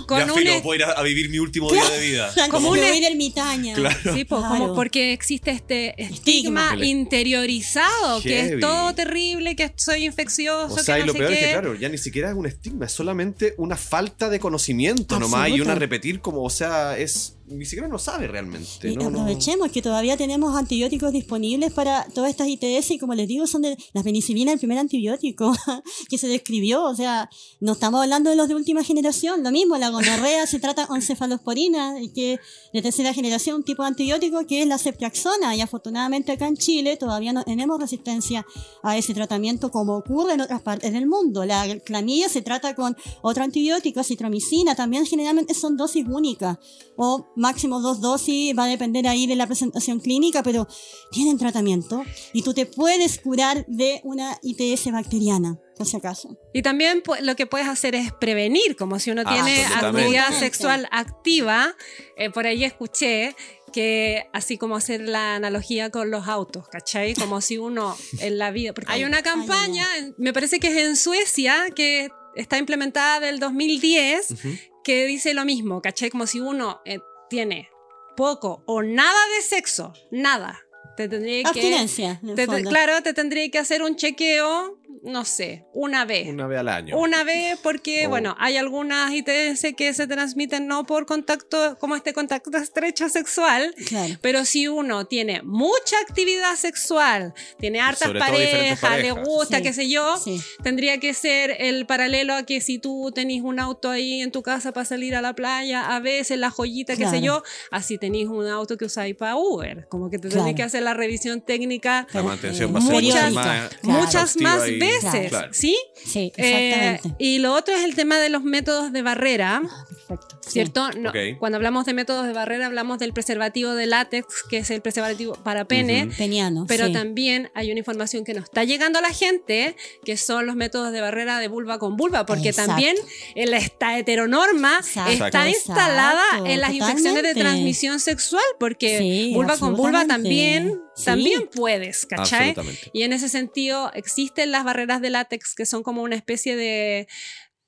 Con 0.07 0.19
ya 0.19 0.25
un 0.33 0.39
filo, 0.39 0.51
es- 0.53 0.63
voy 0.63 0.75
a 0.75 0.77
ir 0.79 0.85
a, 0.85 0.91
a 0.93 1.03
vivir 1.03 1.29
mi 1.31 1.39
último 1.39 1.71
día 1.71 1.89
de 1.89 2.01
vida. 2.01 2.33
Como 2.35 2.51
como 2.53 2.71
un 2.71 2.79
una 2.79 2.89
es- 2.91 3.05
ermitaña. 3.05 3.75
Claro. 3.75 4.15
Sí, 4.15 4.25
po, 4.25 4.39
Claro. 4.39 4.55
como 4.59 4.75
porque 4.75 5.13
existe 5.13 5.51
este 5.51 6.01
estigma, 6.03 6.67
Estigma. 6.75 6.87
interiorizado, 6.87 8.21
que 8.23 8.29
Heavy. 8.31 8.55
es 8.55 8.61
todo 8.61 8.95
terrible, 8.95 9.57
que 9.57 9.73
soy 9.77 10.05
infeccioso, 10.05 10.75
O 10.75 10.79
sea, 10.79 10.97
que 10.97 11.01
y 11.03 11.05
no 11.05 11.07
lo 11.09 11.13
sé 11.13 11.19
peor 11.19 11.33
es 11.33 11.39
qué. 11.39 11.45
que, 11.47 11.51
claro, 11.53 11.75
ya 11.75 11.89
ni 11.89 11.99
siquiera 11.99 12.31
es 12.31 12.37
un 12.37 12.47
estigma, 12.47 12.87
es 12.87 12.93
solamente 12.93 13.55
una 13.59 13.77
falta 13.77 14.29
de 14.29 14.39
conocimiento 14.41 15.19
nomás 15.19 15.49
y 15.49 15.53
Absoluta. 15.53 15.71
una 15.73 15.79
repetir 15.79 16.21
como, 16.21 16.43
o 16.43 16.51
sea, 16.51 16.97
es 16.99 17.36
ni 17.49 17.65
siquiera 17.65 17.89
no 17.89 17.99
sabe 17.99 18.27
realmente. 18.27 18.91
Y 18.91 18.97
¿no? 18.97 19.07
Aprovechemos 19.07 19.71
que 19.71 19.83
todavía 19.83 20.17
tenemos 20.17 20.57
antibióticos 20.57 21.13
disponibles 21.13 21.73
para 21.73 22.05
todas 22.15 22.31
estas 22.31 22.49
ITS 22.49 22.91
y 22.93 22.99
como 22.99 23.15
les 23.15 23.29
digo 23.29 23.47
son 23.47 23.63
de 23.63 23.77
la 23.93 24.03
penicilina 24.03 24.53
el 24.53 24.59
primer 24.59 24.79
antibiótico 24.79 25.55
que 26.09 26.19
se 26.19 26.29
describió, 26.29 26.85
o 26.85 26.95
sea, 26.95 27.31
no 27.61 27.73
estamos 27.73 28.03
hablando 28.03 28.31
de 28.31 28.37
los 28.37 28.49
de 28.49 28.55
última 28.55 28.83
generación, 28.83 29.43
lo 29.43 29.51
mismo, 29.51 29.77
la 29.77 29.91
gonorrea 29.91 30.47
se 30.47 30.59
trata 30.59 30.87
con 30.87 31.03
cefalosporina, 31.03 31.95
que 32.15 32.39
de 32.73 32.83
tercera 32.83 33.13
generación 33.13 33.57
un 33.57 33.65
tipo 33.65 33.83
de 33.83 33.89
antibiótico 33.89 34.47
que 34.47 34.63
es 34.63 34.69
la 34.69 34.79
ceftriaxona 34.79 35.55
y 35.55 35.61
afortunadamente 35.61 36.33
acá 36.33 36.49
en 36.49 36.57
Chile 36.57 36.97
todavía 36.97 37.33
no 37.33 37.45
tenemos 37.45 37.81
resistencia 37.81 38.45
a 38.83 38.97
ese 38.97 39.15
tratamiento 39.15 39.71
como 39.71 39.97
ocurre 39.97 40.35
en 40.35 40.41
otras 40.41 40.63
partes 40.63 40.93
del 40.93 41.07
mundo. 41.07 41.45
La 41.45 41.79
clamidia 41.81 42.29
se 42.29 42.43
trata 42.43 42.75
con 42.75 42.97
otro 43.23 43.45
antibiótico, 43.45 44.03
citromicina, 44.03 44.75
también 44.75 45.07
generalmente 45.07 45.55
son 45.55 45.77
dosis 45.77 46.05
únicas 46.07 46.59
o 46.97 47.29
máximo 47.37 47.81
dos 47.81 48.01
dosis, 48.01 48.57
va 48.59 48.65
a 48.65 48.69
depender 48.69 49.07
ahí 49.07 49.27
de 49.27 49.37
la 49.37 49.47
presentación 49.47 50.01
clínica, 50.01 50.43
pero 50.43 50.67
tienen 51.11 51.39
tratamiento 51.39 52.03
y 52.33 52.43
tú 52.43 52.55
te 52.55 52.67
puedes 52.67 53.19
curar 53.21 53.65
de 53.67 54.01
una 54.05 54.39
ITS 54.43 54.91
bacteriana, 54.93 55.59
por 55.77 55.87
si 55.87 55.97
acaso. 55.97 56.37
Y 56.53 56.63
también 56.63 57.03
lo 57.21 57.37
que 57.37 57.47
puedes 57.47 57.69
hacer 57.69 57.95
es 57.95 58.13
prevenir, 58.13 58.77
como 58.77 58.99
si 58.99 59.11
uno 59.11 59.23
tiene 59.25 59.63
Absolutamente. 59.65 60.01
actividad 60.01 60.39
sexual 60.39 60.89
activa. 60.91 61.75
Eh, 62.17 62.31
por 62.31 62.47
ahí 62.47 62.65
escuché 62.65 63.37
que 63.73 64.25
así 64.33 64.57
como 64.57 64.77
hacer 64.77 65.03
la 65.03 65.35
analogía 65.35 65.91
con 65.91 66.11
los 66.11 66.29
autos, 66.29 66.67
¿cachai? 66.69 67.15
Como 67.15 67.41
si 67.43 67.59
uno 67.59 67.95
en 68.21 68.39
la 68.39 68.51
vida... 68.51 68.73
Porque 68.73 68.91
hay 68.91 69.05
una 69.05 69.23
campaña, 69.23 69.87
me 70.17 70.33
parece 70.33 70.59
que 70.61 70.69
es 70.69 70.77
en 70.77 70.97
Suecia, 70.97 71.67
que 71.75 72.09
está 72.35 72.57
implementada 72.59 73.21
del 73.21 73.39
2010, 73.39 74.31
Ujú. 74.31 74.49
que 74.83 75.07
dice 75.07 75.35
lo 75.35 75.45
mismo, 75.45 75.83
¿cachai? 75.83 76.09
Como 76.09 76.27
si 76.27 76.41
uno 76.41 76.81
eh, 76.87 77.01
tiene 77.29 77.69
poco 78.17 78.63
o 78.67 78.83
nada 78.83 79.19
de 79.37 79.43
sexo, 79.43 79.93
nada. 80.11 80.61
Te 80.97 81.09
tendría 81.09 81.43
que... 81.43 81.49
Abstinencia, 81.49 82.21
te- 82.35 82.47
claro, 82.71 83.03
te 83.03 83.13
tendría 83.13 83.51
que 83.51 83.59
hacer 83.59 83.83
un 83.83 83.97
chequeo, 83.97 84.79
no 85.07 85.25
sé, 85.25 85.65
una 85.73 86.05
vez. 86.05 86.29
Una 86.29 86.47
vez 86.47 86.59
al 86.59 86.69
año. 86.69 86.99
Una 86.99 87.25
vez 87.25 87.59
porque, 87.63 88.07
Oh. 88.07 88.11
bueno, 88.11 88.37
hay 88.39 88.57
algunas 88.57 89.13
ITS 89.13 89.75
que 89.75 89.95
se 89.95 90.07
transmiten 90.07 90.67
no 90.67 90.85
por 90.85 91.07
contacto, 91.07 91.77
como 91.79 91.97
este 91.97 92.13
contacto 92.13 92.51
estrecho 92.59 93.09
sexual, 93.09 93.75
Claro. 93.87 94.15
pero 94.21 94.45
si 94.45 94.69
uno 94.69 95.07
tiene 95.07 95.43
mucha 95.43 95.97
actividad 96.09 96.55
sexual, 96.57 97.33
tiene 97.59 97.81
hartas 97.81 98.13
diferentes 98.13 98.79
parejas, 98.81 98.83
le 99.03 99.09
parejas. 99.15 99.25
gusta, 99.29 99.57
Sí, 99.59 99.63
qué 99.63 99.73
sé 99.73 99.89
yo, 99.89 100.17
Sí. 100.19 100.41
tendría 100.63 100.99
que 100.99 101.15
ser 101.15 101.57
el 101.61 101.87
paralelo 101.87 102.35
a 102.35 102.43
que 102.43 102.61
si 102.61 102.79
tú 102.79 103.11
tenés 103.15 103.43
un 103.43 103.61
auto 103.61 103.91
ahí 103.91 104.21
en 104.21 104.31
tu 104.33 104.43
casa 104.43 104.73
para 104.73 104.85
salir 104.85 105.15
a 105.15 105.23
la 105.23 105.35
playa, 105.35 105.95
a 105.95 106.01
veces 106.01 106.39
la 106.39 106.51
joyita, 106.51 106.95
qué 106.97 107.05
sé 107.05 107.21
Claro. 107.21 107.25
yo, 107.25 107.43
así 107.71 107.97
tenés 107.99 108.27
un 108.29 108.47
auto 108.47 108.77
que 108.77 108.85
usáis 108.87 109.15
para 109.15 109.37
Uber, 109.37 109.87
como 109.89 110.11
que 110.11 110.19
te 110.19 110.29
Claro. 110.29 110.43
tenés 110.45 110.57
que 110.57 110.63
hacer 110.63 110.83
la 110.83 110.95
revisión 110.95 111.41
técnica 111.41 112.07
La 112.13 112.23
mantención 112.23 112.71
Eh, 112.71 112.73
va 112.73 112.79
a 112.79 112.83
ser 112.83 112.93
mucho 112.93 113.07
muchas- 113.07 113.33
más, 113.33 113.45
claro. 113.47 113.69
muchas 114.01 114.37
más 114.41 114.69
y- 114.69 114.79
veces, 115.05 115.29
Claro. 115.31 115.49
¿sí? 115.53 115.77
Sí, 116.05 116.33
Eh, 116.37 116.97
exactamente. 116.99 117.25
y 117.25 117.39
lo 117.39 117.55
otro 117.55 117.75
es 117.75 117.85
el 117.85 117.95
tema 117.95 118.19
de 118.19 118.29
los 118.29 118.43
métodos 118.43 118.93
de 118.93 119.03
barrera, 119.03 119.63
Perfecto. 120.07 120.39
sí. 120.43 120.51
¿cierto? 120.51 120.91
No. 120.93 121.13
Cuando 121.39 121.57
hablamos 121.57 121.85
de 121.87 121.95
métodos 121.95 122.27
de 122.27 122.33
barrera 122.33 122.67
hablamos 122.67 122.99
del 122.99 123.13
preservativo 123.13 123.75
de 123.75 123.87
látex, 123.87 124.27
que 124.49 124.59
es 124.59 124.71
el 124.71 124.81
preservativo 124.83 125.35
para 125.43 125.65
pene. 125.67 126.09
Peniano. 126.17 126.65
Pero 126.69 126.87
sí. 126.87 126.93
también 126.93 127.51
hay 127.55 127.71
una 127.71 127.79
información 127.81 128.25
que 128.25 128.35
nos 128.35 128.45
está 128.45 128.65
llegando 128.65 128.99
a 128.99 129.03
la 129.03 129.11
gente, 129.13 129.77
que 130.05 130.17
son 130.17 130.47
los 130.47 130.57
métodos 130.57 130.93
de 130.93 131.01
barrera 131.01 131.39
de 131.39 131.49
vulva 131.49 131.79
con 131.79 131.97
vulva, 131.97 132.27
porque 132.27 132.51
Exacto. 132.51 132.73
también 132.73 132.97
esta 133.35 133.99
heteronorma 133.99 134.77
Exacto. 134.79 135.13
está 135.13 135.27
Exacto. 135.27 135.49
instalada 135.49 136.23
Exacto, 136.25 136.47
en 136.47 136.61
las 136.61 136.73
infecciones 136.73 137.23
de 137.23 137.35
transmisión 137.35 138.01
sexual, 138.01 138.45
porque 138.59 138.99
Sí, 138.99 139.33
vulva 139.35 139.57
con 139.59 139.75
vulva 139.75 140.07
también, 140.07 140.81
Sí. 140.95 141.05
también 141.05 141.49
puedes, 141.55 142.07
¿cachai? 142.07 142.55
Y 142.93 143.03
en 143.03 143.13
ese 143.13 143.29
sentido 143.29 143.91
existen 143.95 144.51
las 144.51 144.65
barreras 144.65 145.01
de 145.03 145.11
látex 145.11 145.55
que 145.55 145.67
son 145.67 145.83
como 145.83 146.03
una 146.03 146.17
especie 146.17 146.57
de, 146.57 147.07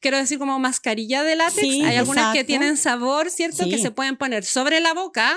quiero 0.01 0.17
decir, 0.17 0.39
como 0.39 0.59
mascarilla 0.59 1.23
de 1.23 1.37
látex. 1.37 1.61
Sí, 1.61 1.83
Hay 1.85 1.97
algunas 1.97 2.35
que 2.35 2.45
tienen 2.45 2.77
sabor, 2.77 3.31
¿cierto? 3.31 3.65
Sí. 3.65 3.71
Que 3.71 3.79
se 3.79 3.91
pueden 3.91 4.17
poner 4.17 4.45
sobre 4.45 4.81
la 4.81 4.95
boca 4.95 5.37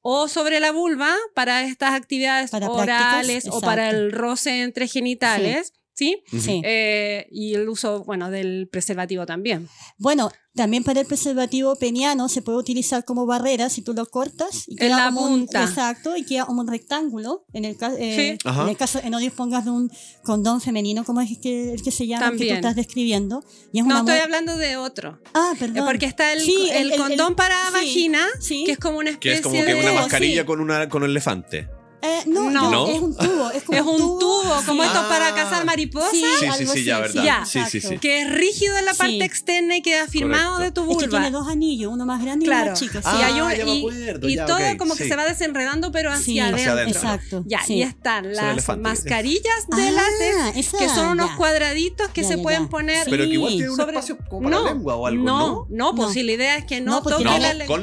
o 0.00 0.28
sobre 0.28 0.60
la 0.60 0.72
vulva 0.72 1.14
para 1.34 1.64
estas 1.64 1.92
actividades 1.92 2.50
Para 2.50 2.70
orales 2.70 3.46
o 3.50 3.60
para 3.60 3.90
el 3.90 4.12
roce 4.12 4.62
entre 4.62 4.88
genitales, 4.88 5.74
¿sí? 5.92 6.22
Sí. 6.40 6.62
Eh, 6.64 7.26
y 7.30 7.54
el 7.54 7.68
uso, 7.68 8.04
bueno, 8.04 8.30
del 8.30 8.68
preservativo 8.70 9.26
también. 9.26 9.68
Bueno, 9.98 10.30
también 10.58 10.84
para 10.84 11.00
el 11.00 11.06
preservativo 11.06 11.74
peniano 11.76 12.28
se 12.28 12.42
puede 12.42 12.58
utilizar 12.58 13.04
como 13.04 13.24
barrera 13.24 13.70
si 13.70 13.80
tú 13.80 13.94
lo 13.94 14.04
cortas 14.06 14.64
y 14.66 14.72
En 14.72 14.76
queda 14.78 14.96
la 14.98 15.04
como 15.06 15.22
un- 15.22 15.30
punta. 15.46 15.64
exacto, 15.64 16.16
y 16.16 16.24
queda 16.24 16.44
como 16.44 16.60
un 16.60 16.68
rectángulo. 16.68 17.44
En 17.54 17.64
el, 17.64 17.76
eh, 17.98 18.36
Sí. 18.38 18.48
Ajá. 18.48 18.64
en 18.64 18.68
el 18.68 18.76
caso 18.76 19.00
que 19.00 19.08
no 19.08 19.18
dispongas 19.18 19.64
de 19.64 19.70
un 19.70 19.90
condón 20.22 20.60
femenino, 20.60 21.04
como 21.04 21.20
es 21.22 21.38
que, 21.38 21.72
el 21.72 21.82
que 21.82 21.90
se 21.90 22.06
llama, 22.06 22.32
que 22.32 22.48
tú 22.48 22.54
estás 22.54 22.76
describiendo. 22.76 23.42
Y 23.72 23.78
es 23.78 23.86
No 23.86 24.00
una 24.00 24.12
estoy 24.12 24.18
hablando 24.24 24.56
de 24.56 24.76
otro. 24.76 25.18
Ah, 25.32 25.54
perdón. 25.58 25.86
Porque 25.86 26.06
está 26.06 26.32
el, 26.32 26.40
Sí, 26.42 26.68
el, 26.72 26.94
condón 26.96 27.34
para 27.36 27.54
sí, 27.68 27.72
vagina, 27.72 28.26
sí. 28.40 28.64
que 28.66 28.72
es 28.72 28.78
como 28.78 28.98
una 28.98 29.18
Que 29.18 29.32
especie 29.32 29.36
es 29.36 29.42
como 29.42 29.54
que 29.54 29.74
de... 29.74 29.80
una 29.80 29.90
Sí. 29.90 29.96
mascarilla 29.96 30.44
con, 30.44 30.60
una, 30.60 30.88
con 30.88 31.02
un 31.04 31.10
elefante. 31.10 31.68
Eh, 32.00 32.22
no, 32.26 32.48
No. 32.50 32.86
es 32.88 33.00
un 33.00 33.16
tubo. 33.16 33.50
Es, 33.50 33.64
como 33.64 33.78
Es 33.78 33.84
un 33.84 34.18
tubo, 34.20 34.42
como 34.66 34.82
sí. 34.82 34.88
esto 34.88 35.00
Ah. 35.02 35.08
para 35.08 35.34
cazar 35.34 35.64
mariposas, 35.64 36.10
Sí, 36.12 36.22
Sí, 36.56 36.66
sí, 36.66 36.84
ya, 36.84 37.00
verdad. 37.00 37.24
Ya. 37.24 37.44
Sí, 37.44 37.58
sí, 37.64 37.70
sí. 37.70 37.76
exacto. 37.78 38.00
que 38.00 38.20
es 38.22 38.30
rígido 38.30 38.76
en 38.78 38.84
la 38.84 38.92
Sí. 38.92 38.98
parte 39.00 39.24
externa 39.24 39.76
y 39.76 39.82
queda 39.82 40.06
firmado 40.06 40.52
Correcto. 40.58 40.80
de 40.82 40.86
tu 40.86 40.92
Es 40.92 40.98
que 40.98 41.04
vulva. 41.06 41.18
tiene 41.20 41.30
dos 41.36 41.48
anillos, 41.48 41.92
uno 41.92 42.06
más 42.06 42.22
grande 42.22 42.44
y 42.44 42.46
Claro. 42.48 42.62
uno 42.62 42.70
más 42.72 42.78
chico. 42.80 42.92
sí. 42.92 42.98
y, 43.02 43.22
Ah, 43.22 43.30
ya 43.56 43.64
me 43.64 43.74
y- 43.74 43.78
acuerdo, 43.80 44.28
y 44.28 44.34
ya, 44.36 44.46
todo 44.46 44.58
como 44.78 44.94
que 44.94 45.04
sí. 45.04 45.10
se 45.10 45.16
va 45.16 45.24
desenredando, 45.24 45.90
pero 45.90 46.10
hacia, 46.12 46.22
Sí, 46.24 46.38
adentro. 46.40 46.58
Hacia 46.60 46.72
adentro. 46.72 47.00
Exacto. 47.00 47.44
Ya, 47.46 47.62
sí. 47.64 47.74
y 47.74 47.82
están 47.82 48.32
las 48.32 48.78
mascarillas 48.78 49.66
de 49.76 49.88
Ah, 49.88 49.90
látex, 49.90 50.56
esa, 50.68 50.78
que 50.78 50.88
son 50.88 51.08
unos 51.08 51.30
ya. 51.30 51.36
cuadraditos 51.36 52.08
que 52.10 52.22
Ya, 52.22 52.28
se 52.28 52.36
ya, 52.36 52.42
pueden 52.42 52.62
ya. 52.64 52.68
poner. 52.70 53.06
Pero 53.10 53.24
que 53.24 53.30
igual 53.30 53.50
Sí. 53.52 53.56
tiene 53.58 53.70
un 53.72 53.76
sobre- 53.76 53.92
espacio 53.92 54.18
como 54.28 54.48
para 54.48 54.62
la 54.62 54.70
lengua 54.72 54.94
o 54.96 55.06
algo, 55.06 55.24
¿no? 55.24 55.38
no, 55.48 55.66
no, 55.68 55.94
pues 55.96 56.12
si 56.12 56.22
la 56.22 56.32
idea 56.32 56.56
es 56.58 56.64
que 56.64 56.80
no, 56.80 57.02
toque 57.02 57.24
la 57.24 57.54
lengua. 57.54 57.80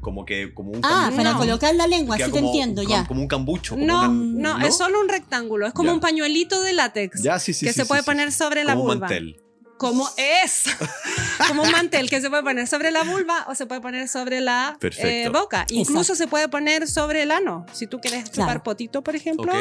como 0.00 0.24
que 0.24 0.54
como 0.54 0.70
un 0.72 0.80
Ah, 0.84 1.10
para 1.16 1.34
colocar 1.34 1.74
la 1.74 1.86
lengua, 1.88 2.16
sí 2.18 2.30
te 2.30 2.38
entiendo, 2.38 2.82
ya. 2.82 3.04
Como 3.06 3.20
un 3.22 3.28
cambucho. 3.48 3.74
como 3.74 3.86
No, 3.86 4.10
una- 4.10 4.58
no, 4.58 4.66
es 4.66 4.76
solo 4.76 5.00
un 5.00 5.08
rectángulo, 5.08 5.66
es 5.66 5.72
como 5.72 5.88
Ya. 5.90 5.94
un 5.94 6.00
pañuelito 6.00 6.62
de 6.62 6.72
látex 6.72 7.22
Ya, 7.22 7.38
sí, 7.38 7.52
sí, 7.54 7.66
que 7.66 7.72
sí, 7.72 7.80
se 7.80 7.86
puede 7.86 8.02
poner 8.02 8.32
sobre 8.32 8.64
la 8.64 8.74
Como 8.74 8.92
un 8.92 8.98
mantel. 9.00 9.40
Como 9.78 10.08
es. 10.16 10.64
como 11.48 11.62
un 11.62 11.70
mantel 11.70 12.10
que 12.10 12.20
se 12.20 12.28
puede 12.28 12.42
poner 12.42 12.66
sobre 12.66 12.90
la 12.90 13.04
vulva 13.04 13.46
o 13.48 13.54
se 13.54 13.64
puede 13.66 13.80
poner 13.80 14.08
sobre 14.08 14.40
la 14.40 14.76
eh, 14.98 15.28
boca. 15.32 15.64
Incluso 15.70 16.00
Exacto. 16.00 16.14
se 16.16 16.26
puede 16.26 16.48
poner 16.48 16.86
sobre 16.88 17.22
el 17.22 17.30
ano. 17.30 17.64
Si 17.72 17.86
tú 17.86 18.00
quieres 18.00 18.24
chupar 18.24 18.46
Claro. 18.48 18.62
potito, 18.64 19.02
por 19.02 19.14
ejemplo, 19.16 19.52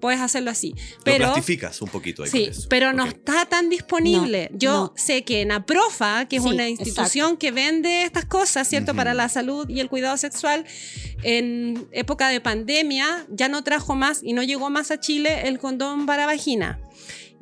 puedes 0.00 0.20
hacerlo 0.20 0.50
así. 0.50 0.74
Lo 0.98 1.04
Pero 1.04 1.24
plastificas 1.26 1.82
un 1.82 1.88
poquito 1.88 2.22
ahí 2.22 2.30
Sí, 2.30 2.44
con 2.44 2.50
eso. 2.52 2.66
pero 2.70 2.92
no 2.92 3.04
está 3.04 3.46
tan 3.46 3.68
disponible. 3.68 4.48
No, 4.52 4.58
Yo 4.58 4.72
no. 4.72 4.92
sé 4.96 5.24
que 5.24 5.40
en 5.42 5.50
APROFA, 5.52 6.26
que 6.26 6.36
es 6.36 6.42
Sí, 6.42 6.48
una 6.48 6.68
institución 6.68 7.36
que 7.36 7.50
vende 7.50 8.02
estas 8.04 8.24
cosas, 8.26 8.68
¿cierto? 8.68 8.94
Para 8.94 9.12
la 9.12 9.28
salud 9.28 9.68
y 9.68 9.80
el 9.80 9.88
cuidado 9.88 10.16
sexual, 10.16 10.64
en 11.22 11.88
época 11.92 12.28
de 12.28 12.40
pandemia 12.40 13.26
ya 13.28 13.48
no 13.48 13.64
trajo 13.64 13.94
más 13.94 14.20
y 14.22 14.32
no 14.34 14.42
llegó 14.42 14.70
más 14.70 14.90
a 14.90 15.00
Chile 15.00 15.48
el 15.48 15.58
condón 15.58 16.06
para 16.06 16.26
vagina. 16.26 16.78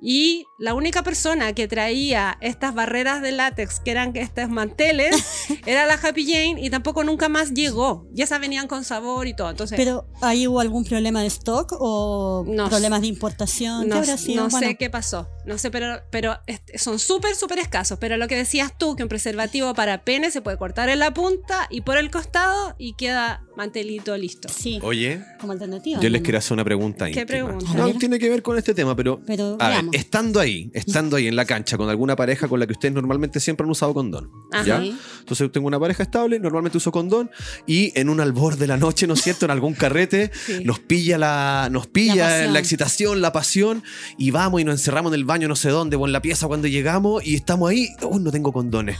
Y 0.05 0.47
la 0.59 0.75
única 0.75 1.03
persona 1.05 1.53
que 1.53 1.69
traía 1.69 2.37
estas 2.41 2.75
barreras 2.75 3.23
de 3.23 3.31
látex, 3.33 3.79
que 3.81 3.93
eran 3.93 4.17
estos 4.17 4.49
manteles, 4.49 5.15
era 5.67 5.87
la 5.87 5.95
Happy 5.95 6.25
Jane 6.27 6.57
y 6.61 6.71
tampoco 6.71 7.05
nunca 7.05 7.29
más 7.29 7.53
llegó. 7.55 8.09
Ya 8.13 8.25
esas 8.25 8.41
venían 8.41 8.67
con 8.67 8.83
sabor 8.85 9.29
y 9.29 9.37
todo. 9.37 9.51
Entonces, 9.51 9.77
Pero 9.77 10.07
¿ahí 10.21 10.47
hubo 10.49 10.59
algún 10.61 10.85
problema 10.85 11.21
de 11.21 11.29
stock 11.29 11.73
o 11.79 12.45
No 12.49 12.69
problemas 12.69 13.01
de 13.03 13.07
importación? 13.07 13.83
¿Qué 13.83 13.89
no, 13.89 13.97
habrá 13.97 14.17
sido? 14.19 14.45
no 14.45 14.49
Bueno, 14.51 14.67
sé 14.69 14.75
qué 14.77 14.91
pasó. 14.91 15.29
No 15.47 15.59
sé, 15.59 15.71
pero, 15.71 16.01
pero 16.11 16.37
son 16.77 16.99
súper, 16.99 17.35
súper 17.35 17.59
escasos. 17.61 17.99
Pero 18.01 18.17
lo 18.17 18.27
que 18.29 18.37
decías 18.37 18.77
tú, 18.77 18.97
que 18.97 19.03
un 19.05 19.09
preservativo 19.09 19.75
para 19.75 20.05
pene 20.05 20.31
se 20.31 20.41
puede 20.43 20.57
cortar 20.57 20.89
en 20.89 20.99
la 20.99 21.13
punta 21.15 21.67
y 21.71 21.81
por 21.83 21.97
el 21.97 22.11
costado 22.11 22.75
y 22.79 22.95
queda 22.95 23.45
mantelito 23.57 24.17
listo. 24.17 24.49
Sí, 24.49 24.79
Oye, 24.83 25.23
como 25.41 25.53
alternativa. 25.53 26.01
yo 26.01 26.09
les 26.09 26.23
quiero 26.23 26.39
hacer 26.39 26.55
una 26.55 26.65
pregunta 26.65 27.05
¿Qué 27.07 27.21
íntima. 27.21 27.27
pregunta? 27.27 27.67
No 27.75 27.93
tiene 27.99 28.19
que 28.19 28.29
ver 28.31 28.43
con 28.43 28.57
este 28.57 28.73
tema, 28.75 28.97
pero 28.97 29.21
Pero 29.27 29.57
veamos. 29.59 29.92
Estando 29.93 30.41
ahí, 30.41 30.71
estando 30.75 31.17
ahí 31.17 31.27
en 31.27 31.37
la 31.37 31.45
cancha 31.45 31.77
con 31.77 31.89
alguna 31.89 32.17
pareja 32.17 32.49
con 32.49 32.59
la 32.61 32.67
que 32.67 32.73
ustedes 32.73 32.95
normalmente 32.95 33.41
siempre 33.41 33.65
han 33.65 33.71
usado 33.71 33.95
condón. 33.95 34.31
Ajá. 34.53 34.65
¿ya? 34.65 34.81
Sí. 34.81 34.97
Entonces 35.21 35.53
tengo 35.53 35.67
una 35.67 35.79
pareja 35.79 36.03
estable, 36.03 36.39
normalmente 36.41 36.79
uso 36.79 36.91
condón 36.93 37.31
y 37.67 37.93
en 37.99 38.09
un 38.09 38.21
albor 38.21 38.57
de 38.57 38.67
la 38.67 38.77
noche, 38.77 39.07
¿no 39.07 39.15
es 39.15 39.23
cierto? 39.23 39.45
En 39.45 39.51
algún 39.51 39.75
carrete 39.75 40.31
Sí. 40.47 40.63
nos 40.65 40.79
pilla 40.81 41.19
la 41.19 41.69
nos 41.71 41.87
pilla 41.87 42.43
La 42.47 42.47
la, 42.53 42.59
excitación, 42.59 43.21
la 43.21 43.33
pasión 43.33 43.83
y 44.19 44.31
vamos 44.31 44.61
y 44.61 44.65
nos 44.65 44.75
encerramos 44.75 45.13
en 45.13 45.19
el 45.21 45.25
baño 45.25 45.49
no 45.49 45.57
sé 45.57 45.69
dónde 45.71 45.97
o 45.97 46.07
en 46.07 46.13
la 46.13 46.23
pieza 46.23 46.47
cuando 46.49 46.69
llegamos 46.69 47.25
y 47.25 47.35
estamos 47.35 47.71
ahí, 47.71 47.89
oh, 48.03 48.19
no 48.19 48.31
tengo 48.31 48.53
condones. 48.53 48.99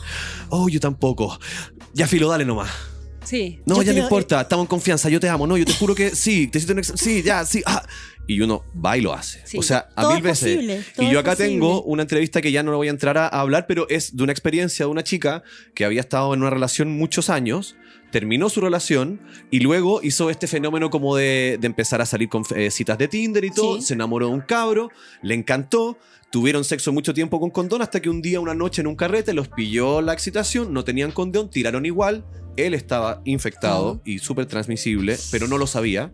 Oh, 0.49 0.69
yo 0.69 0.81
tampoco. 0.81 1.39
Ya 1.95 2.07
filo, 2.07 2.29
dale 2.29 2.45
nomás. 2.45 2.71
Sí. 3.25 3.61
No, 3.67 3.77
Yo 3.77 3.83
ya 3.83 3.93
no 3.93 4.01
importa, 4.01 4.41
estamos 4.41 4.65
en 4.65 4.69
confianza, 4.69 5.09
yo 5.09 5.21
te 5.21 5.29
amo, 5.29 5.47
no, 5.47 5.57
yo 5.57 5.65
te 5.65 5.73
juro 5.73 5.95
que 5.95 6.11
sí, 6.11 6.49
te 6.49 6.59
hiciste 6.59 6.73
un 6.73 6.81
ex- 6.81 6.93
sí, 6.97 7.23
ya, 7.23 7.45
sí, 7.47 7.63
ah. 7.67 7.83
Y 8.27 8.41
uno 8.41 8.65
va 8.75 8.97
y 8.97 9.01
lo 9.01 9.13
hace. 9.13 9.41
Sí. 9.45 9.59
O 9.59 9.63
sea, 9.63 9.89
a 9.97 10.03
Todo 10.03 10.11
mil 10.15 10.19
es 10.19 10.23
veces. 10.25 10.55
posible, 10.55 10.85
y 10.99 11.11
yo 11.11 11.19
acá 11.19 11.35
tengo 11.37 11.83
una 11.83 12.03
entrevista 12.03 12.41
que 12.41 12.53
ya 12.53 12.63
no 12.63 12.75
voy 12.77 12.87
a 12.87 12.91
entrar 12.91 13.19
a, 13.19 13.27
a 13.27 13.41
hablar, 13.41 13.67
pero 13.67 13.87
es 13.89 14.17
de 14.17 14.23
una 14.23 14.33
experiencia 14.33 14.87
de 14.87 14.91
una 14.91 15.03
chica 15.03 15.43
que 15.75 15.85
había 15.85 16.01
estado 16.01 16.33
en 16.33 16.41
una 16.41 16.51
relación 16.51 16.91
muchos 16.97 17.29
años, 17.31 17.77
terminó 18.13 18.49
su 18.49 18.61
relación 18.61 19.21
y 19.51 19.59
luego 19.59 20.01
hizo 20.05 20.31
este 20.31 20.47
fenómeno 20.47 20.91
como 20.91 21.17
de, 21.17 21.59
de 21.61 21.67
empezar 21.67 22.01
a 22.01 22.07
salir 22.07 22.29
con 22.29 22.45
eh, 22.55 22.71
citas 22.71 22.97
de 22.99 23.09
Tinder 23.09 23.45
y 23.45 23.51
todo, 23.51 23.77
Sí. 23.81 23.83
se 23.89 23.95
enamoró 23.95 24.27
de 24.29 24.33
un 24.35 24.41
cabro, 24.43 24.91
le 25.23 25.35
encantó. 25.35 25.99
Tuvieron 26.31 26.65
sexo 26.65 26.93
mucho 26.95 27.13
tiempo 27.13 27.39
con 27.41 27.51
condón 27.51 27.83
hasta 27.83 28.01
que 28.01 28.09
un 28.09 28.23
día, 28.23 28.41
una 28.41 28.55
noche 28.55 28.81
en 28.81 28.87
un 28.87 28.97
carrete, 28.97 29.35
los 29.35 29.49
pilló 29.49 30.01
la 30.01 30.15
excitación, 30.15 30.73
no 30.73 30.83
tenían 30.83 31.11
condón, 31.13 31.51
tiraron 31.51 31.85
igual. 31.85 32.25
Él 32.57 32.73
estaba 32.73 33.21
infectado 33.27 34.01
y 34.07 34.19
súper 34.19 34.47
transmisible, 34.47 35.19
pero 35.31 35.47
no 35.47 35.59
lo 35.59 35.67
sabía. 35.67 36.11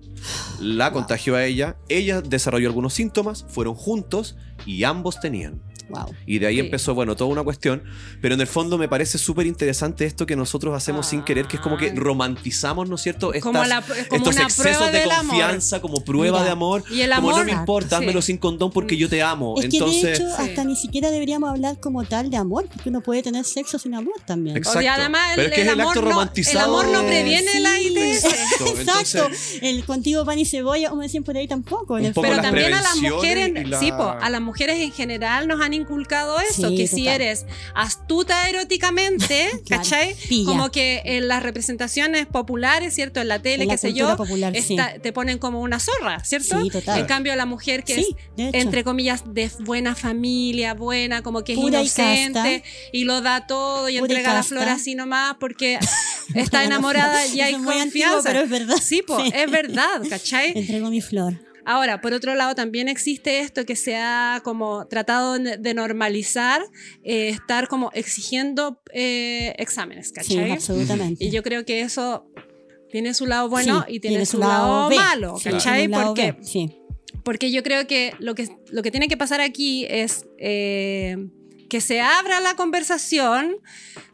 La 0.61 0.93
contagió 0.93 1.37
a 1.37 1.45
ella. 1.45 1.77
Ella 1.89 2.21
desarrolló 2.21 2.67
algunos 2.69 2.95
síntomas, 2.95 3.47
fueron 3.49 3.75
juntos 3.77 4.37
y 4.67 4.83
ambos 4.83 5.21
tenían. 5.21 5.63
Wow. 5.89 6.15
Y 6.27 6.39
de 6.39 6.47
ahí 6.47 6.55
Sí. 6.55 6.61
empezó, 6.61 6.95
bueno, 6.95 7.17
toda 7.17 7.31
una 7.31 7.43
cuestión. 7.43 7.83
Pero 8.21 8.35
en 8.35 8.41
el 8.41 8.47
fondo 8.47 8.77
me 8.79 8.89
parece 8.89 9.19
súper 9.19 9.47
interesante 9.47 10.05
esto 10.05 10.27
que 10.27 10.37
nosotros 10.37 10.75
hacemos 10.75 11.07
sin 11.07 11.23
querer, 11.23 11.47
que 11.47 11.57
es 11.57 11.63
como 11.63 11.77
que 11.77 11.89
Ah. 11.91 11.93
romantizamos, 11.97 12.89
¿no 12.89 12.97
es 12.97 13.01
cierto? 13.03 13.33
Como 13.43 13.63
Estas- 13.63 13.69
la- 13.69 13.83
como 13.83 14.17
estos 14.19 14.35
una 14.35 14.43
excesos 14.45 14.93
de 14.93 14.99
del 15.01 15.11
amor. 15.11 15.27
confianza, 15.29 15.81
como 15.81 16.05
prueba 16.05 16.39
Mira. 16.39 16.45
de 16.45 16.51
amor. 16.51 16.85
Y 16.91 17.01
el 17.01 17.11
como 17.15 17.31
no 17.31 17.37
amor- 17.37 17.47
me 17.47 17.53
importa, 17.53 17.89
Sí. 17.91 17.95
házmelo 17.97 18.23
sin 18.23 18.39
condón 18.39 18.71
porque 18.71 18.97
yo 18.97 19.09
te 19.09 19.23
amo. 19.23 19.55
Es 19.57 19.63
que 19.65 19.69
de 19.71 19.77
Entonces, 19.77 20.19
hecho 20.21 20.29
Sí. 20.29 20.35
hasta 20.43 20.65
ni 20.65 20.77
siquiera 20.77 21.11
deberíamos 21.11 21.51
hablar 21.51 21.79
como 21.81 22.05
tal 22.05 22.31
de 22.31 22.37
amor, 22.37 22.67
porque 22.73 22.89
uno 22.91 23.01
puede 23.01 23.23
tener 23.23 23.45
sexo 23.45 23.79
sin 23.79 23.95
amor 23.95 24.15
también. 24.27 24.57
Exacto. 24.57 24.81
Sea, 24.81 24.95
además, 24.95 25.31
el, 25.31 25.37
Pero 25.37 25.49
es 25.49 25.55
que 25.55 25.61
el 25.63 25.67
es 25.69 25.73
el 25.73 25.81
amor 25.81 25.93
acto 25.97 26.01
no, 26.03 26.09
el 26.51 26.59
amor 26.59 26.87
no 26.89 27.01
previene 27.07 27.51
Sí. 27.51 27.59
ITS. 27.59 28.27
Exacto. 28.27 28.67
Exacto. 28.67 29.19
Entonces, 29.19 29.59
el 29.63 29.85
contigo 29.85 30.25
pan 30.25 30.39
y 30.39 30.45
cebolla, 30.45 30.91
como 30.91 31.03
decían 31.03 31.25
por 31.25 31.37
ahí 31.37 31.47
tampoco. 31.49 31.99
El 31.99 32.13
Pero 32.13 32.43
también 32.43 32.75
a 32.75 32.83
las 32.83 32.97
mujeres, 32.97 33.49
y 33.55 33.65
la- 33.65 33.79
sí, 33.81 33.93
po, 33.93 34.09
a 34.21 34.31
las 34.31 34.41
mujeres 34.41 34.79
en 34.81 34.93
general 34.93 35.47
nos 35.49 35.61
han 35.61 35.73
inculcado 35.79 36.39
eso, 36.41 36.69
Sí, 36.69 36.77
que 36.77 36.87
si 36.87 37.09
eres 37.09 37.47
astuta 37.75 38.49
eróticamente, 38.49 39.49
¿cachai? 39.69 40.15
pilla. 40.29 40.47
Como 40.47 40.71
que 40.71 41.03
en 41.05 41.29
las 41.29 41.43
representaciones 41.43 42.27
populares, 42.27 42.95
¿cierto? 42.95 43.21
En 43.21 43.29
la 43.29 43.41
tele, 43.41 43.63
En 43.63 43.69
la 43.69 43.75
qué 43.75 43.79
sé 43.79 43.93
yo, 43.93 44.17
popular, 44.17 44.53
sí. 44.55 44.75
está- 44.75 44.99
te 45.01 45.13
ponen 45.13 45.39
como 45.39 45.61
una 45.61 45.79
zorra, 45.81 46.23
¿cierto? 46.25 46.61
Sí, 46.63 46.71
total. 46.71 47.01
En 47.01 47.07
cambio, 47.07 47.35
la 47.37 47.47
mujer 47.47 47.85
que 47.85 48.01
es, 48.01 48.07
entre 48.37 48.85
comillas, 48.85 49.23
de 49.27 49.51
buena 49.61 49.95
familia, 49.95 50.75
buena, 50.75 51.23
como 51.23 51.43
que 51.45 51.53
es 51.53 51.59
Pura 51.59 51.79
y 51.81 51.85
inocente 51.85 52.63
y, 52.93 53.05
lo 53.05 53.21
da 53.21 53.47
todo 53.47 53.89
y 53.89 53.99
Pura 53.99 54.13
y 54.13 54.17
entrega 54.17 54.35
la 54.35 54.43
flor 54.43 54.69
así 54.69 54.95
nomás 54.95 55.37
porque 55.41 55.79
está 56.35 56.65
enamorada 56.65 57.27
y 57.27 57.41
hay 57.41 57.53
es 57.55 57.59
antiguo, 57.61 57.73
confianza. 57.81 58.23
pero 58.25 58.41
es 58.41 58.51
verdad. 58.51 58.77
Sí, 58.83 59.03
po, 59.03 59.21
Sí. 59.23 59.31
es 59.35 59.51
verdad, 59.51 60.03
¿cachai? 60.09 60.53
Entrego 60.57 60.91
mi 60.91 61.01
flor. 61.01 61.35
Ahora, 61.71 62.01
por 62.01 62.15
otro 62.15 62.35
lado, 62.35 62.55
también 62.55 62.89
existe 62.89 63.41
esto 63.41 63.67
que 63.67 63.77
se 63.77 63.95
ha 63.95 64.41
como 64.43 64.87
tratado 64.89 65.39
de 65.39 65.75
normalizar, 65.75 66.63
eh, 67.05 67.29
estar 67.29 67.69
como 67.69 67.91
exigiendo 67.93 68.81
eh, 68.95 69.55
exámenes, 69.59 70.09
Sí, 70.09 70.13
¿cachai? 70.15 70.51
absolutamente. 70.53 71.23
y 71.23 71.31
yo 71.31 71.43
creo 71.43 71.67
que 71.67 71.83
eso 71.83 72.25
tiene 72.91 73.13
su 73.13 73.27
lado 73.27 73.51
bueno 73.51 73.85
Sí, 73.87 73.97
y 73.97 74.01
tiene, 74.01 74.25
su 74.25 74.39
lado, 74.39 74.89
B. 74.89 74.97
malo, 74.97 75.37
Sí, 75.37 75.51
¿cachai? 75.51 75.81
tiene 75.81 75.93
lado 75.97 76.15
Porque, 76.15 76.37
Sí. 76.41 76.75
porque 77.23 77.51
yo 77.51 77.63
creo 77.63 77.87
que 77.87 78.15
lo, 78.19 78.35
que 78.35 78.49
lo 78.71 78.83
que 78.83 78.91
tiene 78.91 79.07
que 79.09 79.19
pasar 79.19 79.43
aquí 79.43 79.85
es 79.91 80.25
eh, 80.39 81.19
que 81.69 81.83
se 81.83 82.01
abra 82.01 82.41
la 82.41 82.55
conversación 82.57 83.57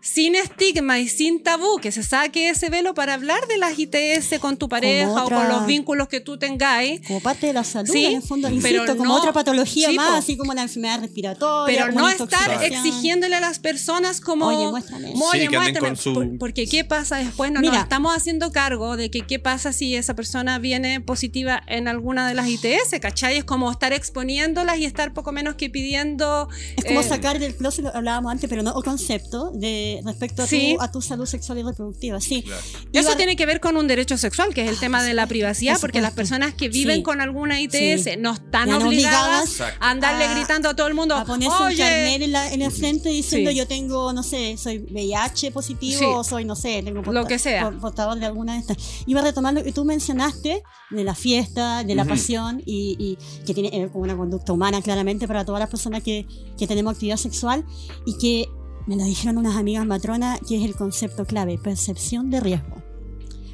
sin 0.06 0.34
estigma 0.34 0.98
y 1.00 1.08
sin 1.08 1.42
tabú, 1.42 1.78
que 1.80 1.90
se 1.90 2.02
saque 2.02 2.50
ese 2.50 2.68
velo 2.68 2.92
para 2.92 3.14
hablar 3.14 3.46
de 3.48 3.56
las 3.56 3.78
ITS 3.78 4.38
con 4.38 4.58
tu 4.58 4.68
pareja 4.68 5.24
o 5.24 5.30
con 5.30 5.48
los 5.48 5.64
vínculos 5.66 6.08
que 6.08 6.20
tú 6.20 6.36
tengáis. 6.38 7.00
Como 7.06 7.20
parte 7.20 7.46
de 7.46 7.54
la 7.54 7.64
salud, 7.64 7.90
Sí, 7.90 8.04
en 8.04 8.16
el 8.16 8.22
fondo, 8.22 8.48
pero 8.48 8.56
insisto, 8.82 8.96
como 8.98 9.04
no- 9.08 9.16
otra 9.16 9.32
patología 9.32 9.88
sí, 9.88 9.96
más, 9.96 10.10
po. 10.10 10.16
así 10.16 10.36
como 10.36 10.52
la 10.52 10.62
enfermedad 10.62 11.00
respiratoria. 11.00 11.86
Pero 11.86 11.92
no 11.98 12.06
estar 12.08 12.62
exigiéndole 12.64 13.36
a 13.36 13.40
las 13.40 13.58
personas 13.60 14.20
como. 14.20 14.46
Oye, 14.48 14.68
muéstrame. 14.70 15.08
Oye, 15.14 15.42
Sí, 15.42 15.48
muéstrame", 15.48 15.78
con 15.88 15.96
su- 15.96 16.12
por- 16.12 16.38
porque 16.38 16.66
¿qué 16.66 16.84
pasa 16.84 17.16
después? 17.16 17.50
No 17.50 17.62
nos 17.62 17.74
estamos 17.76 18.14
haciendo 18.14 18.52
cargo 18.52 18.98
de 18.98 19.10
que 19.10 19.22
qué 19.22 19.38
pasa 19.38 19.72
si 19.72 19.96
esa 19.96 20.14
persona 20.14 20.58
viene 20.58 21.00
positiva 21.00 21.62
en 21.66 21.88
alguna 21.88 22.28
de 22.28 22.34
las 22.34 22.46
ITS, 22.48 23.00
¿cachai? 23.00 23.38
Es 23.38 23.44
como 23.44 23.70
estar 23.70 23.94
exponiéndolas 23.94 24.76
y 24.78 24.84
estar 24.84 25.14
poco 25.14 25.32
menos 25.32 25.54
que 25.54 25.70
pidiendo. 25.70 26.48
Es 26.76 26.84
como 26.84 27.00
eh, 27.00 27.04
sacar 27.04 27.38
del 27.38 27.56
closet, 27.56 27.84
lo 27.86 27.96
hablábamos 27.96 28.32
antes, 28.32 28.50
pero 28.50 28.62
no 28.62 28.72
o 28.72 28.82
concepto 28.82 29.50
de 29.52 29.93
respecto 30.02 30.42
a, 30.42 30.46
Sí. 30.46 30.74
tu, 30.78 30.82
a 30.82 30.90
tu 30.92 31.02
salud 31.02 31.26
sexual 31.26 31.58
y 31.58 31.62
reproductiva. 31.62 32.20
Sí. 32.20 32.42
Claro. 32.42 32.60
Eso 32.92 33.08
Iba- 33.10 33.16
tiene 33.16 33.36
que 33.36 33.46
ver 33.46 33.60
con 33.60 33.76
un 33.76 33.86
derecho 33.86 34.16
sexual, 34.18 34.54
que 34.54 34.62
es 34.64 34.70
el 34.70 34.78
tema 34.78 35.02
de 35.02 35.14
la 35.14 35.26
privacidad, 35.26 35.74
por 35.74 35.80
porque 35.82 36.00
las 36.00 36.12
personas 36.12 36.54
que 36.54 36.68
viven 36.68 36.96
Sí. 36.96 37.02
con 37.02 37.20
alguna 37.20 37.60
ITS 37.60 38.04
Sí. 38.04 38.10
no 38.18 38.32
están 38.32 38.68
no 38.70 38.78
obligadas 38.78 39.60
obligadas 39.60 39.76
a 39.80 39.90
andarle 39.90 40.24
a- 40.24 40.34
gritando 40.34 40.68
a 40.70 40.74
todo 40.76 40.86
el 40.86 40.94
mundo, 40.94 41.14
a 41.14 41.24
ponerse 41.24 41.54
un 41.56 41.66
oye, 41.66 41.76
carnet 41.78 42.22
en 42.22 42.32
la, 42.32 42.52
en 42.52 42.60
la 42.60 42.70
frente 42.70 43.08
diciendo 43.10 43.50
Sí. 43.50 43.56
yo 43.56 43.66
tengo, 43.66 44.12
no 44.12 44.22
sé, 44.22 44.56
soy 44.56 44.78
VIH 44.90 45.50
positivo 45.50 45.98
Sí. 45.98 46.04
o 46.06 46.24
soy, 46.24 46.44
no 46.44 46.56
sé, 46.56 46.82
tengo 46.82 47.02
Lo 47.12 47.26
que 47.26 47.38
sea. 47.38 47.64
por- 47.70 47.80
portador 47.80 48.18
de 48.18 48.26
alguna 48.26 48.54
de 48.54 48.60
estas. 48.60 48.76
Iba 49.06 49.20
a 49.20 49.24
retomar 49.24 49.54
lo 49.54 49.62
que 49.62 49.72
tú 49.72 49.84
mencionaste 49.84 50.62
de 50.90 51.04
la 51.04 51.14
fiesta, 51.14 51.84
de 51.84 51.94
la 51.94 52.02
Ujú. 52.02 52.10
pasión 52.10 52.62
y, 52.64 52.96
y 52.98 53.44
que 53.44 53.52
tiene 53.54 53.68
eh, 53.72 53.88
como 53.92 54.04
una 54.04 54.16
conducta 54.16 54.52
humana 54.52 54.80
claramente 54.82 55.26
para 55.28 55.44
todas 55.44 55.60
las 55.60 55.68
personas 55.70 56.02
que, 56.02 56.26
que 56.58 56.66
tenemos 56.66 56.92
actividad 56.94 57.16
sexual 57.16 57.64
y 58.06 58.16
que 58.18 58.48
me 58.86 58.96
lo 58.96 59.04
dijeron 59.04 59.38
unas 59.38 59.56
amigas 59.56 59.86
matronas 59.86 60.40
que 60.46 60.56
es 60.56 60.64
el 60.64 60.74
concepto 60.74 61.24
clave, 61.24 61.58
percepción 61.58 62.30
de 62.30 62.40
riesgo. 62.40 62.82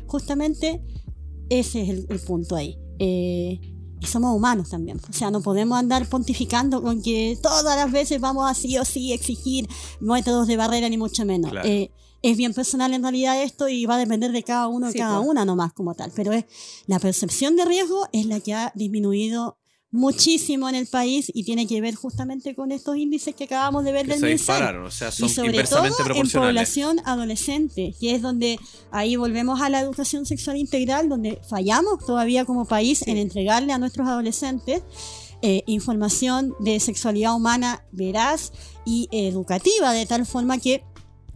Justamente 0.07 0.83
ese 1.49 1.83
es 1.83 1.89
el, 1.89 2.07
el 2.09 2.21
punto 2.21 2.57
ahí. 2.57 2.79
Eh, 2.99 3.61
y 4.01 4.07
somos 4.07 4.35
humanos 4.35 4.71
también. 4.71 4.99
O 5.09 5.13
sea, 5.13 5.31
no 5.31 5.43
podemos 5.43 5.79
andar 5.79 6.09
pontificando 6.09 6.83
con 6.83 7.03
que 7.03 7.39
todas 7.43 7.77
las 7.77 7.93
veces 7.93 8.21
vamos 8.21 8.51
a 8.51 8.55
sí 8.55 8.79
o 8.79 8.85
sí 8.85 9.13
exigir 9.13 9.69
métodos 10.01 10.47
de 10.49 10.57
barrera, 10.57 10.89
ni 10.89 10.97
mucho 10.97 11.25
menos. 11.27 11.51
Claro. 11.51 11.69
Eh, 11.69 11.91
es 12.23 12.37
bien 12.37 12.53
personal 12.53 12.93
en 12.93 13.03
realidad 13.03 13.43
esto 13.43 13.69
y 13.69 13.87
va 13.87 13.95
a 13.95 13.99
depender 13.99 14.33
de 14.33 14.43
cada 14.43 14.69
uno, 14.69 14.91
Sí, 14.91 14.99
cada 14.99 15.19
pues. 15.19 15.29
una 15.31 15.45
nomás 15.45 15.73
como 15.73 15.95
tal. 15.95 16.13
Pero 16.15 16.33
es 16.33 16.45
la 16.87 16.99
percepción 16.99 17.57
de 17.57 17.65
riesgo 17.65 18.07
es 18.13 18.27
la 18.27 18.41
que 18.41 18.55
ha 18.55 18.73
disminuido 18.75 19.59
muchísimo 19.93 20.69
en 20.69 20.77
el 20.77 20.87
país 20.87 21.31
y 21.35 21.45
tiene 21.45 21.67
que 21.67 21.81
ver 21.81 21.97
justamente 21.97 22.55
con 22.55 22.71
estos 22.71 22.97
índices 22.97 23.35
que 23.35 23.45
acabamos 23.45 23.85
de 23.85 23.93
ver 23.93 24.07
Que 24.07 24.13
del 24.13 24.21
se 24.21 24.27
MinSal 24.27 24.57
dispararon, 24.57 24.87
o 24.87 24.91
sea, 24.91 25.11
son 25.11 25.29
y 25.29 25.33
sobre 25.33 25.65
todo 25.65 25.85
en 26.15 26.31
población 26.31 27.01
adolescente, 27.05 27.95
que 28.01 28.15
es 28.15 28.23
donde 28.23 28.59
ahí 28.93 29.17
volvemos 29.17 29.61
a 29.61 29.69
la 29.69 29.81
educación 29.81 30.27
sexual 30.27 30.57
integral, 30.57 31.09
donde 31.09 31.41
fallamos 31.49 32.05
todavía 32.07 32.45
como 32.45 32.67
país 32.67 33.03
en 33.07 33.17
entregarle 33.17 33.73
a 33.73 33.79
nuestros 33.79 34.07
adolescentes 34.07 34.83
eh, 35.43 35.63
información 35.67 36.55
de 36.61 36.79
sexualidad 36.81 37.35
humana 37.35 37.83
veraz 37.93 38.53
y 38.85 39.09
educativa, 39.11 39.93
de 39.93 40.05
tal 40.05 40.27
forma 40.27 40.59
que 40.59 40.85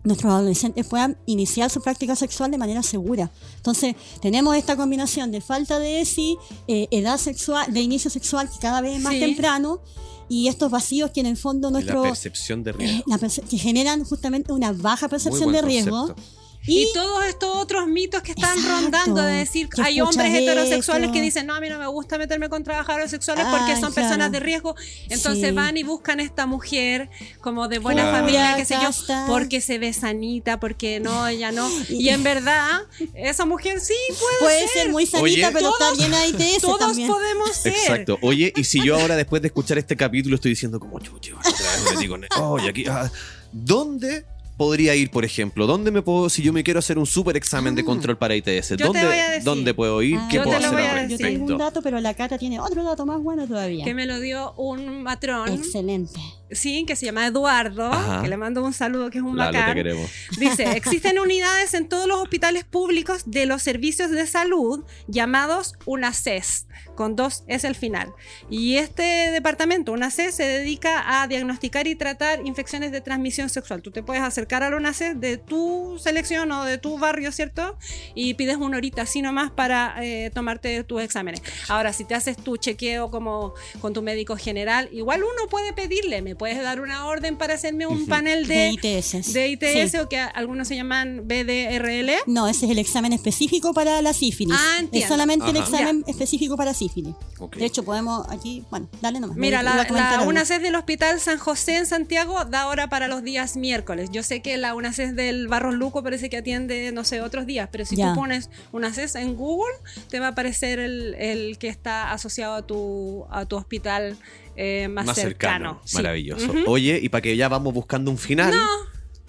nuestros 0.05 0.33
adolescentes 0.33 0.87
puedan 0.87 1.17
iniciar 1.27 1.71
su 1.71 1.81
práctica 1.81 2.15
sexual 2.15 2.51
de 2.51 2.59
manera 2.59 2.83
segura. 2.83 3.31
Entonces, 3.57 3.97
tenemos 4.21 4.55
esta 4.57 4.77
combinación 4.77 5.33
de 5.33 5.41
falta 5.41 5.79
de 5.79 6.01
ESI, 6.03 6.37
eh, 6.69 6.87
edad 6.91 7.17
sexual, 7.19 7.73
de 7.73 7.81
inicio 7.81 8.11
sexual 8.11 8.49
que 8.51 8.59
cada 8.61 8.81
vez 8.83 8.97
es 8.99 9.03
más 9.03 9.15
Sí. 9.15 9.21
temprano, 9.21 9.81
y 10.29 10.49
estos 10.49 10.71
vacíos 10.71 11.11
que 11.11 11.21
en 11.21 11.27
el 11.27 11.37
fondo 11.37 11.69
la 11.69 11.73
nuestro 11.73 12.03
percepción 12.03 12.63
de 12.65 12.71
eh, 12.71 12.75
riesgo. 12.75 13.03
la 13.07 13.19
perce- 13.19 13.43
que 13.49 13.59
generan 13.59 14.05
justamente 14.05 14.53
una 14.53 14.73
baja 14.73 15.07
Muy 15.07 15.11
percepción 15.11 15.51
buen 15.51 15.57
de 15.57 15.63
riesgo. 15.63 15.97
concepto. 16.07 16.23
Y, 16.67 16.89
todos 16.95 17.25
estos 17.27 17.55
otros 17.57 17.87
mitos 17.87 18.23
que 18.23 18.33
están 18.33 18.57
Exacto. 18.57 18.81
rondando 18.83 19.23
de 19.23 19.35
decir 19.35 19.69
hay 19.83 20.01
hombres 20.01 20.35
heterosexuales 20.35 21.11
que 21.11 21.21
dicen 21.21 21.47
no 21.47 21.55
a 21.55 21.61
mí 21.61 21.69
no 21.69 21.79
me 21.79 21.87
gusta 21.87 22.17
meterme 22.19 22.49
con 22.49 22.63
trabajadores 22.65 23.11
sexuales 23.11 23.45
Ah, 23.47 23.57
porque 23.59 23.73
son 23.79 23.93
claro. 23.93 23.95
personas 23.95 24.33
de 24.33 24.41
riesgo 24.41 24.75
entonces 25.11 25.49
Sí. 25.51 25.55
van 25.55 25.77
y 25.77 25.83
buscan 25.83 26.21
esta 26.21 26.47
mujer 26.47 27.11
como 27.41 27.69
de 27.69 27.79
buena 27.79 28.03
Claro. 28.03 28.19
familia 28.19 28.55
qué 28.57 28.65
sé 28.65 28.77
yo 28.83 28.91
porque 29.27 29.61
se 29.61 29.79
ve 29.79 29.93
sanita 29.93 30.59
porque 30.59 31.01
no 31.01 31.27
ella 31.29 31.53
no 31.53 31.69
Y- 31.89 32.05
y 32.05 32.09
en 32.09 32.23
verdad 32.23 32.81
esa 33.15 33.45
mujer 33.45 33.81
sí 33.81 33.95
puede, 34.09 34.39
Puede 34.41 34.69
ser 34.69 34.89
muy 34.91 35.07
sanita, 35.07 35.49
Oye, 35.49 35.51
pero 35.53 35.71
todos- 35.73 35.93
está 35.93 36.03
llena 36.05 36.21
de 36.21 36.29
ITS 36.29 36.61
todos 36.63 36.79
también. 36.79 37.09
podemos 37.09 37.55
ser 37.57 37.73
Exacto. 37.73 38.19
Oye, 38.23 38.53
y 38.57 38.65
si 38.65 38.83
yo 38.85 38.99
ahora 38.99 39.17
después 39.17 39.43
de 39.43 39.49
escuchar 39.49 39.79
este 39.79 39.97
capítulo 39.97 40.37
estoy 40.37 40.51
diciendo 40.53 40.79
como 40.81 40.99
chuche, 41.01 41.33
otra 41.35 41.51
vez 41.51 42.09
me 42.09 42.27
Oye, 42.43 42.69
aquí. 42.69 42.85
ah, 42.89 43.11
¿Dónde 43.53 44.25
podría 44.57 44.95
ir, 44.95 45.11
por 45.11 45.25
ejemplo? 45.25 45.67
¿Dónde 45.67 45.91
me 45.91 46.03
puedo, 46.03 46.29
si 46.31 46.43
yo 46.43 46.53
me 46.53 46.63
quiero 46.65 46.79
hacer 46.79 46.99
un 46.99 47.07
super 47.07 47.37
examen 47.37 47.75
de 47.75 47.83
Ah. 47.83 47.85
control 47.85 48.17
para 48.19 48.35
ITS? 48.37 48.71
Yo 48.71 48.77
te 48.77 48.85
¿Dónde, 48.85 49.05
voy 49.07 49.17
a 49.19 49.29
decir. 49.31 49.45
¿Dónde 49.45 49.75
puedo 49.75 50.03
ir? 50.03 50.17
Ah, 50.19 50.29
¿Qué 50.31 50.37
Yo 50.37 50.43
puedo 50.45 50.57
te 50.59 50.63
lo 50.63 50.69
hacer 50.69 50.79
voy 50.81 50.89
a 50.89 50.93
al 51.01 51.09
Yo 51.09 51.17
decir. 51.19 51.27
tengo 51.39 51.47
un 51.53 51.59
dato, 51.59 51.83
pero 51.83 52.01
la 52.01 52.15
Cata 52.15 52.39
tiene 52.39 52.61
otro 52.61 52.83
dato 52.85 53.05
más 53.07 53.21
bueno 53.23 53.47
todavía. 53.47 53.85
que 53.85 53.95
me 53.95 54.07
lo 54.07 54.21
dio 54.21 54.53
un 54.55 55.03
matrón 55.03 55.49
Excelente. 55.53 56.21
Sí 56.51 56.85
que 56.87 56.97
se 56.97 57.07
llama 57.07 57.27
Eduardo 57.27 57.87
Ajá. 57.87 58.23
que 58.23 58.29
le 58.29 58.37
mando 58.37 58.65
un 58.65 58.73
saludo 58.73 59.11
que 59.11 59.19
es 59.19 59.25
un 59.25 59.37
Lalo, 59.37 59.53
te 59.53 59.59
bacán 59.59 59.75
queremos. 59.75 60.11
Dice, 60.39 60.65
existen 60.77 61.19
unidades 61.19 61.75
en 61.75 61.89
todos 61.89 62.07
los 62.07 62.19
hospitales 62.19 62.65
públicos 62.65 63.23
de 63.27 63.47
los 63.47 63.63
servicios 63.63 64.11
de 64.11 64.27
salud 64.27 64.85
llamados 65.07 65.75
UNACES, 65.87 66.67
con 66.95 67.17
dos 67.17 67.45
es 67.47 67.65
el 67.65 67.75
final. 67.75 68.13
Y 68.51 68.77
este 68.77 69.03
departamento, 69.31 69.93
UNACES, 69.93 70.35
se 70.35 70.45
dedica 70.45 71.23
a 71.23 71.27
diagnosticar 71.27 71.87
y 71.87 71.95
tratar 71.95 72.41
infecciones 72.45 72.93
de 72.93 73.01
transmisión 73.01 73.49
sexual. 73.49 73.83
Tú 73.83 73.91
te 73.91 74.03
puedes 74.03 74.23
acercar 74.23 74.63
al 74.63 74.75
UNACES 74.75 75.21
de 75.21 75.39
tu 75.39 75.99
selección 75.99 76.51
o 76.53 76.65
de 76.65 76.79
tu 76.79 76.99
barrio, 76.99 77.33
¿cierto? 77.33 77.77
Y 78.15 78.35
pides 78.35 78.57
una 78.57 78.77
horita 78.77 79.03
así 79.03 79.23
nomás 79.23 79.51
para 79.51 79.97
eh, 80.03 80.31
tomarte 80.33 80.85
tus 80.85 81.03
exámenes. 81.03 81.43
Ahora, 81.69 81.93
si 81.93 82.05
te 82.05 82.15
haces 82.15 82.37
tu 82.37 82.57
chequeo 82.57 83.11
como 83.11 83.55
con 83.81 83.93
tu 83.93 84.03
médico 84.03 84.37
general, 84.37 84.89
igual 84.93 85.23
uno 85.23 85.49
puede 85.49 85.73
pedirle, 85.73 86.23
me 86.23 86.34
puedes 86.35 86.63
dar 86.63 86.81
una 86.81 87.07
orden 87.07 87.37
para 87.37 87.55
hacerme 87.55 87.87
un 87.87 88.07
panel 88.07 88.47
De 88.47 88.55
de 88.83 88.99
ITS. 89.01 89.33
de 89.33 89.49
ITS 89.49 89.91
Sí. 89.93 89.97
o 89.99 90.09
que 90.09 90.19
algunos 90.19 90.69
se 90.69 90.77
llaman 90.77 91.23
BDRL. 91.27 92.11
No, 92.27 92.49
ese 92.49 92.67
es 92.67 92.73
el 92.73 92.79
examen 92.79 93.13
específico 93.13 93.73
para 93.75 94.01
la 94.03 94.13
sífilis. 94.13 94.57
Ah, 94.59 94.75
es 94.77 94.81
entiendo. 94.85 95.09
solamente 95.09 95.51
el 95.51 95.57
examen 95.57 96.05
específico 96.07 96.57
para 96.57 96.75
sífilis. 96.75 97.15
De 97.57 97.65
hecho, 97.65 97.85
podemos 97.85 98.27
aquí, 98.31 98.65
bueno, 98.71 98.89
dale 99.01 99.21
nomás. 99.21 99.37
Mira, 99.37 99.63
la, 99.63 99.87
la. 99.91 100.23
UNACES 100.23 100.63
del 100.63 100.75
Hospital 100.75 101.21
San 101.21 101.39
José 101.39 101.77
en 101.77 101.87
Santiago 101.87 102.45
da 102.45 102.67
hora 102.69 102.89
para 102.89 103.09
los 103.09 103.23
días 103.23 103.57
miércoles. 103.57 104.11
Yo 104.13 104.23
sé 104.23 104.41
que 104.43 104.57
la 104.57 104.75
UNACES 104.75 105.15
del 105.17 105.49
Barros 105.49 105.75
Luco 105.75 106.03
parece 106.03 106.31
que 106.31 106.39
atiende, 106.39 106.91
no 106.93 107.05
sé, 107.05 107.21
otros 107.21 107.47
días, 107.47 107.69
pero 107.71 107.85
si 107.85 107.97
Ya. 107.97 108.13
tú 108.15 108.21
pones 108.21 108.51
UNACES 108.73 109.15
en 109.17 109.37
Google, 109.37 109.75
te 110.09 110.21
va 110.21 110.27
a 110.27 110.31
aparecer 110.31 110.79
el, 110.79 111.15
el 111.15 111.59
que 111.59 111.69
está 111.69 112.13
asociado 112.13 112.55
a 112.55 112.67
tu, 112.67 113.25
a 113.31 113.45
tu 113.47 113.57
hospital 113.57 114.17
eh, 114.57 114.89
más, 114.89 115.07
Más 115.07 115.17
cercano. 115.17 115.55
cercano. 115.75 115.81
Sí. 115.85 115.97
Maravilloso. 115.97 116.53
Oye, 116.67 116.99
y 117.03 117.09
para 117.09 117.23
que 117.23 117.37
ya 117.37 117.49
vamos 117.49 117.73
buscando 117.75 118.11
un 118.11 118.19
final. 118.19 118.53
No, 118.55 118.67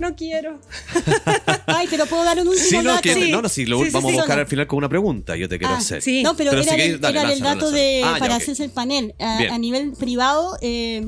no 0.09 0.15
quiero. 0.15 0.59
Ay, 1.67 1.87
pero 1.89 2.05
puedo 2.05 2.23
dar 2.23 2.39
un 2.39 2.47
último 2.47 2.67
Sí, 2.67 2.77
no, 2.77 2.83
dato. 2.83 3.01
que, 3.01 3.13
Sí. 3.13 3.31
no, 3.31 3.41
no, 3.41 3.49
sí, 3.49 3.65
lo 3.65 3.83
Sí, 3.83 3.89
vamos 3.91 4.11
a 4.11 4.15
buscar 4.15 4.29
solo. 4.31 4.41
al 4.41 4.47
final 4.47 4.67
con 4.67 4.77
una 4.77 4.89
pregunta. 4.89 5.35
Yo 5.35 5.47
te 5.49 5.57
quiero 5.57 5.73
Ah, 5.73 5.77
hacer. 5.77 6.01
Sí. 6.01 6.21
No, 6.23 6.35
pero, 6.35 6.51
Pero 6.51 6.61
era, 6.63 6.71
dale, 6.71 7.19
era 7.19 7.27
lánzalo, 7.29 7.39
dato 7.55 7.71
de. 7.71 8.01
Ah, 8.03 8.13
ya, 8.13 8.19
para 8.19 8.35
ok. 8.35 8.41
hacerse 8.41 8.63
el 8.65 8.71
panel. 8.71 9.15
A 9.19 9.57
nivel 9.57 9.93
privado, 9.93 10.57
eh, 10.61 11.05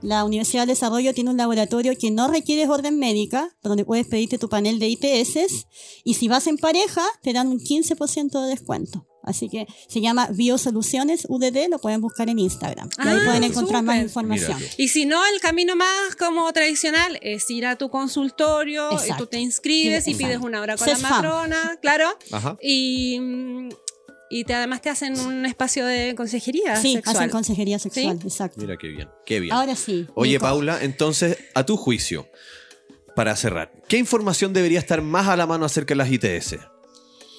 la 0.00 0.24
Universidad 0.24 0.62
del 0.62 0.68
Desarrollo 0.68 1.12
tiene 1.12 1.30
un 1.30 1.36
laboratorio 1.36 1.92
que 1.98 2.12
no 2.12 2.28
requiere 2.28 2.68
orden 2.68 3.00
médica, 3.00 3.48
donde 3.64 3.84
puedes 3.84 4.06
pedirte 4.06 4.38
tu 4.38 4.48
panel 4.48 4.78
de 4.78 4.86
ITS 4.90 5.66
y 6.04 6.14
si 6.14 6.28
vas 6.28 6.46
en 6.46 6.56
pareja 6.56 7.02
te 7.24 7.32
dan 7.32 7.48
un 7.48 7.58
15% 7.58 8.40
de 8.44 8.48
descuento. 8.50 9.07
Así 9.28 9.48
que 9.48 9.66
se 9.86 10.00
llama 10.00 10.28
Biosoluciones 10.32 11.26
UDD, 11.28 11.68
lo 11.70 11.78
pueden 11.78 12.00
buscar 12.00 12.28
en 12.28 12.38
Instagram. 12.38 12.88
Y 12.98 13.08
ahí 13.08 13.16
Ah, 13.20 13.22
pueden 13.24 13.44
encontrar 13.44 13.82
más 13.82 14.00
información. 14.02 14.56
Mira 14.58 14.72
Y 14.76 14.88
si 14.88 15.06
no, 15.06 15.20
el 15.34 15.40
camino 15.40 15.76
más 15.76 16.16
como 16.18 16.52
tradicional 16.52 17.18
es 17.22 17.48
ir 17.50 17.66
a 17.66 17.76
tu 17.76 17.90
consultorio 17.90 18.90
y 19.06 19.16
tú 19.16 19.26
te 19.26 19.38
inscribes 19.38 20.04
Sí, 20.04 20.12
y 20.12 20.14
pides 20.14 20.38
una 20.38 20.60
hora 20.60 20.76
con 20.76 20.88
Ses 20.88 21.00
la 21.02 21.08
fam. 21.08 21.22
matrona, 21.22 21.78
claro. 21.80 22.08
Ajá. 22.32 22.56
Y, 22.62 23.18
mm, 23.20 23.68
y 24.30 24.44
te, 24.44 24.54
además 24.54 24.82
te 24.82 24.90
hacen 24.90 25.18
un 25.20 25.46
espacio 25.46 25.86
de 25.86 26.14
consejería 26.14 26.76
Sí, 26.76 26.94
sexual. 26.94 27.16
hacen 27.16 27.30
consejería 27.30 27.78
sexual, 27.78 28.18
exacto. 28.22 28.60
Mira 28.60 28.76
qué 28.76 28.88
bien. 28.88 29.08
Qué 29.24 29.40
bien. 29.40 29.52
Ahora 29.54 29.74
sí. 29.76 30.06
Oye, 30.14 30.32
Nico. 30.32 30.42
Paula, 30.44 30.78
entonces, 30.82 31.38
a 31.54 31.64
tu 31.64 31.76
juicio, 31.76 32.28
para 33.16 33.34
cerrar, 33.36 33.72
¿qué 33.88 33.96
información 33.98 34.52
debería 34.52 34.78
estar 34.78 35.02
más 35.02 35.28
a 35.28 35.36
la 35.36 35.46
mano 35.46 35.64
acerca 35.64 35.92
de 35.94 35.96
las 35.96 36.10
ITS? 36.12 36.56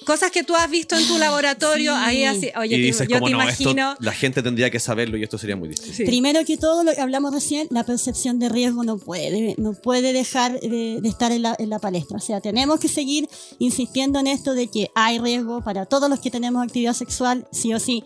Cosas 0.06 0.30
que 0.30 0.42
tú 0.44 0.54
has 0.56 0.68
visto 0.70 0.96
en 0.96 1.06
tu 1.06 1.18
laboratorio, 1.18 1.92
Sí. 1.94 2.00
ahí 2.02 2.24
así, 2.24 2.50
oye, 2.58 2.76
y 2.76 2.80
te- 2.80 2.86
dices, 2.86 3.08
yo 3.08 3.16
como 3.18 3.26
te 3.26 3.32
no, 3.32 3.42
imagino... 3.42 3.92
esto 3.92 4.02
la 4.04 4.12
gente 4.12 4.42
tendría 4.42 4.70
que 4.70 4.80
saberlo 4.80 5.16
y 5.16 5.22
esto 5.22 5.36
sería 5.38 5.56
muy 5.56 5.68
distinto. 5.68 5.96
Sí. 5.96 6.04
Primero 6.04 6.44
que 6.44 6.56
todo, 6.56 6.82
lo 6.84 6.92
que 6.94 7.00
hablamos 7.00 7.32
recién, 7.32 7.66
la 7.70 7.84
percepción 7.84 8.38
de 8.38 8.48
riesgo 8.48 8.82
no 8.82 8.98
puede, 8.98 9.54
no 9.58 9.72
puede 9.74 10.12
dejar 10.12 10.58
de, 10.60 11.00
de 11.00 11.08
estar 11.08 11.32
en 11.32 11.42
la, 11.42 11.54
en 11.58 11.68
la 11.70 11.78
palestra. 11.78 12.16
O 12.16 12.20
sea, 12.20 12.40
tenemos 12.40 12.80
que 12.80 12.88
seguir 12.88 13.28
insistiendo 13.58 14.18
en 14.18 14.26
esto 14.26 14.54
de 14.54 14.68
que 14.68 14.88
hay 14.94 15.18
riesgo 15.18 15.62
para 15.62 15.86
todos 15.86 16.08
los 16.08 16.20
que 16.20 16.30
tenemos 16.30 16.62
actividad 16.64 16.94
sexual, 16.94 17.46
sí 17.52 17.72
o 17.74 17.78
sí. 17.80 18.02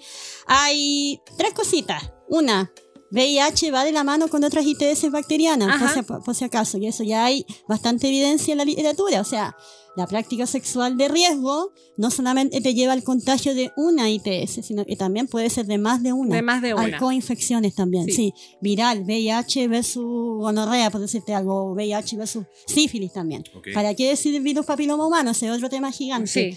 Hay 0.46 1.20
tres 1.38 1.52
cositas. 1.54 2.10
Una, 2.28 2.72
VIH 3.10 3.70
va 3.70 3.84
de 3.84 3.92
la 3.92 4.02
mano 4.02 4.28
con 4.28 4.42
otras 4.44 4.64
ITS 4.66 5.10
bacterianas, 5.10 5.78
por 5.80 5.88
si, 5.90 6.02
por 6.24 6.34
si 6.34 6.44
acaso, 6.44 6.78
y 6.78 6.86
eso 6.88 7.04
ya 7.04 7.24
hay 7.24 7.46
bastante 7.68 8.08
evidencia 8.08 8.52
en 8.52 8.58
la 8.58 8.64
literatura. 8.64 9.20
O 9.20 9.24
sea, 9.24 9.54
la 9.96 10.06
práctica 10.06 10.46
sexual 10.46 10.96
de 10.96 11.08
riesgo 11.08 11.72
no 11.96 12.10
solamente 12.10 12.60
te 12.60 12.74
lleva 12.74 12.92
al 12.92 13.04
contagio 13.04 13.54
de 13.54 13.70
una 13.76 14.10
ITS, 14.10 14.64
sino 14.66 14.84
que 14.84 14.96
también 14.96 15.26
puede 15.28 15.50
ser 15.50 15.66
de 15.66 15.78
más 15.78 16.02
de 16.02 16.12
una. 16.12 16.34
De 16.34 16.42
más 16.42 16.62
de 16.62 16.72
Hay 16.76 16.88
una. 16.88 16.98
coinfecciones 16.98 17.74
también, 17.74 18.06
Sí. 18.06 18.12
sí. 18.12 18.34
Viral, 18.60 19.04
VIH 19.04 19.68
versus 19.68 20.04
gonorrea, 20.04 20.90
por 20.90 21.00
decirte 21.00 21.32
algo, 21.34 21.72
VIH 21.74 22.16
versus 22.16 22.44
sífilis 22.66 23.12
también. 23.12 23.44
¿Para 23.72 23.94
qué 23.94 24.08
decir 24.08 24.40
virus 24.42 24.66
papiloma 24.66 25.06
humano? 25.06 25.30
Ese 25.30 25.46
es 25.46 25.52
otro 25.52 25.68
tema 25.68 25.92
gigante. 25.92 26.56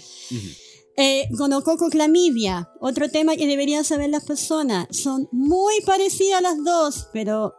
Eh, 1.00 1.28
gonococo 1.30 1.90
clamidia, 1.90 2.70
otro 2.80 3.08
tema 3.08 3.36
que 3.36 3.46
deberían 3.46 3.84
saber 3.84 4.10
las 4.10 4.24
personas. 4.24 4.88
Son 4.90 5.28
muy 5.30 5.74
parecidas 5.86 6.42
las 6.42 6.56
dos, 6.64 7.06
pero 7.12 7.54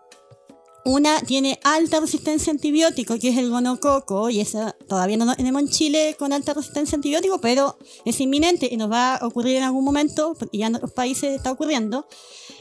Una 0.85 1.19
tiene 1.21 1.59
alta 1.63 1.99
resistencia 1.99 2.51
a 2.51 2.55
antibiótico, 2.55 3.19
que 3.19 3.29
es 3.29 3.37
el 3.37 3.49
gonococo, 3.49 4.29
y 4.29 4.39
esa 4.39 4.75
todavía 4.87 5.17
no 5.17 5.35
tenemos 5.35 5.61
en 5.61 5.69
Chile 5.69 6.15
con 6.17 6.31
alta 6.31 6.53
resistencia 6.53 6.95
a 6.95 6.97
antibiótico, 6.97 7.39
pero 7.41 7.77
es 8.05 8.19
inminente 8.21 8.67
y 8.71 8.77
nos 8.77 8.89
va 8.89 9.15
a 9.15 9.27
ocurrir 9.27 9.57
en 9.57 9.63
algún 9.63 9.83
momento, 9.83 10.35
porque 10.39 10.57
ya 10.57 10.67
en 10.67 10.75
otros 10.75 10.91
países 10.91 11.35
está 11.35 11.51
ocurriendo. 11.51 12.07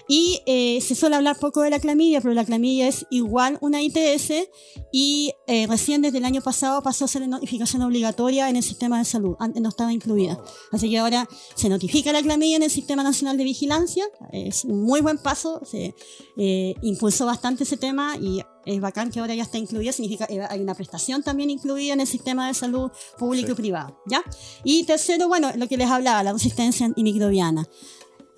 Y 0.08 0.40
eh, 0.46 0.80
se 0.80 0.94
suele 0.94 1.16
hablar 1.16 1.38
poco 1.38 1.60
de 1.60 1.68
la 1.70 1.78
clamidia, 1.78 2.22
pero 2.22 2.32
la 2.32 2.44
clamidia 2.44 2.88
es 2.88 3.06
igual 3.10 3.58
una 3.60 3.82
ITS 3.82 4.32
y 4.90 5.32
eh, 5.46 5.66
recién 5.66 6.00
desde 6.00 6.18
el 6.18 6.24
año 6.24 6.40
pasado 6.40 6.82
pasó 6.82 7.04
a 7.04 7.08
ser 7.08 7.28
notificación 7.28 7.82
obligatoria 7.82 8.48
en 8.48 8.56
el 8.56 8.62
sistema 8.62 8.98
de 8.98 9.04
salud, 9.04 9.36
antes 9.38 9.60
no 9.60 9.68
estaba 9.68 9.92
incluida. 9.92 10.42
Así 10.72 10.88
que 10.88 10.98
ahora 10.98 11.28
se 11.54 11.68
notifica 11.68 12.10
la 12.12 12.22
clamidia 12.22 12.56
en 12.56 12.62
el 12.62 12.70
Sistema 12.70 13.02
Nacional 13.02 13.36
de 13.36 13.44
Vigilancia, 13.44 14.04
es 14.32 14.64
un 14.64 14.82
muy 14.82 15.02
buen 15.02 15.18
paso, 15.18 15.60
se 15.64 15.94
eh, 16.38 16.74
impulsó 16.82 17.26
bastante 17.26 17.64
ese 17.64 17.76
tema 17.76 18.16
y 18.16 18.40
es 18.64 18.80
bacán 18.80 19.10
que 19.10 19.20
ahora 19.20 19.34
ya 19.34 19.42
está 19.42 19.58
incluida, 19.58 19.92
significa 19.92 20.26
que 20.26 20.40
hay 20.40 20.60
una 20.60 20.74
prestación 20.74 21.22
también 21.22 21.50
incluida 21.50 21.92
en 21.94 22.00
el 22.00 22.06
sistema 22.06 22.46
de 22.48 22.54
salud 22.54 22.90
público 23.18 23.48
Sí. 23.48 23.52
y 23.52 23.56
privado, 23.56 23.98
¿ya? 24.06 24.22
Y 24.64 24.84
tercero, 24.84 25.28
bueno, 25.28 25.50
lo 25.56 25.68
que 25.68 25.76
les 25.76 25.88
hablaba, 25.88 26.22
la 26.22 26.32
resistencia 26.32 26.86
antimicrobiana. 26.86 27.66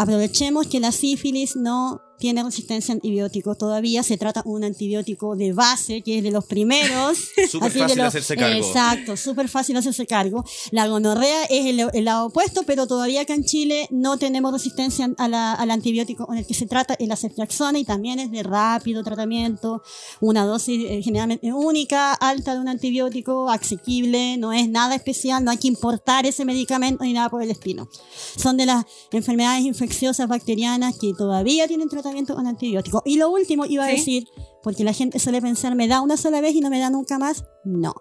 Aprovechemos 0.01 0.66
que 0.66 0.80
la 0.80 0.92
sífilis 0.92 1.57
no 1.57 2.01
tiene 2.20 2.44
resistencia 2.44 2.92
a 2.92 2.96
antibióticos 2.96 3.56
todavía, 3.58 4.02
se 4.02 4.16
trata 4.18 4.42
de 4.42 4.48
un 4.50 4.62
antibiótico 4.62 5.34
de 5.34 5.52
base, 5.52 6.02
que 6.02 6.18
es 6.18 6.22
de 6.22 6.30
los 6.30 6.44
primeros. 6.44 7.18
Súper 7.50 7.72
fácil 7.72 7.98
los- 7.98 8.06
hacerse 8.08 8.36
cargo. 8.36 8.56
Exacto, 8.58 9.16
súper 9.16 9.48
fácil 9.48 9.76
hacerse 9.76 10.06
cargo. 10.06 10.44
La 10.70 10.86
gonorrea 10.86 11.44
es 11.44 11.66
el, 11.66 11.80
el 11.92 12.04
lado 12.04 12.26
opuesto, 12.26 12.62
pero 12.64 12.86
todavía 12.86 13.22
acá 13.22 13.34
en 13.34 13.44
Chile 13.44 13.88
no 13.90 14.18
tenemos 14.18 14.52
resistencia 14.52 15.10
a 15.18 15.28
la- 15.28 15.54
al 15.54 15.70
antibiótico 15.70 16.26
con 16.26 16.36
el 16.36 16.46
que 16.46 16.54
se 16.54 16.66
trata, 16.66 16.94
el 16.98 17.16
ceftriaxona, 17.16 17.78
y 17.78 17.84
también 17.84 18.20
es 18.20 18.30
de 18.30 18.42
rápido 18.42 19.02
tratamiento, 19.02 19.82
una 20.20 20.44
dosis 20.44 20.84
eh, 20.88 21.00
generalmente 21.02 21.50
única, 21.52 22.12
alta 22.12 22.52
de 22.54 22.60
un 22.60 22.68
antibiótico, 22.68 23.48
asequible, 23.50 24.36
no 24.36 24.52
es 24.52 24.68
nada 24.68 24.94
especial, 24.94 25.42
no 25.42 25.50
hay 25.50 25.56
que 25.56 25.68
importar 25.68 26.26
ese 26.26 26.44
medicamento 26.44 27.02
ni 27.04 27.14
nada 27.14 27.30
por 27.30 27.42
el 27.42 27.50
estilo. 27.50 27.88
Son 28.36 28.56
de 28.58 28.66
las 28.66 28.84
enfermedades 29.10 29.64
infecciosas 29.64 30.28
bacterianas 30.28 30.98
que 30.98 31.12
todavía 31.16 31.66
tienen 31.66 31.88
tratamiento 31.88 32.09
con 32.36 32.46
antibiótico. 32.46 33.02
Y 33.04 33.16
lo 33.16 33.30
último 33.30 33.64
iba 33.66 33.84
a 33.84 33.88
decir, 33.88 34.24
porque 34.62 34.84
la 34.84 34.92
gente 34.92 35.18
suele 35.18 35.40
pensar, 35.40 35.74
me 35.74 35.88
da 35.88 36.00
una 36.00 36.16
sola 36.16 36.40
vez 36.40 36.54
y 36.54 36.61
no 36.61 36.70
me 36.70 36.78
da 36.78 36.90
nunca 36.90 37.18
más. 37.18 37.44
No. 37.64 37.94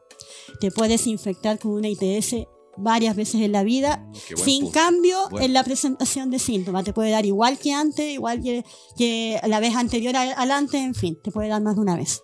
Te 0.59 0.71
puedes 0.71 1.07
infectar 1.07 1.59
con 1.59 1.71
una 1.71 1.87
ITS 1.89 2.35
varias 2.77 3.15
veces 3.15 3.41
en 3.41 3.51
la 3.51 3.63
vida, 3.63 4.05
buen 4.35 4.37
sin 4.45 4.63
punto. 4.65 4.79
cambio 4.79 5.17
Bueno. 5.31 5.45
en 5.45 5.53
la 5.53 5.63
presentación 5.63 6.29
de 6.31 6.39
síntomas. 6.39 6.83
Te 6.85 6.93
puede 6.93 7.09
dar 7.11 7.25
igual 7.25 7.57
que 7.57 7.73
antes, 7.73 8.05
igual 8.13 8.41
que, 8.41 8.63
que 8.97 9.39
la 9.47 9.59
vez 9.59 9.75
anterior 9.75 10.15
a- 10.15 10.21
adelante, 10.33 10.77
en 10.77 10.95
fin, 10.95 11.19
te 11.21 11.31
puede 11.31 11.49
dar 11.49 11.61
más 11.61 11.75
de 11.75 11.81
una 11.81 11.95
vez. 11.97 12.21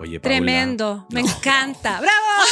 Oye. 0.00 0.20
Tremendo, 0.20 1.06
me 1.10 1.20
encanta. 1.20 2.00
¡Bravo! 2.00 2.48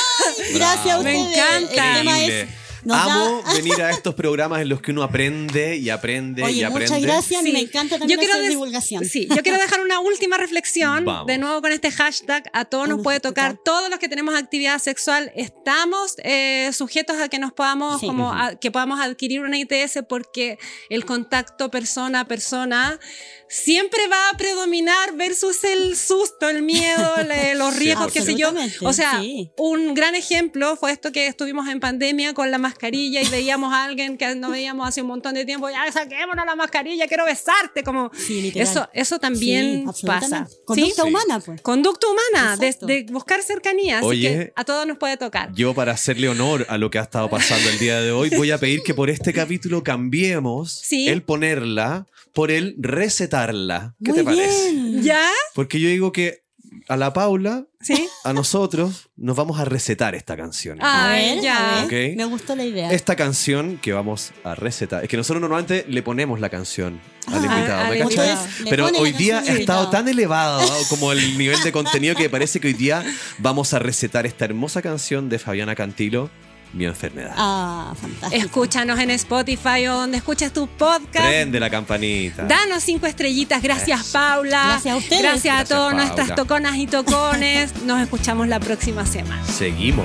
Gracias 0.54 0.94
a 0.96 1.02
Me 1.02 1.16
ustedes. 1.20 1.36
encanta. 1.38 1.90
El 1.92 1.98
tema 2.06 2.20
es, 2.24 2.48
nos 2.86 2.96
Amo 2.96 3.42
da- 3.44 3.52
venir 3.54 3.82
a 3.82 3.90
estos 3.90 4.14
programas 4.14 4.62
en 4.62 4.68
los 4.68 4.80
que 4.80 4.92
uno 4.92 5.02
aprende 5.02 5.76
y 5.76 5.90
aprende 5.90 6.42
y 6.42 6.44
Oye, 6.44 6.64
aprende. 6.64 6.88
muchas 6.90 7.02
gracias. 7.02 7.42
Sí. 7.42 7.52
me 7.52 7.60
encanta 7.60 7.98
también 7.98 8.18
hacer 8.20 8.40
des- 8.40 8.48
divulgación. 8.50 9.04
Sí, 9.04 9.26
yo 9.28 9.42
quiero 9.42 9.58
dejar 9.58 9.80
una 9.80 9.98
última 10.00 10.36
reflexión. 10.38 11.04
Vamos. 11.04 11.26
De 11.26 11.38
nuevo 11.38 11.60
con 11.60 11.72
este 11.72 11.90
hashtag, 11.90 12.48
a 12.52 12.64
todos 12.64 12.88
nos 12.88 12.96
nos 12.98 13.04
puede 13.04 13.20
toca. 13.20 13.50
tocar. 13.50 13.58
Todos 13.64 13.90
los 13.90 13.98
que 13.98 14.08
tenemos 14.08 14.34
actividad 14.34 14.78
sexual 14.78 15.32
estamos 15.36 16.14
eh, 16.24 16.70
sujetos 16.72 17.16
a 17.18 17.28
que 17.28 17.38
nos 17.38 17.52
podamos, 17.52 18.00
Sí. 18.00 18.06
como 18.06 18.28
Ujú. 18.30 18.38
a- 18.38 18.54
que 18.54 18.70
podamos 18.70 19.00
adquirir 19.00 19.40
una 19.40 19.58
ITS 19.58 20.02
porque 20.08 20.58
el 20.88 21.04
contacto 21.04 21.70
persona 21.70 22.20
a 22.20 22.24
persona 22.28 22.98
siempre 23.48 24.06
va 24.08 24.30
a 24.30 24.36
predominar 24.36 25.14
versus 25.16 25.62
el 25.64 25.96
susto, 25.96 26.48
el 26.48 26.62
miedo, 26.62 27.14
le- 27.28 27.54
los 27.56 27.76
riesgos, 27.76 28.12
qué 28.12 28.22
sé 28.22 28.34
yo. 28.36 28.52
O 28.82 28.92
sea, 28.92 29.20
sí. 29.20 29.50
un 29.56 29.94
gran 29.94 30.14
ejemplo 30.14 30.76
fue 30.76 30.92
esto 30.92 31.12
que 31.12 31.26
estuvimos 31.26 31.68
en 31.68 31.80
pandemia 31.80 32.34
con 32.34 32.50
la 32.50 32.58
mascarilla 32.58 32.75
y 33.24 33.28
veíamos 33.30 33.72
a 33.72 33.84
alguien 33.84 34.16
que 34.18 34.34
no 34.34 34.50
veíamos 34.50 34.88
hace 34.88 35.02
un 35.02 35.08
montón 35.08 35.34
de 35.34 35.44
tiempo, 35.44 35.68
ya 35.70 35.90
saquémonos 35.92 36.44
la 36.46 36.54
mascarilla, 36.56 37.06
quiero 37.08 37.24
besarte, 37.24 37.82
como 37.82 38.10
Sí, 38.14 38.52
eso, 38.54 38.88
eso 38.92 39.18
también 39.18 39.86
Sí, 39.94 40.06
pasa. 40.06 40.46
Conducta 40.64 41.02
Sí. 41.02 41.08
humana, 41.08 41.40
pues. 41.40 41.60
Conducta 41.62 42.06
humana, 42.06 42.56
de, 42.56 42.76
de 42.86 43.06
buscar 43.12 43.42
cercanía, 43.42 43.98
así 43.98 44.06
Oye. 44.06 44.28
que 44.28 44.52
a 44.56 44.64
todos 44.64 44.86
nos 44.86 44.98
puede 44.98 45.16
tocar. 45.16 45.52
Yo, 45.54 45.74
para 45.74 45.92
hacerle 45.92 46.28
honor 46.28 46.66
a 46.68 46.78
lo 46.78 46.90
que 46.90 46.98
ha 46.98 47.02
estado 47.02 47.28
pasando 47.30 47.68
el 47.70 47.78
día 47.78 48.00
de 48.00 48.12
hoy, 48.12 48.30
voy 48.36 48.50
a 48.50 48.58
pedir 48.58 48.82
que 48.82 48.94
por 48.94 49.10
este 49.10 49.32
capítulo 49.32 49.82
cambiemos 49.82 50.72
Sí. 50.84 51.08
el 51.08 51.22
ponerla 51.22 52.06
por 52.32 52.50
el 52.50 52.74
recetarla. 52.78 53.94
¿Qué 54.04 54.10
Muy 54.12 54.18
te 54.18 54.24
parece? 54.24 54.72
bien. 54.72 55.02
¿Ya? 55.02 55.28
Porque 55.54 55.80
yo 55.80 55.88
digo 55.88 56.12
que 56.12 56.42
a 56.88 56.96
la 56.96 57.12
Paula, 57.12 57.64
¿Sí? 57.80 58.08
a 58.24 58.32
nosotros, 58.32 59.08
nos 59.16 59.36
vamos 59.36 59.58
a 59.58 59.64
recetar 59.64 60.14
esta 60.14 60.36
canción. 60.36 60.78
Ah, 60.80 61.10
A 61.10 61.12
ver, 61.14 61.40
ya. 61.40 61.86
Me 62.16 62.24
gustó 62.26 62.54
la 62.54 62.64
idea. 62.64 62.90
Esta 62.92 63.16
canción 63.16 63.78
que 63.78 63.92
vamos 63.92 64.32
a 64.44 64.54
recetar. 64.54 65.02
Es 65.02 65.08
que 65.08 65.16
nosotros 65.16 65.40
normalmente 65.40 65.84
le 65.88 66.02
ponemos 66.02 66.40
la 66.40 66.48
canción 66.48 67.00
al 67.26 67.34
Ah, 67.44 67.46
invitado, 67.56 67.90
¿me 67.90 67.98
cachai? 67.98 68.36
Pero 68.70 68.86
hoy 68.98 69.12
día 69.12 69.38
ha 69.40 69.52
estado 69.52 69.90
tan 69.90 70.08
elevado 70.08 70.62
como 70.88 71.12
el 71.12 71.36
nivel 71.38 71.60
de 71.62 71.72
contenido 71.72 72.14
que 72.14 72.30
parece 72.30 72.60
que 72.60 72.68
hoy 72.68 72.74
día 72.74 73.04
vamos 73.38 73.74
a 73.74 73.78
recetar 73.78 74.26
esta 74.26 74.44
hermosa 74.44 74.80
canción 74.82 75.28
de 75.28 75.38
Fabiana 75.38 75.74
Cantilo, 75.74 76.30
Mi 76.72 76.84
enfermedad. 76.84 77.32
Ah, 77.36 77.94
fantástico. 77.98 78.44
Escúchanos 78.44 78.98
en 78.98 79.10
Spotify 79.12 79.86
o 79.88 79.94
donde 79.94 80.18
escuches 80.18 80.52
tu 80.52 80.66
podcast. 80.66 81.26
Prende 81.26 81.58
la 81.58 81.70
campanita. 81.70 82.42
Danos 82.44 82.82
cinco 82.82 83.06
estrellitas. 83.06 83.62
Gracias, 83.62 84.08
Paula. 84.08 84.64
Gracias 84.68 84.94
a 84.94 84.96
ustedes. 84.98 85.22
Gracias 85.22 85.54
a 85.54 85.56
Gracias, 85.58 85.68
todas 85.68 85.90
Paula. 85.92 86.04
nuestras 86.04 86.34
toconas 86.36 86.76
y 86.76 86.86
tocones. 86.86 87.82
Nos 87.84 88.02
escuchamos 88.02 88.48
la 88.48 88.60
próxima 88.60 89.06
semana. 89.06 89.44
Seguimos. 89.46 90.04